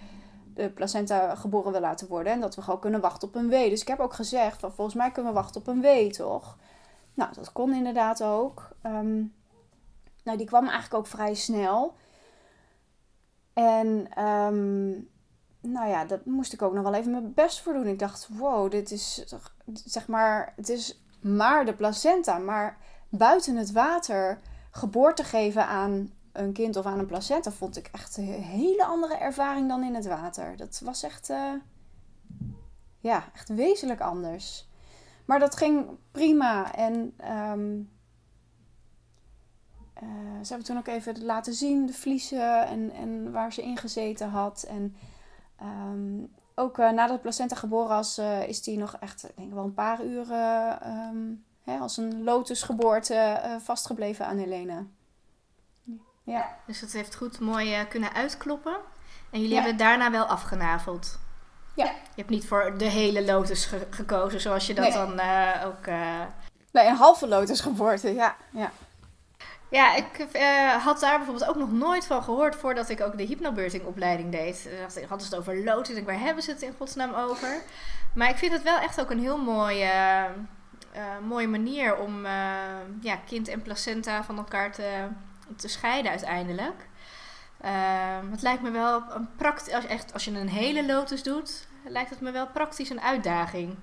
de 0.55 0.71
placenta 0.71 1.35
geboren 1.35 1.73
wil 1.73 1.81
laten 1.81 2.09
worden. 2.09 2.33
En 2.33 2.41
dat 2.41 2.55
we 2.55 2.63
gewoon 2.63 2.81
kunnen 2.81 3.01
wachten 3.01 3.29
op 3.29 3.35
een 3.35 3.49
wee. 3.49 3.71
Dus 3.71 3.81
ik 3.81 3.89
heb 3.89 4.01
ook 4.01 4.15
gezegd, 4.15 4.61
van, 4.61 4.73
volgens 4.73 4.97
mij 4.97 5.11
kunnen 5.11 5.33
we 5.33 5.39
wachten 5.39 5.61
op 5.61 5.67
een 5.67 5.81
wee, 5.81 6.11
toch? 6.11 6.57
Nou, 7.15 7.35
dat 7.35 7.53
kon 7.53 7.75
inderdaad 7.75 8.23
ook. 8.23 8.69
Um, 8.87 9.35
nou, 10.25 10.39
die 10.39 10.47
kwam 10.47 10.63
eigenlijk 10.63 10.95
ook 10.95 11.07
vrij 11.07 11.35
snel. 11.35 11.95
En 13.53 14.23
um, 14.25 15.09
nou 15.61 15.89
ja, 15.89 16.05
dat 16.05 16.25
moest 16.25 16.53
ik 16.53 16.63
ook 16.63 16.73
nog 16.73 16.83
wel 16.83 16.95
even 16.95 17.11
mijn 17.11 17.35
best 17.35 17.61
voor 17.61 17.73
doen. 17.73 17.87
Ik 17.87 17.99
dacht, 17.99 18.29
wow, 18.39 18.71
dit 18.71 18.91
is 18.91 19.25
zeg 19.85 20.09
maar, 20.09 20.53
het 20.57 20.69
is 20.69 21.05
maar 21.21 21.65
de 21.65 21.75
placenta. 21.75 22.39
Maar 22.39 22.77
buiten 23.09 23.57
het 23.57 23.73
water 23.73 24.39
geboorte 24.71 25.25
geven 25.25 25.67
aan 25.67 26.11
een 26.33 26.53
kind 26.53 26.77
of 26.77 26.87
aan 26.87 26.99
een 26.99 27.07
placenta 27.07 27.51
vond 27.51 27.77
ik 27.77 27.89
echt 27.93 28.17
een 28.17 28.25
hele 28.25 28.85
andere 28.85 29.15
ervaring 29.15 29.69
dan 29.69 29.85
in 29.85 29.95
het 29.95 30.07
water. 30.07 30.57
Dat 30.57 30.81
was 30.85 31.03
echt, 31.03 31.31
uh, 31.31 31.53
ja, 32.99 33.25
echt 33.35 33.49
wezenlijk 33.49 34.01
anders. 34.01 34.71
Maar 35.25 35.39
dat 35.39 35.57
ging 35.57 35.89
prima. 36.11 36.75
En 36.75 37.15
um, 37.53 37.91
uh, 40.03 40.09
ze 40.43 40.49
hebben 40.49 40.67
toen 40.67 40.79
ook 40.79 40.87
even 40.87 41.25
laten 41.25 41.55
zien, 41.55 41.87
de 41.87 41.93
vliezen 41.93 42.67
en, 42.67 42.91
en 42.91 43.33
waar 43.33 43.53
ze 43.53 43.63
in 43.63 43.77
gezeten 43.77 44.29
had. 44.29 44.63
En 44.69 44.97
Um, 45.65 46.33
ook 46.55 46.79
uh, 46.79 46.91
nadat 46.91 47.17
de 47.17 47.23
placenta 47.23 47.57
geboren 47.57 47.89
was, 47.89 48.19
uh, 48.19 48.49
is 48.49 48.63
die 48.63 48.79
nog 48.79 48.97
echt, 49.01 49.25
ik 49.25 49.37
denk 49.37 49.53
wel 49.53 49.65
een 49.65 49.75
paar 49.75 50.05
uren 50.05 50.89
um, 50.89 51.45
hè, 51.63 51.79
als 51.79 51.97
een 51.97 52.23
lotusgeboorte 52.25 53.41
vastgebleven 53.63 54.27
aan 54.27 54.37
Helena. 54.37 54.85
Ja. 56.23 56.57
Dus 56.67 56.81
het 56.81 56.93
heeft 56.93 57.15
goed 57.15 57.41
mooi 57.41 57.87
kunnen 57.89 58.13
uitkloppen. 58.13 58.77
En 59.31 59.41
jullie 59.41 59.55
ja. 59.55 59.61
hebben 59.61 59.77
daarna 59.77 60.11
wel 60.11 60.25
afgenaveld. 60.25 61.19
Ja. 61.77 61.85
Je 61.85 61.93
hebt 62.17 62.31
niet 62.31 62.47
voor 62.47 62.79
de 62.79 62.85
hele 62.85 63.25
lotus 63.25 63.65
ge 63.65 63.87
gekozen, 63.91 64.41
zoals 64.41 64.67
je 64.67 64.75
dat 64.75 64.85
nee. 64.85 64.93
dan 64.93 65.11
ook... 65.65 65.87
Nee, 66.73 66.87
een 66.87 66.97
halve 66.97 67.29
lotusgeboorte, 67.29 68.15
ja. 68.15 68.37
ja. 68.51 68.71
Ja, 69.73 69.95
ik 69.95 70.27
uh, 70.33 70.85
had 70.85 71.01
daar 71.01 71.17
bijvoorbeeld 71.17 71.49
ook 71.49 71.57
nog 71.57 71.73
nooit 71.73 72.07
van 72.07 72.23
gehoord 72.23 72.57
voordat 72.57 72.89
ik 72.89 73.01
ook 73.01 73.17
de 73.17 73.23
hypnobirthing 73.23 73.85
opleiding 73.85 74.33
deed. 74.33 74.69
Ik 74.95 75.09
had 75.09 75.23
het 75.23 75.37
over 75.37 75.65
lood. 75.65 75.89
Ik 75.89 76.05
waar 76.05 76.21
hebben 76.21 76.43
ze 76.43 76.51
het 76.51 76.63
in 76.63 76.75
godsnaam 76.77 77.15
over? 77.15 77.63
Maar 78.15 78.29
ik 78.29 78.37
vind 78.37 78.53
het 78.53 78.63
wel 78.63 78.79
echt 78.79 79.01
ook 79.01 79.11
een 79.11 79.19
heel 79.19 79.39
mooie, 79.39 79.93
uh, 80.97 81.19
mooie 81.27 81.49
manier 81.49 81.97
om 81.97 82.25
uh, 82.25 82.33
ja, 83.01 83.17
kind 83.27 83.49
en 83.49 83.63
placenta 83.63 84.25
van 84.25 84.37
elkaar 84.37 84.73
te, 84.73 85.07
te 85.57 85.69
scheiden 85.69 86.11
uiteindelijk. 86.11 86.89
het 88.31 88.43
lijkt 88.43 88.63
me 88.63 88.71
wel 88.71 89.03
een 89.11 89.29
praktisch, 89.37 89.75
als, 89.75 89.87
echt, 89.87 90.13
als 90.13 90.25
je 90.25 90.31
een 90.31 90.49
hele 90.49 90.87
lotus 90.87 91.23
doet, 91.23 91.67
lijkt 91.85 92.11
het 92.11 92.21
me 92.21 92.31
wel 92.31 92.47
praktisch 92.47 92.91
een 92.91 93.01
uitdaging. 93.01 93.77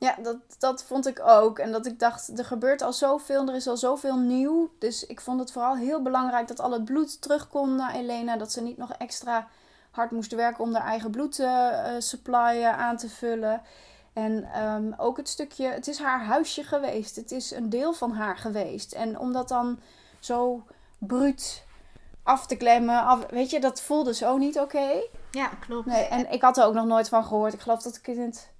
Ja, 0.00 0.16
dat, 0.22 0.36
dat 0.58 0.84
vond 0.84 1.06
ik 1.06 1.20
ook. 1.24 1.58
En 1.58 1.72
dat 1.72 1.86
ik 1.86 1.98
dacht, 1.98 2.38
er 2.38 2.44
gebeurt 2.44 2.82
al 2.82 2.92
zoveel, 2.92 3.48
er 3.48 3.54
is 3.54 3.68
al 3.68 3.76
zoveel 3.76 4.16
nieuw. 4.16 4.70
Dus 4.78 5.06
ik 5.06 5.20
vond 5.20 5.40
het 5.40 5.52
vooral 5.52 5.76
heel 5.76 6.02
belangrijk 6.02 6.48
dat 6.48 6.60
al 6.60 6.72
het 6.72 6.84
bloed 6.84 7.20
terug 7.20 7.48
kon 7.48 7.76
naar 7.76 7.94
Elena. 7.94 8.36
Dat 8.36 8.52
ze 8.52 8.62
niet 8.62 8.76
nog 8.76 8.92
extra 8.92 9.48
hard 9.90 10.10
moest 10.10 10.34
werken 10.34 10.64
om 10.64 10.74
haar 10.74 10.86
eigen 10.86 11.10
bloedsupply 11.10 12.56
uh, 12.56 12.78
aan 12.78 12.96
te 12.96 13.08
vullen. 13.08 13.62
En 14.12 14.62
um, 14.64 14.94
ook 14.96 15.16
het 15.16 15.28
stukje, 15.28 15.66
het 15.66 15.88
is 15.88 15.98
haar 15.98 16.24
huisje 16.24 16.62
geweest. 16.62 17.16
Het 17.16 17.32
is 17.32 17.50
een 17.50 17.68
deel 17.68 17.92
van 17.92 18.12
haar 18.12 18.36
geweest. 18.36 18.92
En 18.92 19.18
om 19.18 19.32
dat 19.32 19.48
dan 19.48 19.80
zo 20.18 20.62
bruut 20.98 21.64
af 22.22 22.46
te 22.46 22.56
klemmen, 22.56 23.02
af, 23.02 23.26
weet 23.30 23.50
je, 23.50 23.60
dat 23.60 23.80
voelde 23.80 24.14
zo 24.14 24.36
niet 24.36 24.58
oké. 24.58 24.76
Okay. 24.76 25.08
Ja, 25.30 25.46
klopt. 25.46 25.86
Nee, 25.86 26.04
en 26.04 26.32
ik 26.32 26.42
had 26.42 26.58
er 26.58 26.64
ook 26.64 26.74
nog 26.74 26.86
nooit 26.86 27.08
van 27.08 27.24
gehoord. 27.24 27.52
Ik 27.52 27.60
geloof 27.60 27.82
dat 27.82 27.96
ik 27.96 28.06
in 28.06 28.20
het 28.20 28.50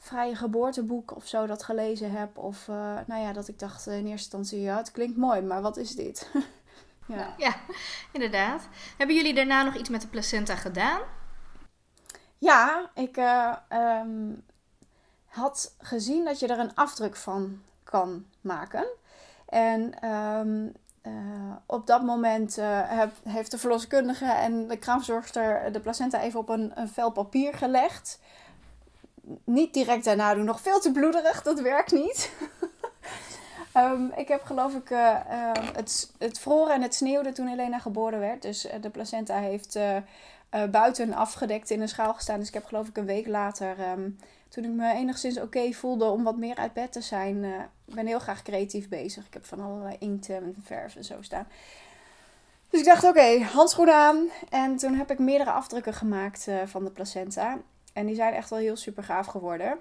vrije 0.00 0.34
geboorteboek 0.34 1.16
of 1.16 1.26
zo 1.26 1.46
dat 1.46 1.62
gelezen 1.62 2.10
heb. 2.10 2.38
Of 2.38 2.68
uh, 2.68 2.98
nou 3.06 3.22
ja, 3.22 3.32
dat 3.32 3.48
ik 3.48 3.58
dacht 3.58 3.86
in 3.86 3.92
eerste 3.92 4.10
instantie, 4.10 4.60
ja, 4.60 4.76
het 4.76 4.90
klinkt 4.90 5.16
mooi, 5.16 5.40
maar 5.40 5.62
wat 5.62 5.76
is 5.76 5.90
dit? 5.90 6.30
ja. 7.06 7.34
ja, 7.36 7.54
inderdaad. 8.12 8.68
Hebben 8.96 9.16
jullie 9.16 9.34
daarna 9.34 9.62
nog 9.62 9.76
iets 9.76 9.88
met 9.88 10.00
de 10.00 10.08
placenta 10.08 10.56
gedaan? 10.56 11.00
Ja, 12.38 12.90
ik 12.94 13.16
uh, 13.16 13.56
um, 13.72 14.44
had 15.24 15.74
gezien 15.78 16.24
dat 16.24 16.38
je 16.38 16.46
er 16.46 16.58
een 16.58 16.74
afdruk 16.74 17.16
van 17.16 17.62
kan 17.84 18.26
maken. 18.40 18.86
En 19.46 20.10
um, 20.10 20.72
uh, 21.02 21.56
op 21.66 21.86
dat 21.86 22.02
moment 22.02 22.58
uh, 22.58 22.80
heb, 22.84 23.12
heeft 23.24 23.50
de 23.50 23.58
verloskundige 23.58 24.24
en 24.24 24.68
de 24.68 24.76
kraamzorgster 24.76 25.72
de 25.72 25.80
placenta 25.80 26.20
even 26.20 26.40
op 26.40 26.48
een, 26.48 26.72
een 26.74 26.88
vel 26.88 27.10
papier 27.10 27.54
gelegd. 27.54 28.20
Niet 29.44 29.74
direct 29.74 30.04
daarna 30.04 30.34
doen, 30.34 30.44
nog 30.44 30.60
veel 30.60 30.80
te 30.80 30.92
bloederig, 30.92 31.42
dat 31.42 31.60
werkt 31.60 31.92
niet. 31.92 32.32
um, 33.76 34.12
ik 34.22 34.28
heb 34.28 34.42
geloof 34.42 34.74
ik, 34.74 34.90
uh, 34.90 35.16
het, 35.52 36.12
het 36.18 36.38
vroren 36.38 36.74
en 36.74 36.82
het 36.82 36.94
sneeuwde 36.94 37.32
toen 37.32 37.46
Helena 37.46 37.78
geboren 37.78 38.18
werd. 38.18 38.42
Dus 38.42 38.66
de 38.80 38.90
placenta 38.90 39.38
heeft 39.38 39.78
buiten 40.70 41.12
afgedekt 41.12 41.70
in 41.70 41.80
een 41.80 41.88
schaal 41.88 42.14
gestaan. 42.14 42.38
Dus 42.38 42.48
ik 42.48 42.54
heb 42.54 42.64
geloof 42.64 42.88
ik 42.88 42.96
een 42.96 43.06
week 43.06 43.26
later 43.26 43.76
um, 43.90 44.18
toen 44.50 44.64
ik 44.64 44.70
me 44.70 44.92
enigszins 44.92 45.40
oké 45.40 45.72
voelde 45.72 46.04
om 46.04 46.22
wat 46.22 46.36
meer 46.36 46.56
uit 46.56 46.72
bed 46.72 46.92
te 46.92 47.00
zijn, 47.00 47.36
uh, 47.36 47.60
ben 47.84 48.06
heel 48.06 48.18
graag 48.18 48.42
creatief 48.42 48.88
bezig. 48.88 49.26
Ik 49.26 49.34
heb 49.34 49.44
van 49.44 49.60
allerlei 49.60 49.96
inkten 49.98 50.36
en 50.36 50.56
verf 50.64 50.96
en 50.96 51.04
zo 51.04 51.16
staan. 51.20 51.46
Dus 52.70 52.80
ik 52.80 52.86
dacht, 52.86 53.04
oké, 53.04 53.38
handschoenen 53.38 53.94
aan. 53.94 54.28
En 54.48 54.76
toen 54.76 54.94
heb 54.94 55.10
ik 55.10 55.18
meerdere 55.18 55.50
afdrukken 55.50 55.94
gemaakt 55.94 56.48
van 56.64 56.84
de 56.84 56.90
placenta. 56.90 57.58
En 57.92 58.06
die 58.06 58.14
zijn 58.14 58.34
echt 58.34 58.50
wel 58.50 58.58
heel 58.58 58.76
super 58.76 59.04
gaaf 59.04 59.26
geworden. 59.26 59.78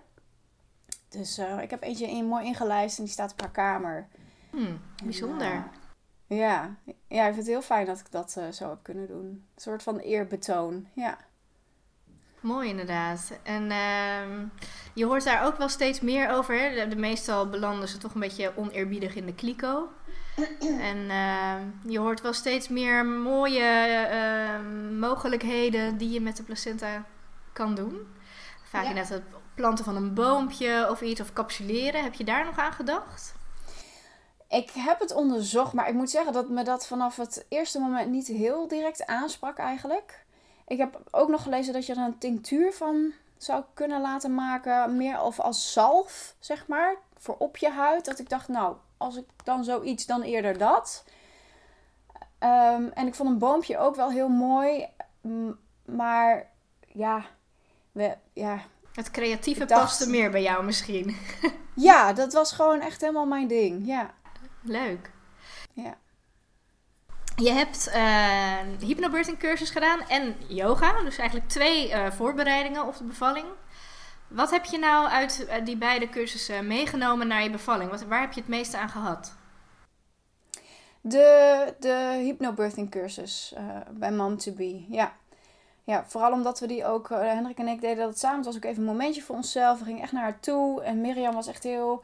Dus 1.09 1.39
uh, 1.39 1.61
ik 1.61 1.69
heb 1.69 1.83
eentje 1.83 2.07
in, 2.07 2.25
mooi 2.25 2.45
ingelijst 2.45 2.97
en 2.97 3.03
die 3.03 3.13
staat 3.13 3.31
op 3.31 3.41
haar 3.41 3.51
kamer. 3.51 4.07
Hmm, 4.49 4.81
bijzonder. 5.03 5.51
En, 6.27 6.37
ja. 6.37 6.75
ja, 7.07 7.27
ik 7.27 7.33
vind 7.33 7.35
het 7.35 7.47
heel 7.47 7.61
fijn 7.61 7.85
dat 7.85 7.99
ik 7.99 8.11
dat 8.11 8.31
zo 8.51 8.69
heb 8.69 8.79
kunnen 8.81 9.07
doen. 9.07 9.25
Een 9.25 9.45
soort 9.55 9.83
van 9.83 9.97
eerbetoon, 9.97 10.87
ja. 10.93 11.17
Mooi 12.39 12.69
inderdaad. 12.69 13.39
En 13.43 13.63
uh, 13.63 14.47
je 14.93 15.05
hoort 15.05 15.23
daar 15.23 15.45
ook 15.45 15.57
wel 15.57 15.69
steeds 15.69 15.99
meer 15.99 16.29
over. 16.29 16.59
Hè? 16.59 16.75
De, 16.75 16.87
de, 16.87 16.95
meestal 16.95 17.49
belanden 17.49 17.87
ze 17.87 17.97
toch 17.97 18.13
een 18.13 18.19
beetje 18.19 18.57
oneerbiedig 18.57 19.15
in 19.15 19.25
de 19.25 19.35
kliko. 19.35 19.87
En 20.91 20.97
uh, 20.97 21.55
je 21.91 21.99
hoort 21.99 22.21
wel 22.21 22.33
steeds 22.33 22.67
meer 22.67 23.05
mooie 23.05 24.07
uh, 24.11 24.99
mogelijkheden 24.99 25.97
die 25.97 26.09
je 26.09 26.21
met 26.21 26.37
de 26.37 26.43
placenta 26.43 27.05
kan 27.59 27.75
doen. 27.75 28.07
Vaak 28.63 28.83
ja. 28.83 28.91
net 28.91 29.09
het 29.09 29.23
planten 29.55 29.85
van 29.85 29.95
een 29.95 30.13
boompje 30.13 30.87
of 30.89 31.01
iets, 31.01 31.21
of 31.21 31.33
capsuleren. 31.33 32.03
Heb 32.03 32.13
je 32.13 32.23
daar 32.23 32.45
nog 32.45 32.57
aan 32.57 32.71
gedacht? 32.71 33.33
Ik 34.47 34.71
heb 34.71 34.99
het 34.99 35.13
onderzocht, 35.13 35.73
maar 35.73 35.87
ik 35.87 35.93
moet 35.93 36.09
zeggen 36.09 36.33
dat 36.33 36.49
me 36.49 36.63
dat 36.63 36.87
vanaf 36.87 37.15
het 37.15 37.45
eerste 37.49 37.79
moment 37.79 38.11
niet 38.11 38.27
heel 38.27 38.67
direct 38.67 39.05
aansprak 39.05 39.57
eigenlijk. 39.57 40.25
Ik 40.67 40.77
heb 40.77 41.01
ook 41.11 41.29
nog 41.29 41.43
gelezen 41.43 41.73
dat 41.73 41.85
je 41.85 41.93
er 41.93 42.03
een 42.03 42.17
tinctuur 42.17 42.73
van 42.73 43.13
zou 43.37 43.63
kunnen 43.73 44.01
laten 44.01 44.35
maken. 44.35 44.97
Meer 44.97 45.21
of 45.21 45.39
als 45.39 45.73
zalf, 45.73 46.35
zeg 46.39 46.67
maar. 46.67 46.95
Voor 47.17 47.35
op 47.37 47.57
je 47.57 47.69
huid. 47.69 48.05
Dat 48.05 48.19
ik 48.19 48.29
dacht, 48.29 48.47
nou, 48.47 48.75
als 48.97 49.15
ik 49.15 49.25
dan 49.43 49.63
zoiets, 49.63 50.05
dan 50.05 50.21
eerder 50.21 50.57
dat. 50.57 51.03
Um, 52.39 52.91
en 52.93 53.07
ik 53.07 53.15
vond 53.15 53.29
een 53.29 53.37
boompje 53.37 53.77
ook 53.77 53.95
wel 53.95 54.11
heel 54.11 54.29
mooi. 54.29 54.87
Maar 55.85 56.49
ja, 56.87 57.25
we, 57.99 58.17
ja. 58.33 58.59
Het 58.93 59.11
creatieve 59.11 59.65
dacht, 59.65 59.81
paste 59.81 60.09
meer 60.09 60.31
bij 60.31 60.41
jou 60.41 60.63
misschien. 60.63 61.17
ja, 61.89 62.13
dat 62.13 62.33
was 62.33 62.51
gewoon 62.51 62.81
echt 62.81 63.01
helemaal 63.01 63.25
mijn 63.25 63.47
ding. 63.47 63.87
Ja. 63.87 64.13
Leuk. 64.63 65.11
Ja. 65.73 65.97
Je 67.35 67.51
hebt 67.51 67.91
uh, 67.95 68.87
hypnobirthing 68.87 69.39
cursus 69.39 69.69
gedaan 69.69 70.01
en 70.01 70.35
yoga. 70.47 71.03
Dus 71.03 71.17
eigenlijk 71.17 71.49
twee 71.49 71.89
uh, 71.89 72.11
voorbereidingen 72.11 72.87
op 72.87 72.97
de 72.97 73.03
bevalling. 73.03 73.45
Wat 74.27 74.51
heb 74.51 74.65
je 74.65 74.77
nou 74.77 75.07
uit 75.07 75.45
uh, 75.49 75.65
die 75.65 75.77
beide 75.77 76.09
cursussen 76.09 76.67
meegenomen 76.67 77.27
naar 77.27 77.43
je 77.43 77.49
bevalling? 77.49 77.91
Wat, 77.91 78.03
waar 78.03 78.21
heb 78.21 78.33
je 78.33 78.39
het 78.39 78.49
meeste 78.49 78.77
aan 78.77 78.89
gehad? 78.89 79.37
De, 81.01 81.73
de 81.79 82.19
hypnobirthing 82.23 82.91
cursus 82.91 83.53
bij 83.91 84.11
Mom 84.11 84.37
to 84.37 84.51
Be, 84.51 84.85
ja. 84.89 85.17
Ja, 85.89 86.03
vooral 86.07 86.31
omdat 86.31 86.59
we 86.59 86.67
die 86.67 86.85
ook, 86.85 87.09
Hendrik 87.09 87.57
en 87.57 87.67
ik 87.67 87.81
deden 87.81 88.05
dat 88.05 88.19
samen. 88.19 88.37
Het 88.37 88.45
was 88.45 88.55
ook 88.55 88.63
even 88.63 88.81
een 88.81 88.89
momentje 88.89 89.21
voor 89.21 89.35
onszelf. 89.35 89.79
We 89.79 89.85
gingen 89.85 90.01
echt 90.01 90.11
naar 90.11 90.23
haar 90.23 90.39
toe. 90.39 90.81
En 90.81 91.01
Mirjam 91.01 91.33
was 91.33 91.47
echt 91.47 91.63
heel 91.63 92.03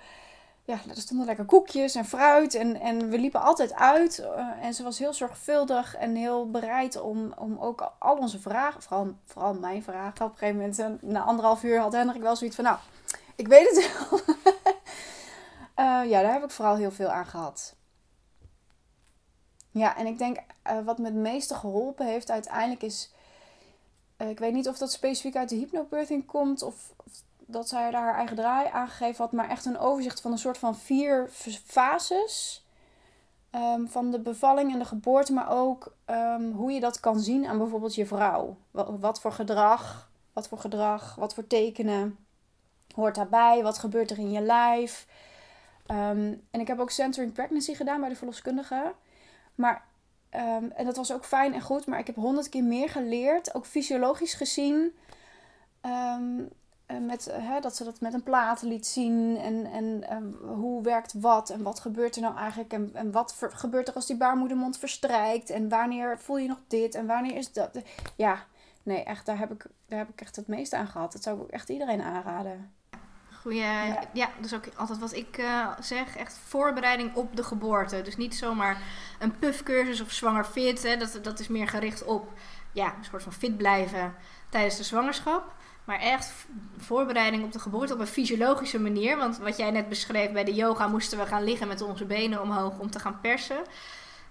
ja, 0.64 0.80
er 0.90 0.96
stonden 0.96 1.26
lekker 1.26 1.46
koekjes 1.46 1.96
en 1.96 2.06
fruit. 2.06 2.54
En, 2.54 2.80
en 2.80 3.10
we 3.10 3.20
liepen 3.20 3.42
altijd 3.42 3.74
uit. 3.74 4.20
Uh, 4.20 4.66
en 4.66 4.74
ze 4.74 4.84
was 4.84 5.00
heel 5.00 5.14
zorgvuldig 5.14 5.96
en 5.96 6.16
heel 6.16 6.52
bereid 6.52 7.02
om, 7.02 7.34
om 7.38 7.58
ook 7.60 7.92
al 8.00 8.18
onze 8.18 8.40
vragen, 8.40 8.82
vooral, 8.82 9.16
vooral 9.24 9.54
mijn 9.54 9.84
vragen. 9.84 10.26
Op 10.26 10.32
een 10.32 10.38
gegeven 10.38 10.62
moment, 10.62 11.02
na 11.02 11.22
anderhalf 11.22 11.64
uur, 11.64 11.80
had 11.80 11.94
Hendrik 11.94 12.22
wel 12.22 12.36
zoiets 12.36 12.56
van: 12.56 12.66
Nou, 12.66 12.78
ik 13.36 13.48
weet 13.48 13.70
het 13.70 14.10
wel. 14.10 14.20
uh, 15.86 16.10
ja, 16.12 16.22
daar 16.22 16.34
heb 16.34 16.44
ik 16.44 16.52
vooral 16.52 16.76
heel 16.76 16.92
veel 16.92 17.10
aan 17.10 17.26
gehad. 17.26 17.76
Ja, 19.72 19.98
en 19.98 20.06
ik 20.06 20.18
denk 20.18 20.38
wat 20.86 20.98
me 20.98 21.06
het 21.06 21.14
meeste 21.14 21.56
geholpen 21.56 22.06
heeft 22.06 22.32
uiteindelijk 22.32 22.84
is. 22.84 23.14
Ik 24.18 24.40
weet 24.40 24.54
niet 24.54 24.68
of 24.68 24.78
dat 24.78 24.92
specifiek 24.92 25.36
uit 25.36 25.50
de 25.50 25.56
hypnobirthing 25.56 26.26
komt 26.26 26.62
of, 26.62 26.94
of 27.06 27.14
dat 27.40 27.70
zij 27.70 27.92
daar 27.92 28.02
haar 28.02 28.16
eigen 28.16 28.36
draai 28.36 28.70
aangegeven 28.72 29.24
had, 29.24 29.34
maar 29.34 29.50
echt 29.50 29.66
een 29.66 29.78
overzicht 29.78 30.22
van 30.22 30.32
een 30.32 30.38
soort 30.38 30.58
van 30.58 30.76
vier 30.76 31.30
fases. 31.66 32.64
Um, 33.52 33.88
van 33.88 34.12
de 34.12 34.20
bevalling 34.20 34.74
en 34.74 34.80
de 34.80 34.86
geboorte, 34.86 35.34
maar 35.34 35.50
ook 35.50 35.96
um, 36.06 36.52
hoe 36.52 36.72
je 36.72 36.80
dat 36.80 37.00
kan 37.00 37.20
zien 37.20 37.48
aan 37.48 37.58
bijvoorbeeld 37.58 37.96
je 37.96 38.06
vrouw. 38.06 38.58
Wat, 38.72 39.22
voor 39.22 39.32
gedrag, 39.32 40.10
wat 40.34 40.48
voor 40.48 40.58
gedrag, 40.58 41.16
wat 41.16 41.34
voor 41.34 41.48
tekenen 41.48 42.18
hoort 42.96 43.16
daarbij, 43.16 43.64
wat 43.64 43.78
gebeurt 43.78 44.12
er 44.12 44.18
in 44.18 44.32
je 44.32 44.42
lijf. 44.42 45.08
Um, 45.88 46.42
en 46.52 46.60
ik 46.60 46.68
heb 46.68 46.80
ook 46.80 46.92
centering 46.92 47.34
pregnancy 47.34 47.74
gedaan 47.74 48.00
bij 48.00 48.10
de 48.10 48.16
verloskundige. 48.16 48.94
Maar, 49.56 49.86
en 50.76 50.86
dat 50.86 50.96
was 50.96 51.14
ook 51.14 51.26
fijn 51.26 51.54
en 51.54 51.62
goed, 51.62 51.86
maar 51.86 52.00
ik 52.00 52.08
heb 52.08 52.16
honderd 52.16 52.50
keer 52.50 52.64
meer 52.64 52.90
geleerd, 52.90 53.56
ook 53.56 53.66
fysiologisch 53.66 54.34
gezien. 54.34 54.94
Eh, 56.86 56.98
met, 57.00 57.26
hè, 57.32 57.60
dat 57.60 57.76
ze 57.76 57.84
dat 57.84 58.02
met 58.02 58.14
een 58.14 58.24
plaat 58.24 58.62
liet 58.62 58.88
zien. 58.88 59.38
En, 59.38 59.66
en 59.66 60.04
uh, 60.12 60.56
hoe 60.56 60.84
werkt 60.84 61.14
wat 61.14 61.50
en 61.50 61.64
wat 61.64 61.80
gebeurt 61.80 62.16
er 62.16 62.22
nou 62.22 62.38
eigenlijk. 62.38 62.74
En, 62.74 62.90
en 62.94 63.12
wat 63.12 63.36
gebeurt 63.40 63.88
er 63.88 63.94
als 63.94 64.06
die 64.06 64.18
baarmoedermond 64.18 64.78
verstrijkt. 64.78 65.50
En 65.50 65.70
wanneer 65.70 66.20
voel 66.20 66.38
je 66.38 66.48
nog 66.48 66.62
dit 66.68 66.96
en 66.96 67.06
wanneer 67.06 67.36
is 67.36 67.54
dat. 67.54 67.70
Ja, 68.16 68.46
nee, 68.84 69.04
echt, 69.04 69.26
daar 69.26 69.38
heb 69.38 69.52
ik, 69.52 69.66
daar 69.88 70.00
heb 70.00 70.10
ik 70.10 70.22
echt 70.22 70.36
het 70.36 70.48
meeste 70.48 70.76
aan 70.76 70.88
gehad. 70.88 71.12
Dat 71.12 71.24
zou 71.24 71.36
ik 71.36 71.44
ook 71.44 71.50
echt 71.50 71.70
iedereen 71.70 72.02
aanraden. 72.02 72.72
Goeie, 73.46 73.62
ja. 73.62 74.00
ja, 74.14 74.30
dus 74.40 74.54
ook 74.54 74.64
altijd 74.76 75.00
wat 75.00 75.14
ik 75.14 75.38
uh, 75.38 75.68
zeg, 75.80 76.18
echt 76.18 76.40
voorbereiding 76.48 77.16
op 77.16 77.36
de 77.36 77.44
geboorte. 77.44 78.02
Dus 78.02 78.18
niet 78.18 78.36
zomaar 78.36 78.82
een 79.20 79.40
puffcursus 79.40 80.02
of 80.02 80.12
zwanger 80.12 80.44
fit. 80.44 80.84
Hè, 80.84 80.98
dat, 80.98 81.20
dat 81.22 81.40
is 81.40 81.48
meer 81.48 81.68
gericht 81.68 82.04
op 82.04 82.32
ja, 82.72 82.86
een 82.86 83.06
soort 83.10 83.24
van 83.24 83.34
fit 83.34 83.58
blijven 83.58 84.16
tijdens 84.50 84.78
de 84.78 84.84
zwangerschap. 84.84 85.54
Maar 85.84 86.00
echt 86.00 86.34
voorbereiding 86.78 87.44
op 87.44 87.52
de 87.52 87.60
geboorte 87.60 87.94
op 87.94 88.00
een 88.00 88.08
fysiologische 88.08 88.80
manier. 88.80 89.18
Want 89.18 89.38
wat 89.38 89.58
jij 89.58 89.72
net 89.72 89.90
beschreef, 89.90 90.32
bij 90.32 90.44
de 90.44 90.54
yoga 90.54 90.88
moesten 90.88 91.18
we 91.18 91.26
gaan 91.26 91.44
liggen 91.44 91.68
met 91.68 91.82
onze 91.82 92.06
benen 92.06 92.42
omhoog 92.42 92.80
om 92.80 92.92
te 92.92 93.00
gaan 93.00 93.20
persen. 93.22 93.58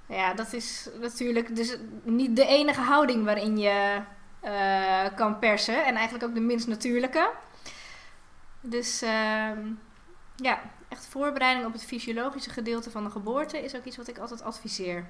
Ja, 0.07 0.35
dat 0.35 0.53
is 0.53 0.89
natuurlijk 1.01 1.57
dus 1.57 1.77
niet 2.03 2.37
de 2.37 2.47
enige 2.47 2.81
houding 2.81 3.25
waarin 3.25 3.59
je 3.59 4.01
uh, 4.45 5.17
kan 5.17 5.39
persen. 5.39 5.85
En 5.85 5.95
eigenlijk 5.95 6.25
ook 6.25 6.35
de 6.35 6.41
minst 6.41 6.67
natuurlijke. 6.67 7.31
Dus 8.67 9.03
uh, 9.03 9.51
ja, 10.37 10.61
echt 10.89 11.07
voorbereiding 11.07 11.67
op 11.67 11.73
het 11.73 11.85
fysiologische 11.85 12.51
gedeelte 12.51 12.91
van 12.91 13.05
de 13.05 13.11
geboorte 13.11 13.59
is 13.59 13.77
ook 13.77 13.85
iets 13.85 13.97
wat 13.97 14.09
ik 14.09 14.19
altijd 14.19 14.43
adviseer. 14.43 15.07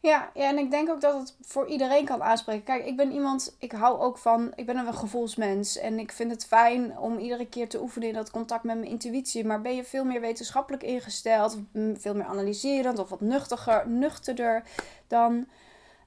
Ja, 0.00 0.30
ja, 0.34 0.48
en 0.48 0.58
ik 0.58 0.70
denk 0.70 0.88
ook 0.88 1.00
dat 1.00 1.20
het 1.20 1.36
voor 1.40 1.66
iedereen 1.66 2.04
kan 2.04 2.22
aanspreken. 2.22 2.64
Kijk, 2.64 2.84
ik 2.84 2.96
ben 2.96 3.12
iemand, 3.12 3.56
ik 3.58 3.72
hou 3.72 4.00
ook 4.00 4.18
van, 4.18 4.52
ik 4.54 4.66
ben 4.66 4.76
een 4.76 4.94
gevoelsmens. 4.94 5.78
En 5.78 5.98
ik 5.98 6.12
vind 6.12 6.30
het 6.30 6.46
fijn 6.46 6.98
om 6.98 7.18
iedere 7.18 7.46
keer 7.46 7.68
te 7.68 7.80
oefenen 7.80 8.08
in 8.08 8.14
dat 8.14 8.30
contact 8.30 8.64
met 8.64 8.76
mijn 8.76 8.90
intuïtie. 8.90 9.44
Maar 9.44 9.60
ben 9.60 9.74
je 9.74 9.84
veel 9.84 10.04
meer 10.04 10.20
wetenschappelijk 10.20 10.82
ingesteld, 10.82 11.58
veel 11.94 12.14
meer 12.14 12.24
analyserend 12.24 12.98
of 12.98 13.08
wat 13.08 13.20
nuchtiger, 13.20 13.88
nuchterder, 13.88 14.62
dan 15.06 15.46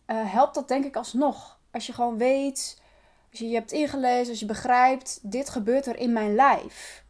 uh, 0.08 0.32
helpt 0.32 0.56
dat 0.56 0.68
denk 0.68 0.86
ik 0.86 0.96
alsnog. 0.96 1.60
Als 1.72 1.88
je 1.88 1.94
gewoon 1.94 2.18
weet, 2.18 2.82
als 3.40 3.50
je 3.50 3.56
hebt 3.56 3.72
ingelezen, 3.72 4.30
als 4.30 4.40
je 4.40 4.46
begrijpt, 4.46 5.20
dit 5.22 5.50
gebeurt 5.50 5.86
er 5.86 5.98
in 5.98 6.14
mijn 6.14 6.36
lijf. 6.36 7.04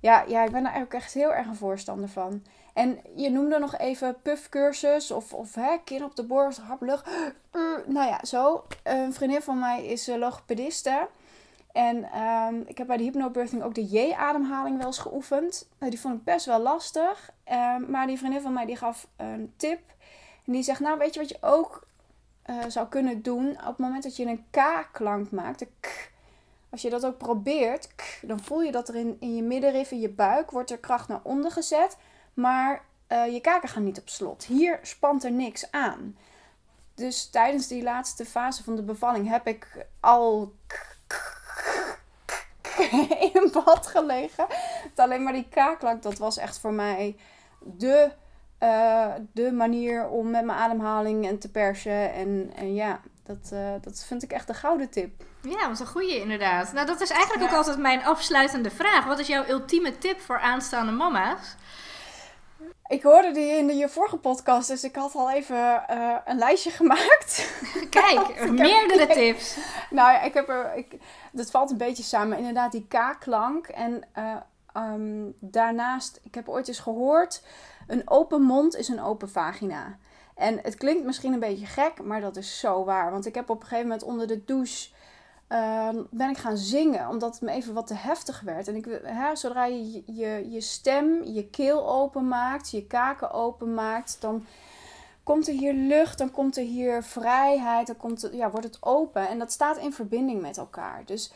Ja, 0.00 0.24
ja, 0.28 0.44
ik 0.44 0.50
ben 0.50 0.62
daar 0.62 0.80
ook 0.80 0.92
echt 0.92 1.14
heel 1.14 1.34
erg 1.34 1.46
een 1.46 1.56
voorstander 1.56 2.08
van. 2.08 2.42
En 2.72 2.98
je 3.16 3.30
noemde 3.30 3.58
nog 3.58 3.78
even 3.78 4.16
puffcursus 4.22 5.10
of, 5.10 5.32
of 5.32 5.54
hè, 5.54 6.04
op 6.04 6.16
de 6.16 6.24
borst, 6.24 6.58
haplucht. 6.58 7.06
nou 7.86 8.08
ja, 8.08 8.24
zo. 8.24 8.64
Een 8.82 9.12
vriendin 9.12 9.42
van 9.42 9.58
mij 9.58 9.86
is 9.86 10.06
logopediste. 10.06 11.08
En 11.72 12.04
ehm, 12.12 12.54
ik 12.66 12.78
heb 12.78 12.86
bij 12.86 12.96
de 12.96 13.02
hypnobirthing 13.02 13.62
ook 13.62 13.74
de 13.74 13.86
J-ademhaling 13.86 14.76
wel 14.76 14.86
eens 14.86 14.98
geoefend. 14.98 15.68
Nou, 15.78 15.90
die 15.90 16.00
vond 16.00 16.14
ik 16.14 16.24
best 16.24 16.46
wel 16.46 16.60
lastig. 16.60 17.30
Um, 17.52 17.90
maar 17.90 18.06
die 18.06 18.18
vriendin 18.18 18.40
van 18.40 18.52
mij 18.52 18.66
die 18.66 18.76
gaf 18.76 19.06
een 19.16 19.52
tip. 19.56 19.80
En 20.46 20.52
die 20.52 20.62
zegt, 20.62 20.80
nou 20.80 20.98
weet 20.98 21.14
je 21.14 21.20
wat 21.20 21.28
je 21.28 21.38
ook 21.40 21.86
uh, 22.46 22.64
zou 22.68 22.88
kunnen 22.88 23.22
doen? 23.22 23.50
Op 23.50 23.66
het 23.66 23.78
moment 23.78 24.02
dat 24.02 24.16
je 24.16 24.26
een 24.26 24.44
K-klank 24.50 25.30
maakt, 25.30 25.58
de 25.58 25.68
k, 25.80 26.12
als 26.70 26.82
je 26.82 26.90
dat 26.90 27.06
ook 27.06 27.18
probeert, 27.18 27.88
dan 28.22 28.40
voel 28.40 28.62
je 28.62 28.72
dat 28.72 28.88
er 28.88 28.94
in, 28.94 29.16
in 29.20 29.36
je 29.36 29.42
middenrif, 29.42 29.90
in 29.90 30.00
je 30.00 30.10
buik, 30.10 30.50
wordt 30.50 30.70
er 30.70 30.78
kracht 30.78 31.08
naar 31.08 31.20
onder 31.22 31.50
gezet. 31.50 31.96
Maar 32.34 32.84
uh, 33.08 33.32
je 33.32 33.40
kaken 33.40 33.68
gaan 33.68 33.84
niet 33.84 34.00
op 34.00 34.08
slot. 34.08 34.44
Hier 34.44 34.78
spant 34.82 35.24
er 35.24 35.32
niks 35.32 35.70
aan. 35.70 36.16
Dus 36.94 37.30
tijdens 37.30 37.66
die 37.66 37.82
laatste 37.82 38.24
fase 38.24 38.64
van 38.64 38.76
de 38.76 38.82
bevalling 38.82 39.28
heb 39.28 39.46
ik 39.46 39.86
al 40.00 40.52
in 43.32 43.50
bad 43.52 43.86
gelegen. 43.86 44.46
Het 44.88 44.98
alleen 44.98 45.22
maar 45.22 45.32
die 45.32 45.48
kaaklak, 45.48 46.02
dat 46.02 46.18
was 46.18 46.36
echt 46.36 46.58
voor 46.58 46.72
mij 46.72 47.16
de, 47.58 48.12
uh, 48.62 49.06
de 49.32 49.52
manier 49.52 50.08
om 50.08 50.30
met 50.30 50.44
mijn 50.44 50.58
ademhaling 50.58 51.26
en 51.26 51.38
te 51.38 51.50
persen. 51.50 52.12
En, 52.12 52.52
en 52.56 52.74
ja, 52.74 53.00
dat, 53.24 53.50
uh, 53.52 53.72
dat 53.80 54.04
vind 54.04 54.22
ik 54.22 54.32
echt 54.32 54.48
een 54.48 54.54
gouden 54.54 54.90
tip. 54.90 55.22
Ja, 55.42 55.68
wat 55.68 55.80
een 55.80 55.86
goede 55.86 56.20
inderdaad. 56.20 56.72
Nou, 56.72 56.86
dat 56.86 57.00
is 57.00 57.10
eigenlijk 57.10 57.50
ook 57.50 57.56
altijd 57.56 57.78
mijn 57.78 58.04
afsluitende 58.04 58.70
vraag. 58.70 59.04
Wat 59.04 59.18
is 59.18 59.26
jouw 59.26 59.48
ultieme 59.48 59.98
tip 59.98 60.20
voor 60.20 60.38
aanstaande 60.38 60.92
mama's? 60.92 61.56
Ik 62.86 63.02
hoorde 63.02 63.30
die 63.30 63.56
in 63.56 63.66
de 63.66 63.74
je 63.74 63.88
vorige 63.88 64.16
podcast, 64.16 64.68
dus 64.68 64.84
ik 64.84 64.96
had 64.96 65.14
al 65.14 65.30
even 65.30 65.84
uh, 65.90 66.16
een 66.24 66.38
lijstje 66.38 66.70
gemaakt. 66.80 67.52
Kijk, 67.90 68.40
meerdere 68.50 69.06
tips. 69.20 69.56
Nou 69.90 70.12
ja, 70.12 70.20
ik 70.22 70.34
heb 70.34 70.48
er. 70.48 70.74
Ik, 70.74 70.94
dat 71.32 71.50
valt 71.50 71.70
een 71.70 71.76
beetje 71.76 72.02
samen. 72.02 72.38
Inderdaad, 72.38 72.72
die 72.72 72.86
K-klank. 72.88 73.66
En 73.66 74.02
uh, 74.18 74.36
um, 74.76 75.34
daarnaast, 75.40 76.20
ik 76.22 76.34
heb 76.34 76.48
ooit 76.48 76.68
eens 76.68 76.78
gehoord: 76.78 77.42
een 77.86 78.02
open 78.04 78.42
mond 78.42 78.76
is 78.76 78.88
een 78.88 79.02
open 79.02 79.30
vagina. 79.30 79.98
En 80.34 80.58
het 80.62 80.74
klinkt 80.74 81.04
misschien 81.04 81.32
een 81.32 81.40
beetje 81.40 81.66
gek, 81.66 82.02
maar 82.02 82.20
dat 82.20 82.36
is 82.36 82.58
zo 82.58 82.84
waar. 82.84 83.10
Want 83.10 83.26
ik 83.26 83.34
heb 83.34 83.50
op 83.50 83.60
een 83.60 83.66
gegeven 83.66 83.88
moment 83.88 84.02
onder 84.02 84.26
de 84.26 84.44
douche 84.44 84.88
uh, 85.48 85.88
ben 86.10 86.30
ik 86.30 86.38
gaan 86.38 86.56
zingen, 86.56 87.08
omdat 87.08 87.32
het 87.32 87.42
me 87.42 87.50
even 87.50 87.74
wat 87.74 87.86
te 87.86 87.94
heftig 87.94 88.40
werd. 88.40 88.68
En 88.68 88.76
ik, 88.76 89.00
hè, 89.02 89.36
zodra 89.36 89.64
je, 89.64 90.02
je 90.06 90.50
je 90.50 90.60
stem, 90.60 91.24
je 91.24 91.48
keel 91.48 91.88
openmaakt, 91.88 92.70
je 92.70 92.86
kaken 92.86 93.30
openmaakt, 93.30 94.16
dan 94.20 94.46
komt 95.22 95.48
er 95.48 95.54
hier 95.54 95.72
lucht, 95.74 96.18
dan 96.18 96.30
komt 96.30 96.56
er 96.56 96.64
hier 96.64 97.02
vrijheid, 97.02 97.86
dan 97.86 97.96
komt 97.96 98.28
ja, 98.32 98.50
wordt 98.50 98.66
het 98.66 98.82
open. 98.82 99.28
En 99.28 99.38
dat 99.38 99.52
staat 99.52 99.78
in 99.78 99.92
verbinding 99.92 100.40
met 100.40 100.56
elkaar. 100.56 101.02
Dus 101.04 101.32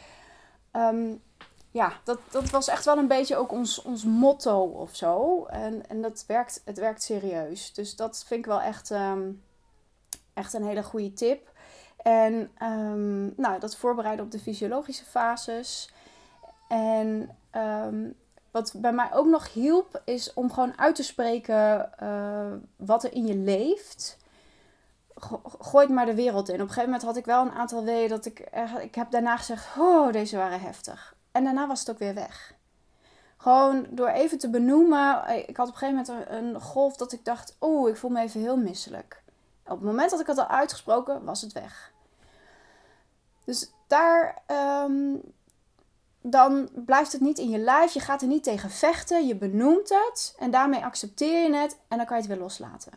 um, 0.73 1.23
ja, 1.77 1.93
dat, 2.05 2.19
dat 2.31 2.51
was 2.51 2.69
echt 2.69 2.85
wel 2.85 2.99
een 2.99 3.09
beetje 3.09 3.37
ook 3.37 3.53
ons, 3.53 3.83
ons 3.83 4.05
motto 4.05 4.63
of 4.63 4.97
zo. 4.97 5.45
En, 5.45 5.89
en 5.89 6.03
dat 6.03 6.25
werkt, 6.27 6.63
het 6.65 6.79
werkt 6.79 7.03
serieus. 7.03 7.73
Dus 7.73 7.97
dat 7.97 8.25
vind 8.27 8.41
ik 8.41 8.47
wel 8.47 8.61
echt, 8.61 8.91
um, 8.91 9.43
echt 10.35 10.53
een 10.53 10.65
hele 10.65 10.83
goede 10.83 11.13
tip. 11.13 11.53
En 11.97 12.51
um, 12.63 13.35
nou, 13.37 13.61
dat 13.61 13.77
voorbereiden 13.77 14.25
op 14.25 14.31
de 14.31 14.39
fysiologische 14.39 15.05
fases. 15.05 15.91
En 16.69 17.37
um, 17.57 18.15
wat 18.51 18.73
bij 18.77 18.93
mij 18.93 19.09
ook 19.13 19.27
nog 19.27 19.53
hielp, 19.53 20.03
is 20.05 20.33
om 20.35 20.53
gewoon 20.53 20.79
uit 20.79 20.95
te 20.95 21.03
spreken 21.03 21.91
uh, 22.03 22.53
wat 22.77 23.05
er 23.05 23.13
in 23.13 23.27
je 23.27 23.37
leeft. 23.37 24.17
Gooi 25.59 25.87
het 25.87 25.95
maar 25.95 26.07
de 26.07 26.15
wereld 26.15 26.49
in. 26.49 26.55
Op 26.55 26.61
een 26.61 26.67
gegeven 26.67 26.91
moment 26.91 27.03
had 27.03 27.17
ik 27.17 27.25
wel 27.25 27.43
een 27.43 27.53
aantal 27.53 27.85
weeën 27.85 28.09
dat 28.09 28.27
ik... 28.27 28.49
Ik 28.81 28.95
heb 28.95 29.11
daarna 29.11 29.37
gezegd, 29.37 29.79
oh, 29.79 30.13
deze 30.13 30.37
waren 30.37 30.61
heftig. 30.61 31.16
En 31.37 31.45
daarna 31.45 31.67
was 31.67 31.81
het 31.81 31.91
ook 31.91 31.99
weer 31.99 32.15
weg. 32.15 32.55
Gewoon 33.37 33.87
door 33.91 34.09
even 34.09 34.39
te 34.39 34.51
benoemen. 34.51 35.29
Ik 35.49 35.57
had 35.57 35.69
op 35.69 35.73
een 35.73 35.79
gegeven 35.79 36.05
moment 36.07 36.29
een 36.29 36.61
golf 36.61 36.97
dat 36.97 37.13
ik 37.13 37.25
dacht, 37.25 37.57
oh, 37.59 37.89
ik 37.89 37.97
voel 37.97 38.11
me 38.11 38.21
even 38.21 38.41
heel 38.41 38.57
misselijk. 38.57 39.23
Op 39.65 39.71
het 39.71 39.83
moment 39.83 40.11
dat 40.11 40.21
ik 40.21 40.27
het 40.27 40.39
al 40.39 40.47
uitgesproken, 40.47 41.25
was 41.25 41.41
het 41.41 41.53
weg. 41.53 41.93
Dus 43.45 43.71
daar, 43.87 44.43
um, 44.85 45.21
dan 46.21 46.69
blijft 46.73 47.13
het 47.13 47.21
niet 47.21 47.39
in 47.39 47.51
je 47.51 47.59
lijf. 47.59 47.93
Je 47.93 48.01
gaat 48.01 48.23
er 48.23 48.29
niet 48.29 48.45
tegen 48.45 48.71
vechten. 48.71 49.27
Je 49.27 49.37
benoemt 49.37 49.89
het. 49.89 50.35
En 50.39 50.51
daarmee 50.51 50.85
accepteer 50.85 51.51
je 51.51 51.57
het. 51.57 51.79
En 51.89 51.97
dan 51.97 52.07
kan 52.07 52.17
je 52.17 52.23
het 52.23 52.33
weer 52.33 52.43
loslaten. 52.43 52.93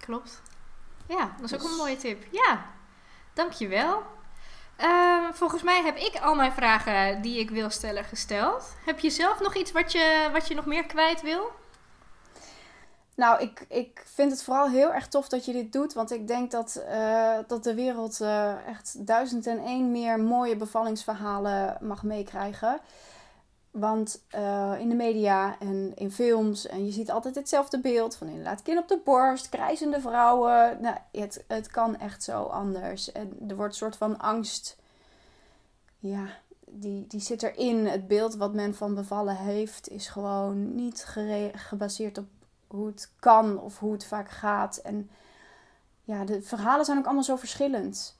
Klopt. 0.00 0.42
Ja, 1.08 1.34
dat 1.40 1.44
is 1.44 1.54
ook 1.54 1.60
dus... 1.60 1.70
een 1.70 1.76
mooie 1.76 1.96
tip. 1.96 2.24
Ja, 2.30 2.66
dankjewel. 3.34 4.02
Uh, 4.80 5.32
volgens 5.32 5.62
mij 5.62 5.82
heb 5.82 5.96
ik 5.96 6.18
al 6.22 6.34
mijn 6.34 6.52
vragen 6.52 7.22
die 7.22 7.38
ik 7.38 7.50
wil 7.50 7.70
stellen 7.70 8.04
gesteld. 8.04 8.74
Heb 8.84 8.98
je 8.98 9.10
zelf 9.10 9.40
nog 9.40 9.54
iets 9.54 9.72
wat 9.72 9.92
je, 9.92 10.28
wat 10.32 10.48
je 10.48 10.54
nog 10.54 10.66
meer 10.66 10.86
kwijt 10.86 11.22
wil? 11.22 11.50
Nou, 13.14 13.42
ik, 13.42 13.64
ik 13.68 14.02
vind 14.14 14.30
het 14.30 14.42
vooral 14.42 14.68
heel 14.68 14.92
erg 14.92 15.08
tof 15.08 15.28
dat 15.28 15.44
je 15.44 15.52
dit 15.52 15.72
doet. 15.72 15.92
Want 15.92 16.12
ik 16.12 16.28
denk 16.28 16.50
dat, 16.50 16.82
uh, 16.90 17.38
dat 17.46 17.64
de 17.64 17.74
wereld 17.74 18.20
uh, 18.20 18.66
echt 18.68 19.06
duizend 19.06 19.46
en 19.46 19.58
één 19.58 19.90
meer 19.90 20.20
mooie 20.20 20.56
bevallingsverhalen 20.56 21.76
mag 21.80 22.02
meekrijgen. 22.02 22.80
Want 23.78 24.22
uh, 24.34 24.74
in 24.78 24.88
de 24.88 24.94
media 24.94 25.58
en 25.58 25.92
in 25.94 26.10
films, 26.10 26.66
en 26.66 26.84
je 26.84 26.92
ziet 26.92 27.10
altijd 27.10 27.34
hetzelfde 27.34 27.80
beeld 27.80 28.16
van 28.16 28.28
inderdaad 28.28 28.62
kind 28.62 28.78
op 28.78 28.88
de 28.88 29.00
borst, 29.04 29.48
krijzende 29.48 30.00
vrouwen. 30.00 30.78
Nou, 30.80 30.96
het, 31.12 31.44
het 31.48 31.66
kan 31.66 31.98
echt 31.98 32.22
zo 32.22 32.42
anders. 32.42 33.12
En 33.12 33.36
er 33.48 33.56
wordt 33.56 33.72
een 33.72 33.78
soort 33.78 33.96
van 33.96 34.18
angst, 34.18 34.76
ja, 35.98 36.26
die, 36.66 37.06
die 37.06 37.20
zit 37.20 37.42
erin. 37.42 37.86
Het 37.86 38.08
beeld 38.08 38.34
wat 38.34 38.54
men 38.54 38.74
van 38.74 38.94
bevallen 38.94 39.36
heeft 39.36 39.88
is 39.88 40.08
gewoon 40.08 40.74
niet 40.74 41.06
gebaseerd 41.54 42.18
op 42.18 42.26
hoe 42.66 42.86
het 42.86 43.12
kan 43.20 43.60
of 43.60 43.78
hoe 43.78 43.92
het 43.92 44.06
vaak 44.06 44.30
gaat. 44.30 44.76
En 44.76 45.10
ja, 46.04 46.24
de 46.24 46.42
verhalen 46.42 46.84
zijn 46.84 46.98
ook 46.98 47.04
allemaal 47.04 47.22
zo 47.22 47.36
verschillend. 47.36 48.15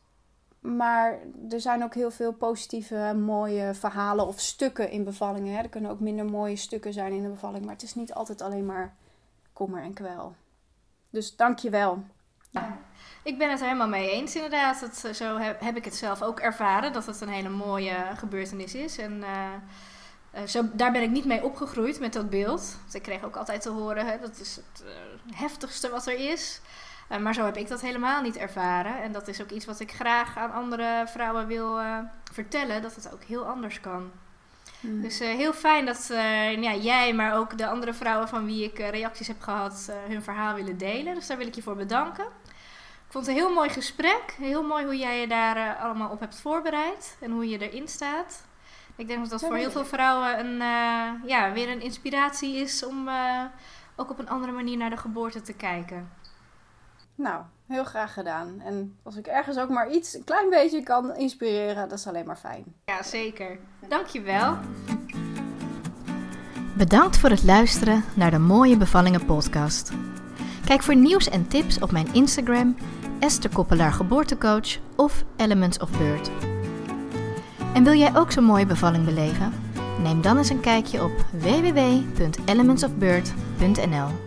Maar 0.66 1.18
er 1.50 1.60
zijn 1.60 1.82
ook 1.82 1.94
heel 1.94 2.10
veel 2.10 2.32
positieve, 2.32 3.14
mooie 3.14 3.74
verhalen 3.74 4.26
of 4.26 4.40
stukken 4.40 4.90
in 4.90 5.04
bevallingen. 5.04 5.54
Hè. 5.54 5.62
Er 5.62 5.68
kunnen 5.68 5.90
ook 5.90 6.00
minder 6.00 6.24
mooie 6.24 6.56
stukken 6.56 6.92
zijn 6.92 7.12
in 7.12 7.22
de 7.22 7.28
bevalling. 7.28 7.64
Maar 7.64 7.74
het 7.74 7.82
is 7.82 7.94
niet 7.94 8.14
altijd 8.14 8.42
alleen 8.42 8.66
maar 8.66 8.94
kommer 9.52 9.82
en 9.82 9.94
kwel. 9.94 10.34
Dus 11.10 11.36
dank 11.36 11.58
je 11.58 11.70
wel. 11.70 12.02
Ik 13.22 13.38
ben 13.38 13.50
het 13.50 13.60
er 13.60 13.66
helemaal 13.66 13.88
mee 13.88 14.10
eens, 14.10 14.34
inderdaad. 14.34 14.80
Het, 14.80 15.16
zo 15.16 15.36
heb, 15.36 15.60
heb, 15.60 15.76
ik 15.76 15.84
het 15.84 15.94
zelf 15.94 16.22
ook 16.22 16.40
ervaren 16.40 16.92
dat 16.92 17.06
het 17.06 17.20
een 17.20 17.28
hele 17.28 17.48
mooie 17.48 17.94
gebeurtenis 18.16 18.74
is. 18.74 18.98
En 18.98 19.12
uh, 19.20 19.52
uh, 20.34 20.46
zo, 20.46 20.62
daar 20.72 20.92
ben 20.92 21.02
ik 21.02 21.10
niet 21.10 21.24
mee 21.24 21.44
opgegroeid 21.44 22.00
met 22.00 22.12
dat 22.12 22.30
beeld. 22.30 22.78
Ik 22.92 23.02
kreeg 23.02 23.24
ook 23.24 23.36
altijd 23.36 23.62
te 23.62 23.70
horen, 23.70 24.06
hè, 24.06 24.18
dat 24.18 24.40
is 24.40 24.56
het 24.56 24.84
heftigste 25.34 25.90
wat 25.90 26.06
er 26.06 26.30
is. 26.30 26.60
Uh, 27.10 27.18
maar 27.18 27.34
zo 27.34 27.44
heb 27.44 27.56
ik 27.56 27.68
dat 27.68 27.80
helemaal 27.80 28.22
niet 28.22 28.36
ervaren. 28.36 29.02
En 29.02 29.12
dat 29.12 29.28
is 29.28 29.42
ook 29.42 29.50
iets 29.50 29.66
wat 29.66 29.80
ik 29.80 29.92
graag 29.92 30.36
aan 30.36 30.52
andere 30.52 31.04
vrouwen 31.06 31.46
wil 31.46 31.78
vertellen, 32.32 32.82
dat 32.82 32.94
het 32.94 33.12
ook 33.12 33.22
heel 33.22 33.46
anders 33.46 33.80
kan. 33.80 34.10
Mm. 34.80 35.02
Dus 35.02 35.18
heel 35.18 35.52
fijn 35.52 35.86
dat 35.86 36.06
ja, 36.60 36.74
jij, 36.74 37.14
maar 37.14 37.36
ook 37.36 37.58
de 37.58 37.66
andere 37.66 37.94
vrouwen 37.94 38.28
van 38.28 38.46
wie 38.46 38.64
ik 38.64 38.78
reacties 38.78 39.26
heb 39.26 39.40
gehad, 39.40 39.92
hun 40.08 40.22
verhaal 40.22 40.54
willen 40.54 40.78
delen. 40.78 41.14
Dus 41.14 41.26
daar 41.26 41.38
wil 41.38 41.46
ik 41.46 41.54
je 41.54 41.62
voor 41.62 41.76
bedanken. 41.76 42.24
Ik 42.24 43.12
vond 43.12 43.26
het 43.26 43.36
een 43.36 43.42
heel 43.42 43.54
mooi 43.54 43.68
gesprek. 43.68 44.34
Heel 44.38 44.62
mooi 44.62 44.84
hoe 44.84 44.96
jij 44.96 45.20
je 45.20 45.26
daar 45.26 45.76
allemaal 45.76 46.10
op 46.10 46.20
hebt 46.20 46.40
voorbereid 46.40 47.16
en 47.20 47.30
hoe 47.30 47.48
je 47.48 47.70
erin 47.70 47.88
staat. 47.88 48.46
Ik 48.96 49.08
denk 49.08 49.20
dat 49.20 49.30
dat 49.30 49.40
voor 49.40 49.56
heel 49.56 49.70
veel 49.70 49.84
vrouwen 49.84 50.38
een, 50.38 50.58
ja, 51.26 51.52
weer 51.52 51.68
een 51.68 51.80
inspiratie 51.80 52.56
is 52.56 52.84
om 52.84 53.10
ook 53.96 54.10
op 54.10 54.18
een 54.18 54.28
andere 54.28 54.52
manier 54.52 54.76
naar 54.76 54.90
de 54.90 54.96
geboorte 54.96 55.42
te 55.42 55.52
kijken. 55.52 56.10
Nou, 57.16 57.42
heel 57.66 57.84
graag 57.84 58.12
gedaan. 58.12 58.60
En 58.64 58.96
als 59.02 59.16
ik 59.16 59.26
ergens 59.26 59.58
ook 59.58 59.68
maar 59.68 59.90
iets, 59.90 60.14
een 60.14 60.24
klein 60.24 60.50
beetje 60.50 60.82
kan 60.82 61.16
inspireren, 61.16 61.88
dat 61.88 61.98
is 61.98 62.06
alleen 62.06 62.26
maar 62.26 62.36
fijn. 62.36 62.64
Ja, 62.84 63.02
zeker. 63.02 63.58
Dankjewel. 63.88 64.56
Bedankt 66.76 67.18
voor 67.18 67.30
het 67.30 67.44
luisteren 67.44 68.04
naar 68.14 68.30
de 68.30 68.38
Mooie 68.38 68.76
Bevallingen 68.76 69.24
podcast. 69.24 69.92
Kijk 70.64 70.82
voor 70.82 70.96
nieuws 70.96 71.28
en 71.28 71.48
tips 71.48 71.80
op 71.80 71.90
mijn 71.90 72.14
Instagram, 72.14 72.76
Esther 73.18 73.50
Koppelaar 73.50 73.92
Geboortecoach 73.92 74.78
of 74.96 75.24
Elements 75.36 75.78
of 75.78 75.98
Birth. 75.98 76.30
En 77.74 77.84
wil 77.84 77.94
jij 77.94 78.16
ook 78.16 78.32
zo'n 78.32 78.44
mooie 78.44 78.66
bevalling 78.66 79.04
beleven? 79.04 79.52
Neem 80.02 80.22
dan 80.22 80.38
eens 80.38 80.48
een 80.48 80.60
kijkje 80.60 81.02
op 81.02 81.12
www.elementsofbird.nl 81.32 84.25